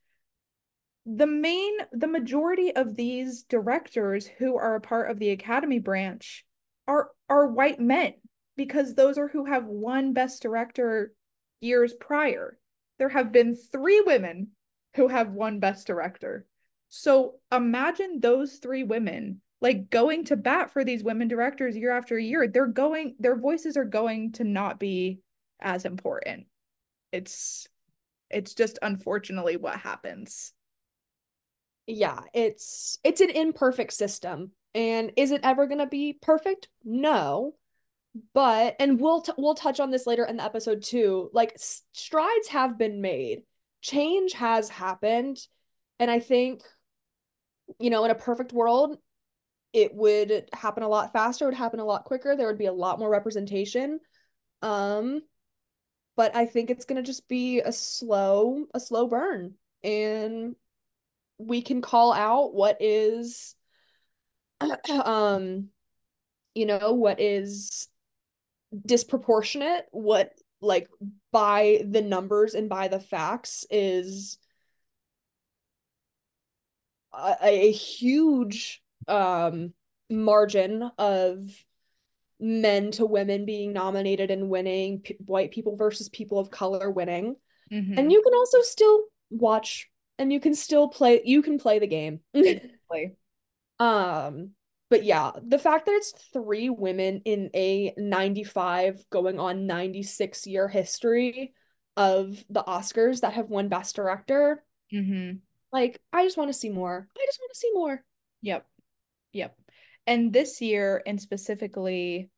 the 1.06 1.28
main 1.28 1.74
the 1.92 2.08
majority 2.08 2.76
of 2.76 2.96
these 2.96 3.44
directors 3.44 4.26
who 4.26 4.58
are 4.58 4.76
a 4.76 4.82
part 4.82 5.12
of 5.12 5.20
the 5.20 5.30
academy 5.30 5.80
branch 5.80 6.46
are 6.88 7.12
are 7.30 7.48
white 7.48 7.80
men 7.80 8.14
because 8.56 8.94
those 8.94 9.18
are 9.18 9.28
who 9.28 9.46
have 9.46 9.66
won 9.66 10.14
best 10.14 10.42
director 10.42 11.14
years 11.62 11.94
prior 11.94 12.58
there 13.00 13.10
have 13.10 13.32
been 13.32 13.56
3 13.56 14.02
women 14.06 14.50
who 14.96 15.08
have 15.08 15.32
won 15.32 15.60
best 15.60 15.88
director 15.88 16.46
so 16.90 17.40
imagine 17.52 18.20
those 18.20 18.58
three 18.58 18.84
women 18.84 19.42
like 19.64 19.90
going 19.90 20.26
to 20.26 20.36
bat 20.36 20.72
for 20.72 20.84
these 20.84 21.06
women 21.06 21.30
directors 21.30 21.76
year 21.76 21.92
after 21.92 22.20
year. 22.20 22.48
They're 22.48 22.68
going, 22.68 23.16
their 23.18 23.38
voices 23.38 23.78
are 23.78 23.86
going 23.86 24.34
to 24.34 24.44
not 24.44 24.78
be 24.78 25.22
as 25.62 25.86
important. 25.86 26.48
It's 27.14 27.68
it's 28.30 28.54
just 28.54 28.78
unfortunately 28.82 29.56
what 29.56 29.78
happens. 29.78 30.52
Yeah, 31.88 32.20
it's 32.34 33.00
it's 33.04 33.22
an 33.22 33.30
imperfect 33.30 33.94
system. 33.94 34.52
And 34.76 35.12
is 35.18 35.32
it 35.32 35.42
ever 35.44 35.68
going 35.68 35.80
to 35.80 35.88
be 35.88 36.18
perfect? 36.22 36.68
No. 36.84 37.56
But 38.34 38.76
and 38.80 39.00
we'll 39.00 39.22
t- 39.22 39.34
we'll 39.38 39.56
touch 39.56 39.80
on 39.80 39.90
this 39.90 40.06
later 40.06 40.24
in 40.24 40.38
the 40.38 40.44
episode 40.44 40.84
too. 40.84 41.30
Like 41.34 41.54
strides 41.58 42.48
have 42.50 42.78
been 42.78 43.02
made. 43.02 43.44
Change 43.82 44.34
has 44.34 44.70
happened. 44.70 45.40
And 46.00 46.12
I 46.12 46.20
think 46.20 46.64
you 47.80 47.90
know, 47.90 48.06
in 48.06 48.12
a 48.12 48.16
perfect 48.16 48.54
world, 48.54 48.98
it 49.72 49.96
would 49.96 50.50
happen 50.54 50.84
a 50.84 50.88
lot 50.88 51.14
faster, 51.14 51.46
it 51.46 51.48
would 51.50 51.54
happen 51.56 51.80
a 51.80 51.86
lot 51.86 52.04
quicker, 52.06 52.36
there 52.36 52.48
would 52.48 52.58
be 52.58 52.68
a 52.68 52.74
lot 52.74 53.00
more 53.00 53.10
representation. 53.10 54.00
Um 54.62 55.22
but 56.16 56.36
I 56.36 56.46
think 56.46 56.70
it's 56.70 56.86
going 56.86 56.98
to 56.98 57.06
just 57.06 57.28
be 57.28 57.60
a 57.62 57.72
slow 57.72 58.66
a 58.74 58.80
slow 58.80 59.08
burn 59.08 59.56
and 59.84 60.56
we 61.40 61.62
can 61.62 61.82
call 61.82 62.14
out 62.14 62.54
what 62.54 62.78
is 62.80 63.56
um 65.06 65.70
you 66.54 66.66
know 66.66 66.94
what 66.94 67.20
is 67.20 67.88
disproportionate 68.86 69.86
what 69.92 70.32
like 70.62 70.88
by 71.32 71.84
the 71.88 72.02
numbers 72.02 72.54
and 72.54 72.70
by 72.70 72.88
the 72.88 73.00
facts 73.00 73.66
is 73.70 74.38
a, 77.14 77.36
a 77.42 77.72
huge 77.72 78.82
um 79.08 79.74
margin 80.10 80.90
of 80.98 81.66
men 82.40 82.92
to 82.92 83.06
women 83.06 83.46
being 83.46 83.74
nominated 83.74 84.32
and 84.32 84.50
winning 84.50 85.00
p- 85.00 85.16
white 85.26 85.52
people 85.52 85.78
versus 85.78 86.10
people 86.10 86.40
of 86.40 86.52
color 86.52 86.92
winning. 86.92 87.36
Mm-hmm. 87.72 87.98
and 87.98 88.12
you 88.12 88.22
can 88.22 88.34
also 88.34 88.62
still 88.62 89.04
watch 89.30 89.90
and 90.20 90.32
you 90.32 90.40
can 90.40 90.54
still 90.54 90.90
play 90.90 91.22
you 91.24 91.42
can 91.42 91.58
play 91.58 91.80
the 91.80 91.88
game 91.88 92.20
um 93.80 94.52
but 94.90 95.04
yeah 95.04 95.32
the 95.46 95.60
fact 95.60 95.86
that 95.86 95.96
it's 95.96 96.14
three 96.32 96.70
women 96.70 97.22
in 97.26 97.50
a 97.56 97.94
95 97.98 99.04
going 99.10 99.40
on 99.40 99.68
96 99.68 100.46
year 100.48 100.68
history 100.68 101.54
of 101.98 102.44
the 102.50 102.64
oscars 102.64 103.22
that 103.22 103.34
have 103.34 103.50
won 103.50 103.70
best 103.70 103.96
director 103.96 104.64
mm-hmm. 104.92 105.38
Like, 105.74 106.00
I 106.14 106.24
just 106.24 106.38
want 106.38 106.50
to 106.50 106.58
see 106.58 106.70
more. 106.70 107.08
I 107.18 107.26
just 107.26 107.40
want 107.42 107.52
to 107.52 107.60
see 107.60 107.72
more. 107.74 108.06
Yep. 108.44 108.66
Yep. 109.34 109.58
And 110.06 110.32
this 110.32 110.62
year, 110.62 111.02
and 111.08 111.20
specifically, 111.20 112.30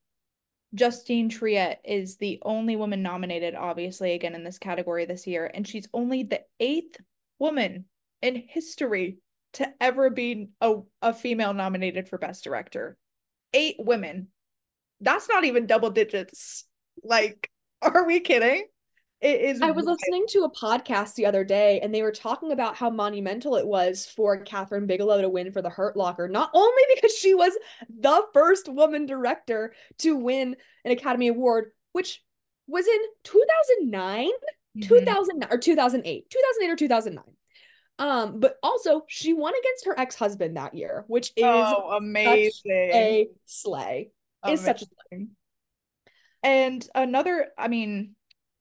Justine 0.74 1.30
Triet 1.30 1.78
is 1.84 2.16
the 2.16 2.40
only 2.44 2.78
woman 2.78 3.04
nominated, 3.04 3.54
obviously, 3.54 4.14
again 4.14 4.36
in 4.36 4.46
this 4.46 4.58
category 4.58 5.06
this 5.06 5.28
year. 5.28 5.52
And 5.54 5.68
she's 5.68 5.88
only 5.94 6.24
the 6.24 6.42
eighth 6.62 6.98
woman 7.38 7.86
in 8.22 8.42
history 8.48 9.18
to 9.56 9.74
ever 9.82 10.10
be 10.10 10.50
a, 10.62 10.76
a 11.02 11.14
female 11.14 11.54
nominated 11.54 12.08
for 12.08 12.18
Best 12.18 12.44
Director. 12.44 12.98
Eight 13.54 13.76
women. 13.80 14.28
That's 15.02 15.28
not 15.30 15.46
even 15.46 15.66
double 15.66 15.90
digits. 15.90 16.66
Like, 17.04 17.50
are 17.82 18.06
we 18.06 18.20
kidding? 18.20 18.66
It 19.22 19.42
is. 19.42 19.62
I 19.62 19.72
was 19.72 19.86
listening 19.86 20.26
to 20.30 20.44
a 20.44 20.52
podcast 20.52 21.16
the 21.16 21.26
other 21.26 21.44
day, 21.44 21.80
and 21.80 21.96
they 21.96 22.02
were 22.02 22.12
talking 22.12 22.52
about 22.52 22.76
how 22.76 22.90
monumental 22.90 23.56
it 23.56 23.66
was 23.66 24.06
for 24.06 24.44
Kathryn 24.44 24.88
Bigelow 24.88 25.22
to 25.22 25.30
win 25.30 25.52
for 25.52 25.62
The 25.62 25.70
Hurt 25.70 25.96
Locker, 25.96 26.28
not 26.28 26.52
only 26.54 26.84
because 26.96 27.16
she 27.16 27.34
was 27.34 27.58
the 27.90 28.24
first 28.34 28.68
woman 28.68 29.06
director 29.06 29.74
to 30.00 30.16
win 30.18 30.56
an 30.84 30.92
Academy 30.92 31.30
Award, 31.30 31.72
which 31.94 32.22
was 32.68 32.86
in 32.86 33.00
2009, 33.24 34.28
mm-hmm. 34.28 34.82
2000 34.82 35.48
or 35.50 35.58
2008, 35.58 36.30
2008 36.30 36.72
or 36.72 36.76
2009. 36.76 37.24
Um, 37.98 38.40
but 38.40 38.58
also 38.62 39.04
she 39.08 39.34
won 39.34 39.54
against 39.58 39.86
her 39.86 39.98
ex-husband 39.98 40.58
that 40.58 40.74
year, 40.74 41.06
which 41.08 41.30
is 41.36 41.46
oh, 41.46 41.96
amazing. 41.96 42.52
a 42.66 43.30
slay. 43.46 44.10
Amazing. 44.44 44.54
Is 44.54 44.66
such 44.66 44.82
a 44.82 44.86
slay. 44.86 45.28
And 46.44 46.88
another, 46.94 47.48
I 47.58 47.70
mean, 47.70 48.16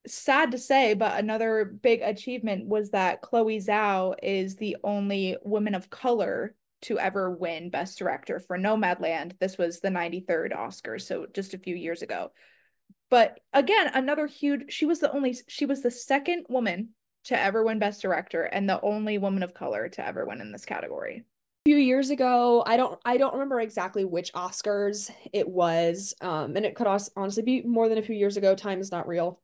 sad 0.07 0.53
to 0.53 0.59
say, 0.59 0.95
but 0.95 1.19
another 1.19 1.65
big 1.65 2.01
achievement 2.01 2.67
was 2.67 2.91
that 2.91 3.23
Chloe 3.23 3.59
Zhao 3.59 4.15
is 4.23 4.57
the 4.57 4.77
only 4.85 5.37
woman 5.43 5.75
of 5.75 5.91
color 5.91 6.55
to 6.83 6.99
ever 6.99 7.31
win 7.31 7.71
Best 7.71 7.99
Director 7.99 8.39
for 8.39 8.59
Nomadland. 8.59 9.39
This 9.39 9.59
was 9.59 9.81
the 9.81 9.89
93rd 9.89 10.55
Oscar, 10.55 10.99
so 10.99 11.27
just 11.33 11.55
a 11.55 11.59
few 11.59 11.75
years 11.75 12.03
ago. 12.03 12.31
But 13.11 13.41
again, 13.53 13.91
another 13.95 14.27
huge, 14.27 14.73
she 14.73 14.87
was 14.87 15.01
the 15.01 15.13
only, 15.13 15.37
she 15.49 15.67
was 15.67 15.83
the 15.83 15.91
second 15.91 16.47
woman 16.49 16.91
to 17.25 17.39
ever 17.39 17.65
win 17.65 17.79
Best 17.79 18.03
Director 18.03 18.43
and 18.45 18.69
the 18.69 18.81
only 18.83 19.19
woman 19.19 19.43
of 19.43 19.55
color 19.55 19.89
to 19.89 20.07
ever 20.07 20.25
win 20.27 20.41
in 20.41 20.53
this 20.53 20.65
category. 20.65 21.25
A 21.67 21.71
few 21.71 21.77
years 21.77 22.11
ago, 22.11 22.63
I 22.67 22.77
don't 22.77 23.01
I 23.05 23.17
don't 23.17 23.33
remember 23.33 23.61
exactly 23.61 24.05
which 24.05 24.33
Oscars 24.35 25.11
it 25.33 25.49
was. 25.49 26.15
Um, 26.21 26.57
and 26.57 26.67
it 26.67 26.75
could 26.75 26.87
honestly 26.87 27.43
be 27.43 27.63
more 27.63 27.89
than 27.89 27.99
a 27.99 28.03
few 28.03 28.15
years 28.15 28.37
ago. 28.37 28.55
Time 28.55 28.81
is 28.81 28.93
not 28.93 29.09
real 29.09 29.41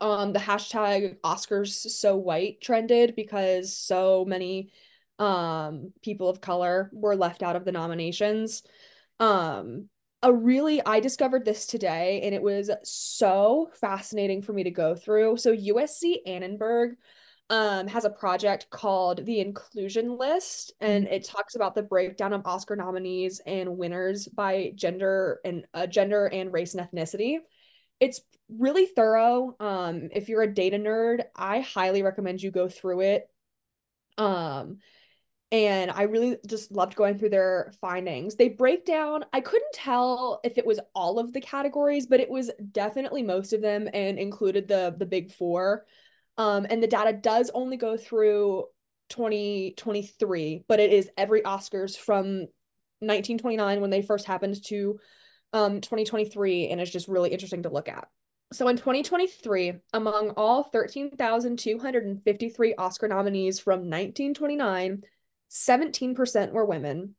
um 0.00 0.32
the 0.32 0.38
hashtag 0.38 1.18
oscars 1.20 1.72
so 1.72 2.16
white 2.16 2.60
trended 2.60 3.14
because 3.16 3.74
so 3.74 4.24
many 4.26 4.70
um 5.18 5.92
people 6.02 6.28
of 6.28 6.40
color 6.40 6.90
were 6.92 7.16
left 7.16 7.42
out 7.42 7.56
of 7.56 7.64
the 7.64 7.72
nominations. 7.72 8.62
Um 9.18 9.88
a 10.22 10.32
really 10.32 10.84
I 10.84 11.00
discovered 11.00 11.44
this 11.44 11.66
today 11.66 12.22
and 12.24 12.34
it 12.34 12.42
was 12.42 12.70
so 12.82 13.70
fascinating 13.74 14.42
for 14.42 14.52
me 14.52 14.64
to 14.64 14.70
go 14.70 14.94
through. 14.94 15.36
So 15.36 15.54
USC 15.54 16.16
Annenberg 16.26 16.96
um 17.50 17.86
has 17.86 18.04
a 18.04 18.10
project 18.10 18.68
called 18.68 19.24
the 19.24 19.40
Inclusion 19.40 20.18
List 20.18 20.72
and 20.80 21.04
mm-hmm. 21.04 21.14
it 21.14 21.24
talks 21.24 21.54
about 21.54 21.74
the 21.74 21.82
breakdown 21.82 22.32
of 22.32 22.46
Oscar 22.46 22.76
nominees 22.76 23.40
and 23.46 23.78
winners 23.78 24.26
by 24.26 24.72
gender 24.74 25.40
and 25.44 25.64
uh, 25.72 25.86
gender 25.86 26.26
and 26.26 26.52
race 26.52 26.74
and 26.74 26.86
ethnicity. 26.86 27.38
It's 28.00 28.20
really 28.48 28.86
thorough. 28.86 29.54
Um 29.60 30.08
if 30.12 30.28
you're 30.28 30.42
a 30.42 30.52
data 30.52 30.78
nerd, 30.78 31.22
I 31.36 31.60
highly 31.60 32.02
recommend 32.02 32.42
you 32.42 32.50
go 32.50 32.68
through 32.68 33.02
it. 33.02 33.30
Um 34.16 34.78
and 35.50 35.90
I 35.90 36.02
really 36.02 36.36
just 36.46 36.70
loved 36.70 36.94
going 36.94 37.18
through 37.18 37.30
their 37.30 37.72
findings. 37.80 38.36
They 38.36 38.50
break 38.50 38.84
down, 38.84 39.24
I 39.32 39.40
couldn't 39.40 39.72
tell 39.72 40.40
if 40.44 40.58
it 40.58 40.66
was 40.66 40.78
all 40.94 41.18
of 41.18 41.32
the 41.32 41.40
categories, 41.40 42.06
but 42.06 42.20
it 42.20 42.28
was 42.28 42.50
definitely 42.72 43.22
most 43.22 43.54
of 43.54 43.62
them 43.62 43.88
and 43.94 44.18
included 44.18 44.68
the 44.68 44.94
the 44.98 45.06
big 45.06 45.32
4. 45.32 45.86
Um 46.36 46.66
and 46.68 46.82
the 46.82 46.86
data 46.86 47.14
does 47.14 47.50
only 47.54 47.78
go 47.78 47.96
through 47.96 48.66
2023, 49.08 50.64
but 50.68 50.80
it 50.80 50.92
is 50.92 51.08
every 51.16 51.40
Oscars 51.42 51.96
from 51.96 52.40
1929 53.00 53.80
when 53.80 53.90
they 53.90 54.02
first 54.02 54.26
happened 54.26 54.62
to 54.66 54.98
um 55.54 55.80
2023 55.80 56.68
and 56.68 56.80
it's 56.80 56.90
just 56.90 57.08
really 57.08 57.30
interesting 57.30 57.62
to 57.62 57.70
look 57.70 57.88
at. 57.88 58.08
So 58.52 58.68
in 58.68 58.76
2023, 58.76 59.74
among 59.94 60.30
all 60.30 60.64
13,253 60.64 62.74
Oscar 62.76 63.08
nominees 63.08 63.60
from 63.60 63.80
1929 63.80 65.02
17% 65.50 66.52
were 66.52 66.64
women, 66.64 67.14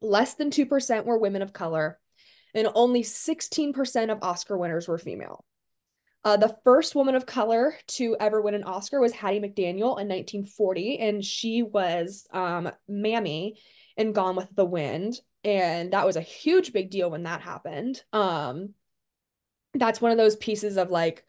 less 0.00 0.34
than 0.34 0.50
2% 0.50 1.04
were 1.04 1.18
women 1.18 1.42
of 1.42 1.52
color, 1.52 1.98
and 2.54 2.68
only 2.74 3.02
16% 3.02 4.10
of 4.10 4.22
Oscar 4.22 4.56
winners 4.56 4.88
were 4.88 4.98
female. 4.98 5.44
Uh, 6.24 6.36
the 6.36 6.56
first 6.64 6.96
woman 6.96 7.14
of 7.14 7.24
color 7.24 7.76
to 7.86 8.16
ever 8.18 8.40
win 8.40 8.54
an 8.54 8.64
Oscar 8.64 9.00
was 9.00 9.12
Hattie 9.12 9.38
McDaniel 9.38 10.00
in 10.00 10.08
1940, 10.08 10.98
and 10.98 11.24
she 11.24 11.62
was 11.62 12.26
um, 12.32 12.68
Mammy 12.88 13.60
in 13.96 14.12
Gone 14.12 14.34
with 14.34 14.48
the 14.54 14.64
Wind. 14.64 15.20
And 15.44 15.92
that 15.92 16.04
was 16.04 16.16
a 16.16 16.20
huge 16.20 16.72
big 16.72 16.90
deal 16.90 17.10
when 17.10 17.22
that 17.22 17.42
happened. 17.42 18.02
Um, 18.12 18.70
that's 19.74 20.00
one 20.00 20.10
of 20.10 20.18
those 20.18 20.34
pieces 20.34 20.76
of 20.76 20.90
like 20.90 21.24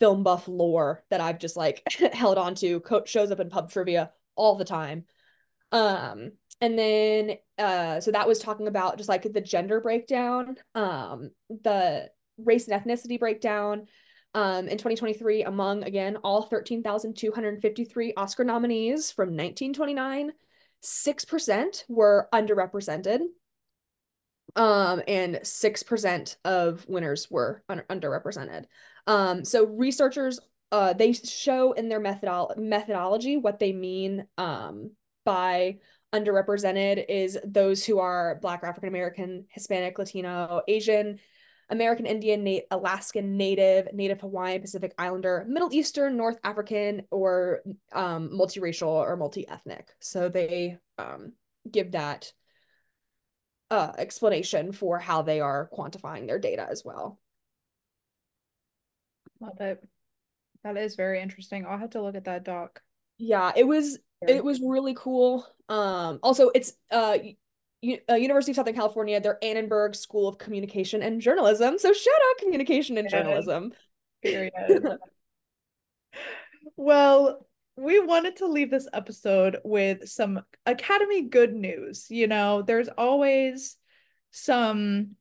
film 0.00 0.22
buff 0.22 0.48
lore 0.48 1.04
that 1.10 1.20
I've 1.20 1.38
just 1.38 1.56
like 1.56 1.82
held 2.14 2.38
on 2.38 2.54
to. 2.56 2.80
Coach 2.80 3.10
shows 3.10 3.30
up 3.30 3.40
in 3.40 3.50
pub 3.50 3.70
trivia 3.70 4.12
all 4.34 4.54
the 4.54 4.64
time. 4.64 5.04
Um, 5.72 6.32
and 6.60 6.78
then 6.78 7.32
uh, 7.56 8.00
so 8.00 8.10
that 8.10 8.26
was 8.26 8.38
talking 8.38 8.66
about 8.66 8.96
just 8.96 9.08
like 9.08 9.30
the 9.32 9.40
gender 9.40 9.80
breakdown, 9.80 10.56
um, 10.74 11.30
the 11.48 12.10
race 12.38 12.68
and 12.68 12.82
ethnicity 12.82 13.18
breakdown. 13.18 13.86
Um, 14.34 14.68
in 14.68 14.76
2023, 14.76 15.44
among 15.44 15.84
again 15.84 16.16
all 16.16 16.42
13,253 16.42 18.14
Oscar 18.16 18.44
nominees 18.44 19.10
from 19.10 19.28
1929, 19.28 20.32
6% 20.82 21.84
were 21.88 22.28
underrepresented. 22.32 23.20
Um, 24.56 25.02
and 25.06 25.36
6% 25.36 26.36
of 26.44 26.86
winners 26.88 27.30
were 27.30 27.62
un- 27.68 27.82
underrepresented. 27.88 28.64
Um, 29.06 29.44
so 29.44 29.66
researchers 29.66 30.40
uh, 30.70 30.92
they 30.92 31.12
show 31.12 31.72
in 31.72 31.88
their 31.88 32.00
methodol- 32.00 32.56
methodology 32.58 33.36
what 33.36 33.58
they 33.58 33.72
mean 33.72 34.26
um, 34.36 34.90
by 35.28 35.76
underrepresented 36.14 37.04
is 37.06 37.38
those 37.44 37.84
who 37.84 37.98
are 37.98 38.38
Black, 38.40 38.64
African 38.64 38.88
American, 38.88 39.44
Hispanic, 39.50 39.98
Latino, 39.98 40.62
Asian, 40.66 41.18
American 41.68 42.06
Indian, 42.06 42.44
Na- 42.44 42.60
Alaskan 42.70 43.36
Native, 43.36 43.92
Native 43.92 44.22
Hawaiian, 44.22 44.62
Pacific 44.62 44.94
Islander, 44.96 45.44
Middle 45.46 45.68
Eastern, 45.70 46.16
North 46.16 46.38
African, 46.42 47.02
or 47.10 47.60
um, 47.92 48.30
multiracial 48.30 48.88
or 48.88 49.18
multi 49.18 49.46
ethnic. 49.46 49.88
So 50.00 50.30
they 50.30 50.78
um, 50.96 51.34
give 51.70 51.92
that 51.92 52.32
uh, 53.70 53.92
explanation 53.98 54.72
for 54.72 54.98
how 54.98 55.20
they 55.20 55.40
are 55.40 55.68
quantifying 55.76 56.26
their 56.26 56.38
data 56.38 56.66
as 56.70 56.86
well. 56.86 57.20
Love 59.40 59.60
it. 59.60 59.86
That 60.64 60.78
is 60.78 60.96
very 60.96 61.20
interesting. 61.20 61.66
I'll 61.66 61.76
have 61.76 61.90
to 61.90 62.00
look 62.00 62.16
at 62.16 62.24
that 62.24 62.46
doc. 62.46 62.80
Yeah, 63.18 63.52
it 63.54 63.66
was 63.66 63.98
it 64.26 64.42
was 64.44 64.60
really 64.60 64.94
cool. 64.94 65.46
Um, 65.68 66.18
also, 66.22 66.50
it's 66.54 66.72
uh, 66.90 67.18
U- 67.82 67.98
uh, 68.10 68.14
University 68.14 68.52
of 68.52 68.56
Southern 68.56 68.74
California, 68.74 69.20
their 69.20 69.38
Annenberg 69.42 69.94
School 69.94 70.28
of 70.28 70.38
Communication 70.38 71.02
and 71.02 71.20
Journalism. 71.20 71.78
So 71.78 71.92
shout 71.92 72.14
out 72.14 72.38
communication 72.38 72.98
and 72.98 73.08
journalism. 73.08 73.72
Period. 74.22 74.52
well, 76.76 77.46
we 77.76 78.00
wanted 78.00 78.36
to 78.36 78.46
leave 78.46 78.70
this 78.70 78.88
episode 78.92 79.58
with 79.64 80.08
some 80.08 80.42
Academy 80.66 81.22
good 81.22 81.54
news. 81.54 82.06
You 82.10 82.26
know, 82.26 82.62
there's 82.62 82.88
always 82.88 83.76
some 84.30 85.16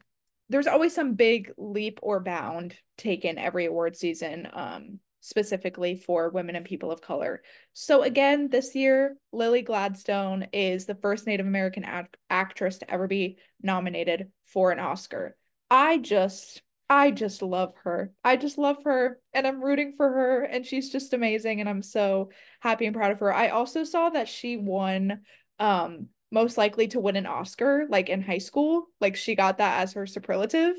there's 0.50 0.68
always 0.68 0.96
some 0.96 1.16
big 1.16 1.52
leap 1.58 2.00
or 2.02 2.22
bound 2.22 2.76
taken 2.98 3.38
every 3.38 3.66
award 3.66 3.98
season. 3.98 4.48
Um, 4.52 5.00
specifically 5.28 5.98
for 5.98 6.30
women 6.30 6.56
and 6.56 6.66
people 6.66 6.90
of 6.90 7.02
color. 7.02 7.42
So, 7.74 8.02
again, 8.04 8.50
this 8.50 8.76
year, 8.76 9.18
Lily 9.34 9.62
Gladstone 9.62 10.48
is 10.54 10.86
the 10.86 10.96
first 10.96 11.28
Native 11.28 11.46
American 11.46 11.84
act- 11.84 12.16
actress 12.30 12.78
to 12.80 12.90
ever 12.90 13.08
be 13.08 13.38
nominated 13.62 14.32
for 14.46 14.72
an 14.72 14.80
Oscar. 14.80 15.36
I 15.70 15.98
just, 15.98 16.62
I 16.90 17.12
just 17.12 17.42
love 17.42 17.74
her. 17.84 18.14
I 18.24 18.38
just 18.38 18.58
love 18.58 18.84
her 18.86 19.20
and 19.34 19.46
I'm 19.46 19.62
rooting 19.62 19.92
for 19.98 20.08
her 20.08 20.44
and 20.44 20.66
she's 20.66 20.90
just 20.90 21.14
amazing 21.14 21.60
and 21.60 21.68
I'm 21.68 21.82
so 21.82 22.30
happy 22.62 22.86
and 22.86 22.96
proud 22.96 23.12
of 23.12 23.20
her. 23.20 23.34
I 23.34 23.50
also 23.50 23.84
saw 23.84 24.10
that 24.12 24.30
she 24.30 24.56
won 24.56 25.22
um 25.60 26.08
most 26.32 26.58
likely 26.58 26.88
to 26.90 27.00
win 27.00 27.16
an 27.16 27.26
Oscar 27.26 27.86
like 27.90 28.08
in 28.08 28.22
high 28.22 28.38
school. 28.38 28.86
Like 29.02 29.18
she 29.18 29.36
got 29.36 29.58
that 29.58 29.82
as 29.82 29.94
her 29.94 30.08
superlative. 30.08 30.76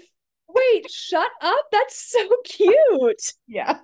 Wait, 0.49 0.91
shut 0.91 1.31
up. 1.43 1.65
That's 1.71 2.11
so 2.11 2.27
cute. 2.45 3.33
yeah. 3.47 3.81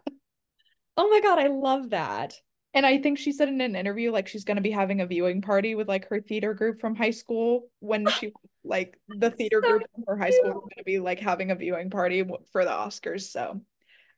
Oh 0.97 1.09
my 1.09 1.20
god, 1.20 1.38
I 1.38 1.49
love 1.49 1.90
that. 1.90 2.34
And 2.72 2.84
I 2.84 2.99
think 2.99 3.18
she 3.18 3.30
said 3.32 3.49
in 3.49 3.61
an 3.61 3.76
interview 3.76 4.11
like 4.11 4.26
she's 4.26 4.45
going 4.45 4.57
to 4.57 4.62
be 4.62 4.72
having 4.72 5.01
a 5.01 5.07
viewing 5.07 5.42
party 5.42 5.76
with 5.76 5.88
like 5.88 6.09
her 6.09 6.20
theater 6.20 6.55
group 6.55 6.80
from 6.80 6.97
high 6.97 7.12
school 7.12 7.68
when 7.78 8.07
she 8.20 8.32
like 8.64 8.99
the 9.09 9.30
theater 9.30 9.61
so 9.62 9.68
group 9.68 9.82
from 9.95 10.05
her 10.09 10.16
high 10.16 10.30
school 10.30 10.55
was 10.55 10.62
going 10.62 10.70
to 10.78 10.84
be 10.84 10.99
like 10.99 11.20
having 11.20 11.51
a 11.51 11.55
viewing 11.55 11.90
party 11.90 12.24
for 12.51 12.64
the 12.64 12.70
Oscars. 12.70 13.30
So 13.30 13.61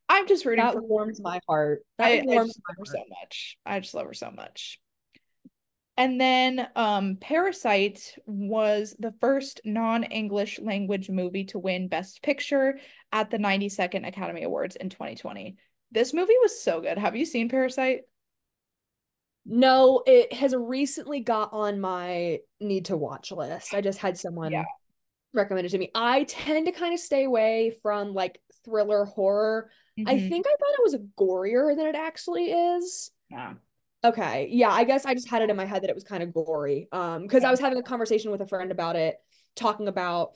I'm 0.09 0.27
just 0.27 0.45
rooting 0.45 0.65
that 0.65 0.75
for 0.75 0.83
warms 0.83 1.21
my 1.21 1.41
heart. 1.47 1.83
That 1.99 2.07
I, 2.07 2.23
warms 2.25 2.57
I 2.57 2.73
love 2.73 2.77
her 2.79 2.85
so 2.87 3.05
much. 3.21 3.59
I 3.67 3.81
just 3.81 3.95
love 3.95 4.07
her 4.07 4.15
so 4.15 4.31
much. 4.31 4.81
And 5.99 6.21
then 6.21 6.67
um 6.77 7.17
Parasite 7.21 8.15
was 8.27 8.97
the 8.99 9.15
first 9.21 9.61
non-English 9.65 10.61
language 10.61 11.11
movie 11.11 11.45
to 11.47 11.59
win 11.59 11.89
Best 11.89 12.23
Picture 12.23 12.79
at 13.13 13.31
the 13.31 13.39
92nd 13.39 14.07
Academy 14.07 14.45
Awards 14.45 14.77
in 14.77 14.89
2020. 14.89 15.57
This 15.91 16.13
movie 16.13 16.35
was 16.43 16.61
so 16.61 16.81
good. 16.81 16.99
Have 16.99 17.17
you 17.17 17.25
seen 17.25 17.49
Parasite? 17.49 18.03
No, 19.45 20.03
it 20.07 20.33
has 20.33 20.55
recently 20.57 21.21
got 21.21 21.53
on 21.53 21.81
my 21.81 22.41
need 22.61 22.87
to 22.87 22.97
watch 22.97 23.31
list. 23.31 23.75
I 23.75 23.81
just 23.81 23.99
had 23.99 24.19
someone 24.19 24.51
yeah. 24.51 24.65
recommend 25.33 25.67
it 25.67 25.71
to 25.71 25.79
me. 25.79 25.91
I 25.95 26.25
tend 26.25 26.67
to 26.67 26.73
kind 26.73 26.93
of 26.93 26.99
stay 26.99 27.25
away 27.25 27.77
from 27.81 28.13
like 28.13 28.41
thriller 28.65 29.05
horror. 29.05 29.71
Mm-hmm. 29.99 30.09
I 30.09 30.29
think 30.29 30.47
I 30.47 30.57
thought 30.59 30.75
it 30.79 30.83
was 30.83 30.97
gorier 31.17 31.77
than 31.77 31.87
it 31.87 31.95
actually 31.95 32.51
is. 32.51 33.13
Yeah. 33.31 33.55
Okay. 34.05 34.49
Yeah, 34.51 34.71
I 34.71 34.85
guess 34.85 35.07
I 35.07 35.15
just 35.15 35.31
had 35.31 35.43
it 35.43 35.51
in 35.51 35.57
my 35.57 35.65
head 35.65 35.83
that 35.83 35.91
it 35.91 35.95
was 35.95 36.05
kind 36.05 36.23
of 36.23 36.35
gory. 36.35 36.89
Um, 36.91 37.23
because 37.23 37.43
yeah. 37.43 37.49
I 37.49 37.51
was 37.53 37.61
having 37.61 37.79
a 37.79 37.83
conversation 37.83 38.33
with 38.33 38.41
a 38.41 38.47
friend 38.47 38.73
about 38.73 38.97
it, 38.97 39.17
talking 39.55 39.89
about 39.89 40.33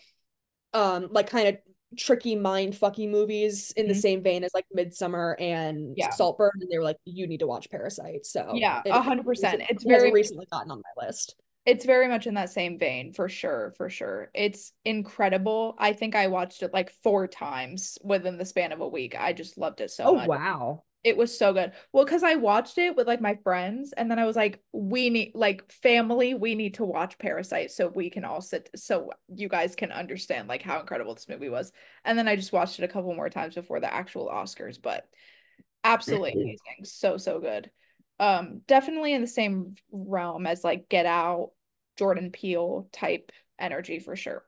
um 0.72 1.08
like 1.10 1.28
kind 1.28 1.48
of 1.48 1.56
tricky 1.96 2.36
mind 2.36 2.76
fucking 2.76 3.10
movies 3.10 3.72
in 3.76 3.84
mm-hmm. 3.84 3.92
the 3.92 3.98
same 3.98 4.22
vein 4.22 4.44
as 4.44 4.52
like 4.54 4.66
Midsommar 4.76 5.40
and 5.40 5.94
yeah. 5.96 6.10
Saltburn, 6.10 6.52
and 6.60 6.70
they 6.70 6.78
were 6.78 6.84
like, 6.84 6.98
"You 7.04 7.26
need 7.26 7.40
to 7.40 7.46
watch 7.46 7.70
Parasite." 7.70 8.26
So 8.26 8.52
yeah, 8.54 8.82
hundred 8.88 9.26
percent. 9.26 9.62
It's 9.68 9.84
very 9.84 10.12
recently 10.12 10.46
gotten 10.50 10.70
on 10.70 10.82
my 10.96 11.06
list. 11.06 11.36
It's 11.66 11.84
very 11.84 12.08
much 12.08 12.26
in 12.26 12.34
that 12.34 12.50
same 12.50 12.78
vein, 12.78 13.12
for 13.12 13.28
sure, 13.28 13.74
for 13.76 13.90
sure. 13.90 14.30
It's 14.34 14.72
incredible. 14.84 15.74
I 15.78 15.92
think 15.92 16.14
I 16.14 16.28
watched 16.28 16.62
it 16.62 16.72
like 16.72 16.90
four 17.02 17.28
times 17.28 17.98
within 18.02 18.38
the 18.38 18.46
span 18.46 18.72
of 18.72 18.80
a 18.80 18.88
week. 18.88 19.14
I 19.18 19.34
just 19.34 19.58
loved 19.58 19.82
it 19.82 19.90
so 19.90 20.04
oh, 20.04 20.14
much. 20.14 20.28
wow. 20.28 20.84
It 21.02 21.16
was 21.16 21.36
so 21.36 21.54
good. 21.54 21.72
Well, 21.92 22.04
because 22.04 22.22
I 22.22 22.34
watched 22.34 22.76
it 22.76 22.94
with 22.94 23.06
like 23.06 23.22
my 23.22 23.36
friends, 23.42 23.94
and 23.96 24.10
then 24.10 24.18
I 24.18 24.26
was 24.26 24.36
like, 24.36 24.62
we 24.72 25.08
need 25.08 25.32
like 25.34 25.70
family, 25.72 26.34
we 26.34 26.54
need 26.54 26.74
to 26.74 26.84
watch 26.84 27.18
Parasite 27.18 27.70
so 27.70 27.88
we 27.88 28.10
can 28.10 28.24
all 28.24 28.42
sit 28.42 28.68
so 28.76 29.10
you 29.34 29.48
guys 29.48 29.74
can 29.74 29.92
understand 29.92 30.48
like 30.48 30.62
how 30.62 30.78
incredible 30.78 31.14
this 31.14 31.28
movie 31.28 31.48
was. 31.48 31.72
And 32.04 32.18
then 32.18 32.28
I 32.28 32.36
just 32.36 32.52
watched 32.52 32.78
it 32.78 32.84
a 32.84 32.88
couple 32.88 33.14
more 33.14 33.30
times 33.30 33.54
before 33.54 33.80
the 33.80 33.92
actual 33.92 34.28
Oscars, 34.28 34.80
but 34.80 35.08
absolutely 35.84 36.32
amazing. 36.32 36.84
So, 36.84 37.16
so 37.16 37.40
good. 37.40 37.70
Um, 38.18 38.60
definitely 38.66 39.14
in 39.14 39.22
the 39.22 39.26
same 39.26 39.76
realm 39.90 40.46
as 40.46 40.62
like 40.62 40.90
Get 40.90 41.06
Out, 41.06 41.52
Jordan 41.96 42.30
Peele 42.30 42.88
type 42.92 43.32
energy 43.58 44.00
for 44.00 44.16
sure. 44.16 44.44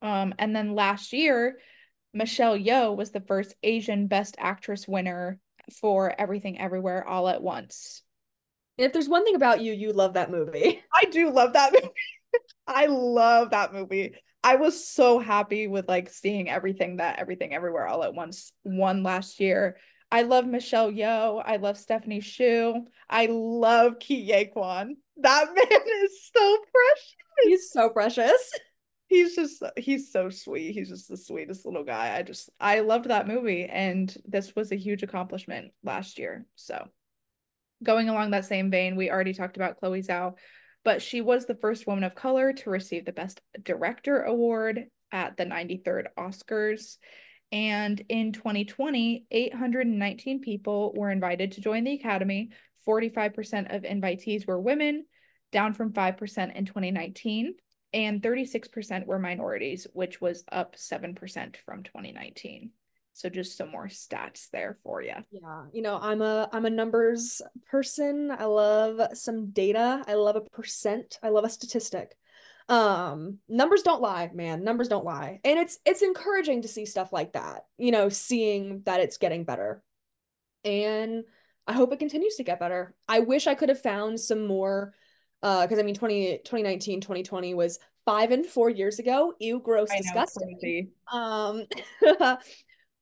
Um, 0.00 0.34
and 0.38 0.56
then 0.56 0.74
last 0.74 1.12
year, 1.12 1.58
Michelle 2.14 2.56
Yeoh 2.56 2.96
was 2.96 3.10
the 3.10 3.20
first 3.20 3.54
Asian 3.64 4.06
Best 4.06 4.36
Actress 4.38 4.86
winner 4.86 5.40
for 5.80 6.14
Everything 6.18 6.60
Everywhere 6.60 7.06
All 7.06 7.28
at 7.28 7.42
Once. 7.42 8.02
If 8.78 8.92
there's 8.92 9.08
one 9.08 9.24
thing 9.24 9.34
about 9.34 9.60
you, 9.60 9.72
you 9.72 9.92
love 9.92 10.14
that 10.14 10.30
movie. 10.30 10.82
I 10.94 11.06
do 11.06 11.30
love 11.30 11.54
that 11.54 11.72
movie. 11.72 11.88
I 12.68 12.86
love 12.86 13.50
that 13.50 13.72
movie. 13.72 14.14
I 14.44 14.56
was 14.56 14.86
so 14.86 15.18
happy 15.18 15.66
with 15.66 15.88
like 15.88 16.08
seeing 16.08 16.48
everything 16.48 16.96
that 16.96 17.18
Everything 17.18 17.52
Everywhere 17.52 17.86
All 17.86 18.04
at 18.04 18.14
Once 18.14 18.52
won 18.62 19.02
last 19.02 19.40
year. 19.40 19.76
I 20.12 20.22
love 20.22 20.46
Michelle 20.46 20.92
Yeoh. 20.92 21.42
I 21.44 21.56
love 21.56 21.76
Stephanie 21.76 22.20
Hsu. 22.20 22.84
I 23.10 23.26
love 23.26 23.94
Huy 24.00 24.52
Quan. 24.52 24.96
That 25.16 25.46
man 25.54 25.80
is 26.04 26.30
so 26.32 26.58
precious. 26.72 27.16
He's 27.42 27.70
so 27.72 27.88
precious. 27.88 28.52
He's 29.14 29.36
just 29.36 29.62
he's 29.76 30.10
so 30.10 30.28
sweet. 30.28 30.72
He's 30.72 30.88
just 30.88 31.08
the 31.08 31.16
sweetest 31.16 31.64
little 31.64 31.84
guy. 31.84 32.16
I 32.16 32.22
just 32.22 32.50
I 32.58 32.80
loved 32.80 33.06
that 33.06 33.28
movie 33.28 33.64
and 33.64 34.12
this 34.24 34.56
was 34.56 34.72
a 34.72 34.76
huge 34.76 35.04
accomplishment 35.04 35.70
last 35.84 36.18
year. 36.18 36.46
So 36.56 36.88
going 37.84 38.08
along 38.08 38.32
that 38.32 38.44
same 38.44 38.72
vein, 38.72 38.96
we 38.96 39.12
already 39.12 39.32
talked 39.32 39.56
about 39.56 39.78
Chloe 39.78 40.02
Zhao, 40.02 40.34
but 40.84 41.00
she 41.00 41.20
was 41.20 41.46
the 41.46 41.54
first 41.54 41.86
woman 41.86 42.02
of 42.02 42.16
color 42.16 42.52
to 42.52 42.70
receive 42.70 43.04
the 43.04 43.12
Best 43.12 43.40
Director 43.62 44.22
award 44.22 44.86
at 45.12 45.36
the 45.36 45.44
93rd 45.44 46.06
Oscars. 46.18 46.96
And 47.52 48.02
in 48.08 48.32
2020, 48.32 49.26
819 49.30 50.40
people 50.40 50.92
were 50.96 51.12
invited 51.12 51.52
to 51.52 51.60
join 51.60 51.84
the 51.84 51.94
Academy. 51.94 52.50
45% 52.84 53.74
of 53.74 53.82
invitees 53.82 54.44
were 54.44 54.60
women, 54.60 55.04
down 55.52 55.72
from 55.72 55.92
5% 55.92 56.56
in 56.56 56.64
2019. 56.64 57.54
And 57.94 58.20
36% 58.20 59.06
were 59.06 59.20
minorities, 59.20 59.86
which 59.92 60.20
was 60.20 60.44
up 60.50 60.74
7% 60.74 61.56
from 61.64 61.84
2019. 61.84 62.70
So 63.12 63.28
just 63.28 63.56
some 63.56 63.70
more 63.70 63.86
stats 63.86 64.50
there 64.50 64.76
for 64.82 65.00
you. 65.00 65.14
Yeah, 65.30 65.66
you 65.72 65.80
know, 65.80 66.00
I'm 66.02 66.20
a 66.20 66.48
I'm 66.52 66.66
a 66.66 66.70
numbers 66.70 67.40
person. 67.70 68.32
I 68.36 68.46
love 68.46 69.16
some 69.16 69.52
data. 69.52 70.02
I 70.08 70.14
love 70.14 70.34
a 70.34 70.40
percent. 70.40 71.20
I 71.22 71.28
love 71.28 71.44
a 71.44 71.48
statistic. 71.48 72.16
Um, 72.68 73.38
numbers 73.48 73.82
don't 73.82 74.02
lie, 74.02 74.28
man. 74.34 74.64
Numbers 74.64 74.88
don't 74.88 75.04
lie. 75.04 75.38
And 75.44 75.60
it's 75.60 75.78
it's 75.84 76.02
encouraging 76.02 76.62
to 76.62 76.68
see 76.68 76.86
stuff 76.86 77.12
like 77.12 77.34
that. 77.34 77.66
You 77.78 77.92
know, 77.92 78.08
seeing 78.08 78.82
that 78.86 78.98
it's 78.98 79.18
getting 79.18 79.44
better. 79.44 79.80
And 80.64 81.22
I 81.68 81.74
hope 81.74 81.92
it 81.92 82.00
continues 82.00 82.34
to 82.36 82.42
get 82.42 82.58
better. 82.58 82.96
I 83.08 83.20
wish 83.20 83.46
I 83.46 83.54
could 83.54 83.68
have 83.68 83.80
found 83.80 84.18
some 84.18 84.44
more 84.44 84.92
uh 85.44 85.62
because 85.64 85.78
I 85.78 85.82
mean 85.82 85.94
20 85.94 86.38
2019 86.38 87.00
2020 87.00 87.54
was 87.54 87.78
5 88.06 88.32
and 88.32 88.44
4 88.46 88.70
years 88.70 88.98
ago. 88.98 89.34
Ew, 89.38 89.60
gross, 89.60 89.90
I 89.92 89.98
disgusting. 89.98 90.58
crazy. 90.60 90.88
Um 91.12 91.64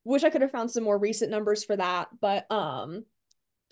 wish 0.04 0.24
I 0.24 0.30
could 0.30 0.42
have 0.42 0.50
found 0.50 0.70
some 0.70 0.84
more 0.84 0.98
recent 0.98 1.30
numbers 1.30 1.64
for 1.64 1.76
that, 1.76 2.08
but 2.20 2.50
um 2.50 3.04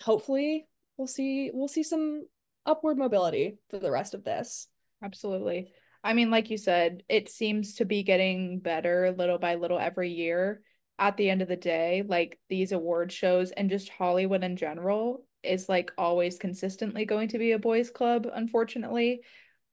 hopefully 0.01 0.67
we'll 0.97 1.07
see 1.07 1.51
we'll 1.53 1.67
see 1.67 1.83
some 1.83 2.25
upward 2.65 2.97
mobility 2.97 3.57
for 3.69 3.77
the 3.77 3.91
rest 3.91 4.13
of 4.13 4.23
this. 4.23 4.67
Absolutely. 5.03 5.71
I 6.03 6.13
mean, 6.13 6.31
like 6.31 6.49
you 6.49 6.57
said, 6.57 7.03
it 7.09 7.29
seems 7.29 7.75
to 7.75 7.85
be 7.85 8.03
getting 8.03 8.59
better 8.59 9.13
little 9.15 9.37
by 9.37 9.55
little 9.55 9.77
every 9.79 10.11
year. 10.11 10.61
At 10.97 11.17
the 11.17 11.31
end 11.31 11.41
of 11.41 11.47
the 11.47 11.55
day, 11.55 12.03
like 12.07 12.39
these 12.47 12.71
award 12.71 13.11
shows 13.11 13.49
and 13.51 13.71
just 13.71 13.89
Hollywood 13.89 14.43
in 14.43 14.55
general 14.55 15.25
is 15.43 15.69
like 15.69 15.91
always 15.97 16.37
consistently 16.37 17.05
going 17.05 17.29
to 17.29 17.39
be 17.39 17.51
a 17.51 17.59
boys' 17.59 17.89
club, 17.89 18.27
unfortunately. 18.31 19.21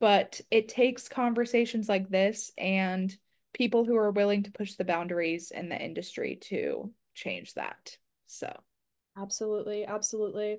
But 0.01 0.41
it 0.51 0.69
takes 0.69 1.09
conversations 1.09 1.89
like 1.89 2.09
this 2.09 2.53
and 2.57 3.15
people 3.53 3.85
who 3.85 3.97
are 3.97 4.13
willing 4.13 4.45
to 4.45 4.53
push 4.53 4.75
the 4.75 4.85
boundaries 4.85 5.51
in 5.51 5.69
the 5.69 5.81
industry 5.81 6.37
to 6.43 6.93
change 7.15 7.55
that. 7.55 7.97
So, 8.27 8.53
Absolutely, 9.17 9.85
absolutely. 9.85 10.59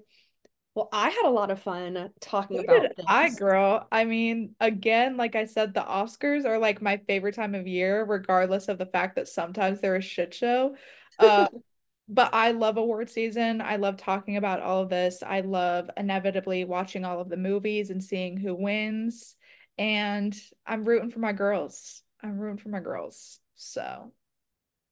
Well, 0.75 0.89
I 0.91 1.09
had 1.09 1.25
a 1.25 1.29
lot 1.29 1.51
of 1.51 1.61
fun 1.61 2.09
talking 2.19 2.57
so 2.57 2.63
about 2.63 2.95
this. 2.95 3.05
I, 3.07 3.29
girl. 3.29 3.87
I 3.91 4.05
mean, 4.05 4.55
again, 4.59 5.17
like 5.17 5.35
I 5.35 5.45
said, 5.45 5.73
the 5.73 5.81
Oscars 5.81 6.45
are 6.45 6.59
like 6.59 6.81
my 6.81 6.97
favorite 6.97 7.35
time 7.35 7.55
of 7.55 7.67
year, 7.67 8.03
regardless 8.03 8.67
of 8.67 8.77
the 8.77 8.85
fact 8.85 9.15
that 9.15 9.27
sometimes 9.27 9.81
they're 9.81 9.95
a 9.95 10.01
shit 10.01 10.33
show. 10.33 10.75
Uh, 11.17 11.47
but 12.09 12.33
I 12.33 12.51
love 12.51 12.77
award 12.77 13.09
season. 13.09 13.61
I 13.61 13.75
love 13.75 13.97
talking 13.97 14.35
about 14.35 14.61
all 14.61 14.81
of 14.81 14.89
this. 14.89 15.21
I 15.25 15.41
love 15.41 15.89
inevitably 15.95 16.65
watching 16.65 17.05
all 17.05 17.21
of 17.21 17.29
the 17.29 17.37
movies 17.37 17.91
and 17.91 18.03
seeing 18.03 18.35
who 18.35 18.55
wins. 18.55 19.35
And 19.77 20.35
I'm 20.65 20.83
rooting 20.83 21.11
for 21.11 21.19
my 21.19 21.33
girls. 21.33 22.01
I'm 22.21 22.37
rooting 22.39 22.57
for 22.57 22.69
my 22.69 22.79
girls. 22.79 23.39
So, 23.55 24.11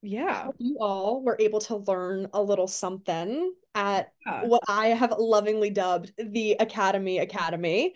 yeah. 0.00 0.48
you 0.58 0.78
all 0.80 1.22
were 1.22 1.36
able 1.40 1.60
to 1.62 1.76
learn 1.76 2.28
a 2.32 2.40
little 2.42 2.68
something 2.68 3.52
at 3.74 4.12
Yeah. 4.24 4.44
what 4.46 4.62
I 4.68 4.88
have 4.88 5.12
lovingly 5.18 5.70
dubbed 5.70 6.12
the 6.16 6.52
Academy 6.60 7.18
Academy. 7.18 7.94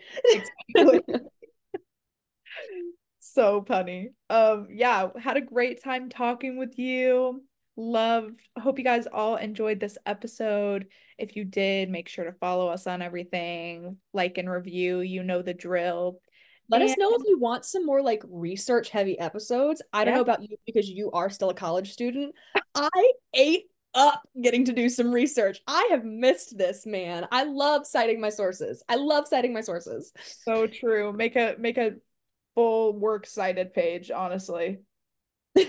so 3.19 3.63
funny. 3.65 4.11
Um, 4.29 4.67
yeah, 4.69 5.07
had 5.17 5.37
a 5.37 5.41
great 5.41 5.81
time 5.81 6.09
talking 6.09 6.57
with 6.57 6.77
you. 6.77 7.41
Loved, 7.75 8.39
hope 8.59 8.77
you 8.77 8.83
guys 8.83 9.07
all 9.07 9.35
enjoyed 9.35 9.79
this 9.79 9.97
episode. 10.05 10.87
If 11.17 11.35
you 11.35 11.43
did, 11.43 11.89
make 11.89 12.07
sure 12.07 12.25
to 12.25 12.33
follow 12.33 12.67
us 12.67 12.85
on 12.85 13.01
everything, 13.01 13.97
like 14.13 14.37
and 14.37 14.49
review. 14.49 14.99
You 14.99 15.23
know 15.23 15.41
the 15.41 15.53
drill. 15.53 16.19
Let 16.69 16.81
us 16.81 16.97
know 16.97 17.13
if 17.13 17.21
you 17.27 17.37
want 17.39 17.65
some 17.65 17.85
more 17.85 18.01
like 18.01 18.23
research 18.27 18.89
heavy 18.89 19.19
episodes. 19.19 19.81
I 19.91 20.05
don't 20.05 20.15
know 20.15 20.21
about 20.21 20.41
you 20.41 20.57
because 20.65 20.89
you 20.89 21.11
are 21.11 21.29
still 21.29 21.49
a 21.49 21.53
college 21.53 21.91
student. 21.91 22.33
I 22.73 23.11
ate 23.33 23.65
up 23.93 24.21
getting 24.41 24.65
to 24.65 24.73
do 24.73 24.89
some 24.89 25.11
research. 25.11 25.59
I 25.67 25.89
have 25.91 26.03
missed 26.03 26.57
this, 26.57 26.85
man. 26.85 27.27
I 27.31 27.43
love 27.43 27.85
citing 27.85 28.21
my 28.21 28.29
sources. 28.29 28.83
I 28.89 28.95
love 28.95 29.27
citing 29.27 29.53
my 29.53 29.61
sources. 29.61 30.13
So 30.45 30.67
true. 30.67 31.13
Make 31.13 31.35
a 31.35 31.55
make 31.59 31.77
a 31.77 31.95
full 32.55 32.97
works 32.97 33.33
cited 33.33 33.73
page, 33.73 34.09
honestly. 34.09 34.79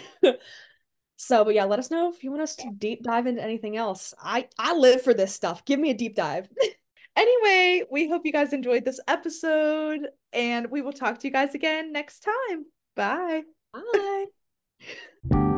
So, 1.16 1.44
but 1.44 1.54
yeah, 1.54 1.64
let 1.64 1.78
us 1.78 1.90
know 1.90 2.12
if 2.12 2.24
you 2.24 2.30
want 2.30 2.42
us 2.42 2.56
to 2.56 2.70
deep 2.76 3.02
dive 3.02 3.26
into 3.26 3.42
anything 3.42 3.76
else. 3.76 4.14
I 4.20 4.48
I 4.58 4.74
live 4.74 5.02
for 5.02 5.14
this 5.14 5.34
stuff. 5.34 5.64
Give 5.64 5.78
me 5.78 5.90
a 5.90 5.94
deep 5.94 6.14
dive. 6.14 6.48
Anyway, 7.16 7.84
we 7.92 8.08
hope 8.08 8.22
you 8.26 8.32
guys 8.32 8.52
enjoyed 8.52 8.84
this 8.84 8.98
episode, 9.06 10.08
and 10.32 10.68
we 10.68 10.82
will 10.82 10.92
talk 10.92 11.20
to 11.20 11.28
you 11.28 11.32
guys 11.32 11.54
again 11.54 11.92
next 11.92 12.26
time. 12.50 12.64
Bye. 12.96 13.42
Bye. 13.72 14.26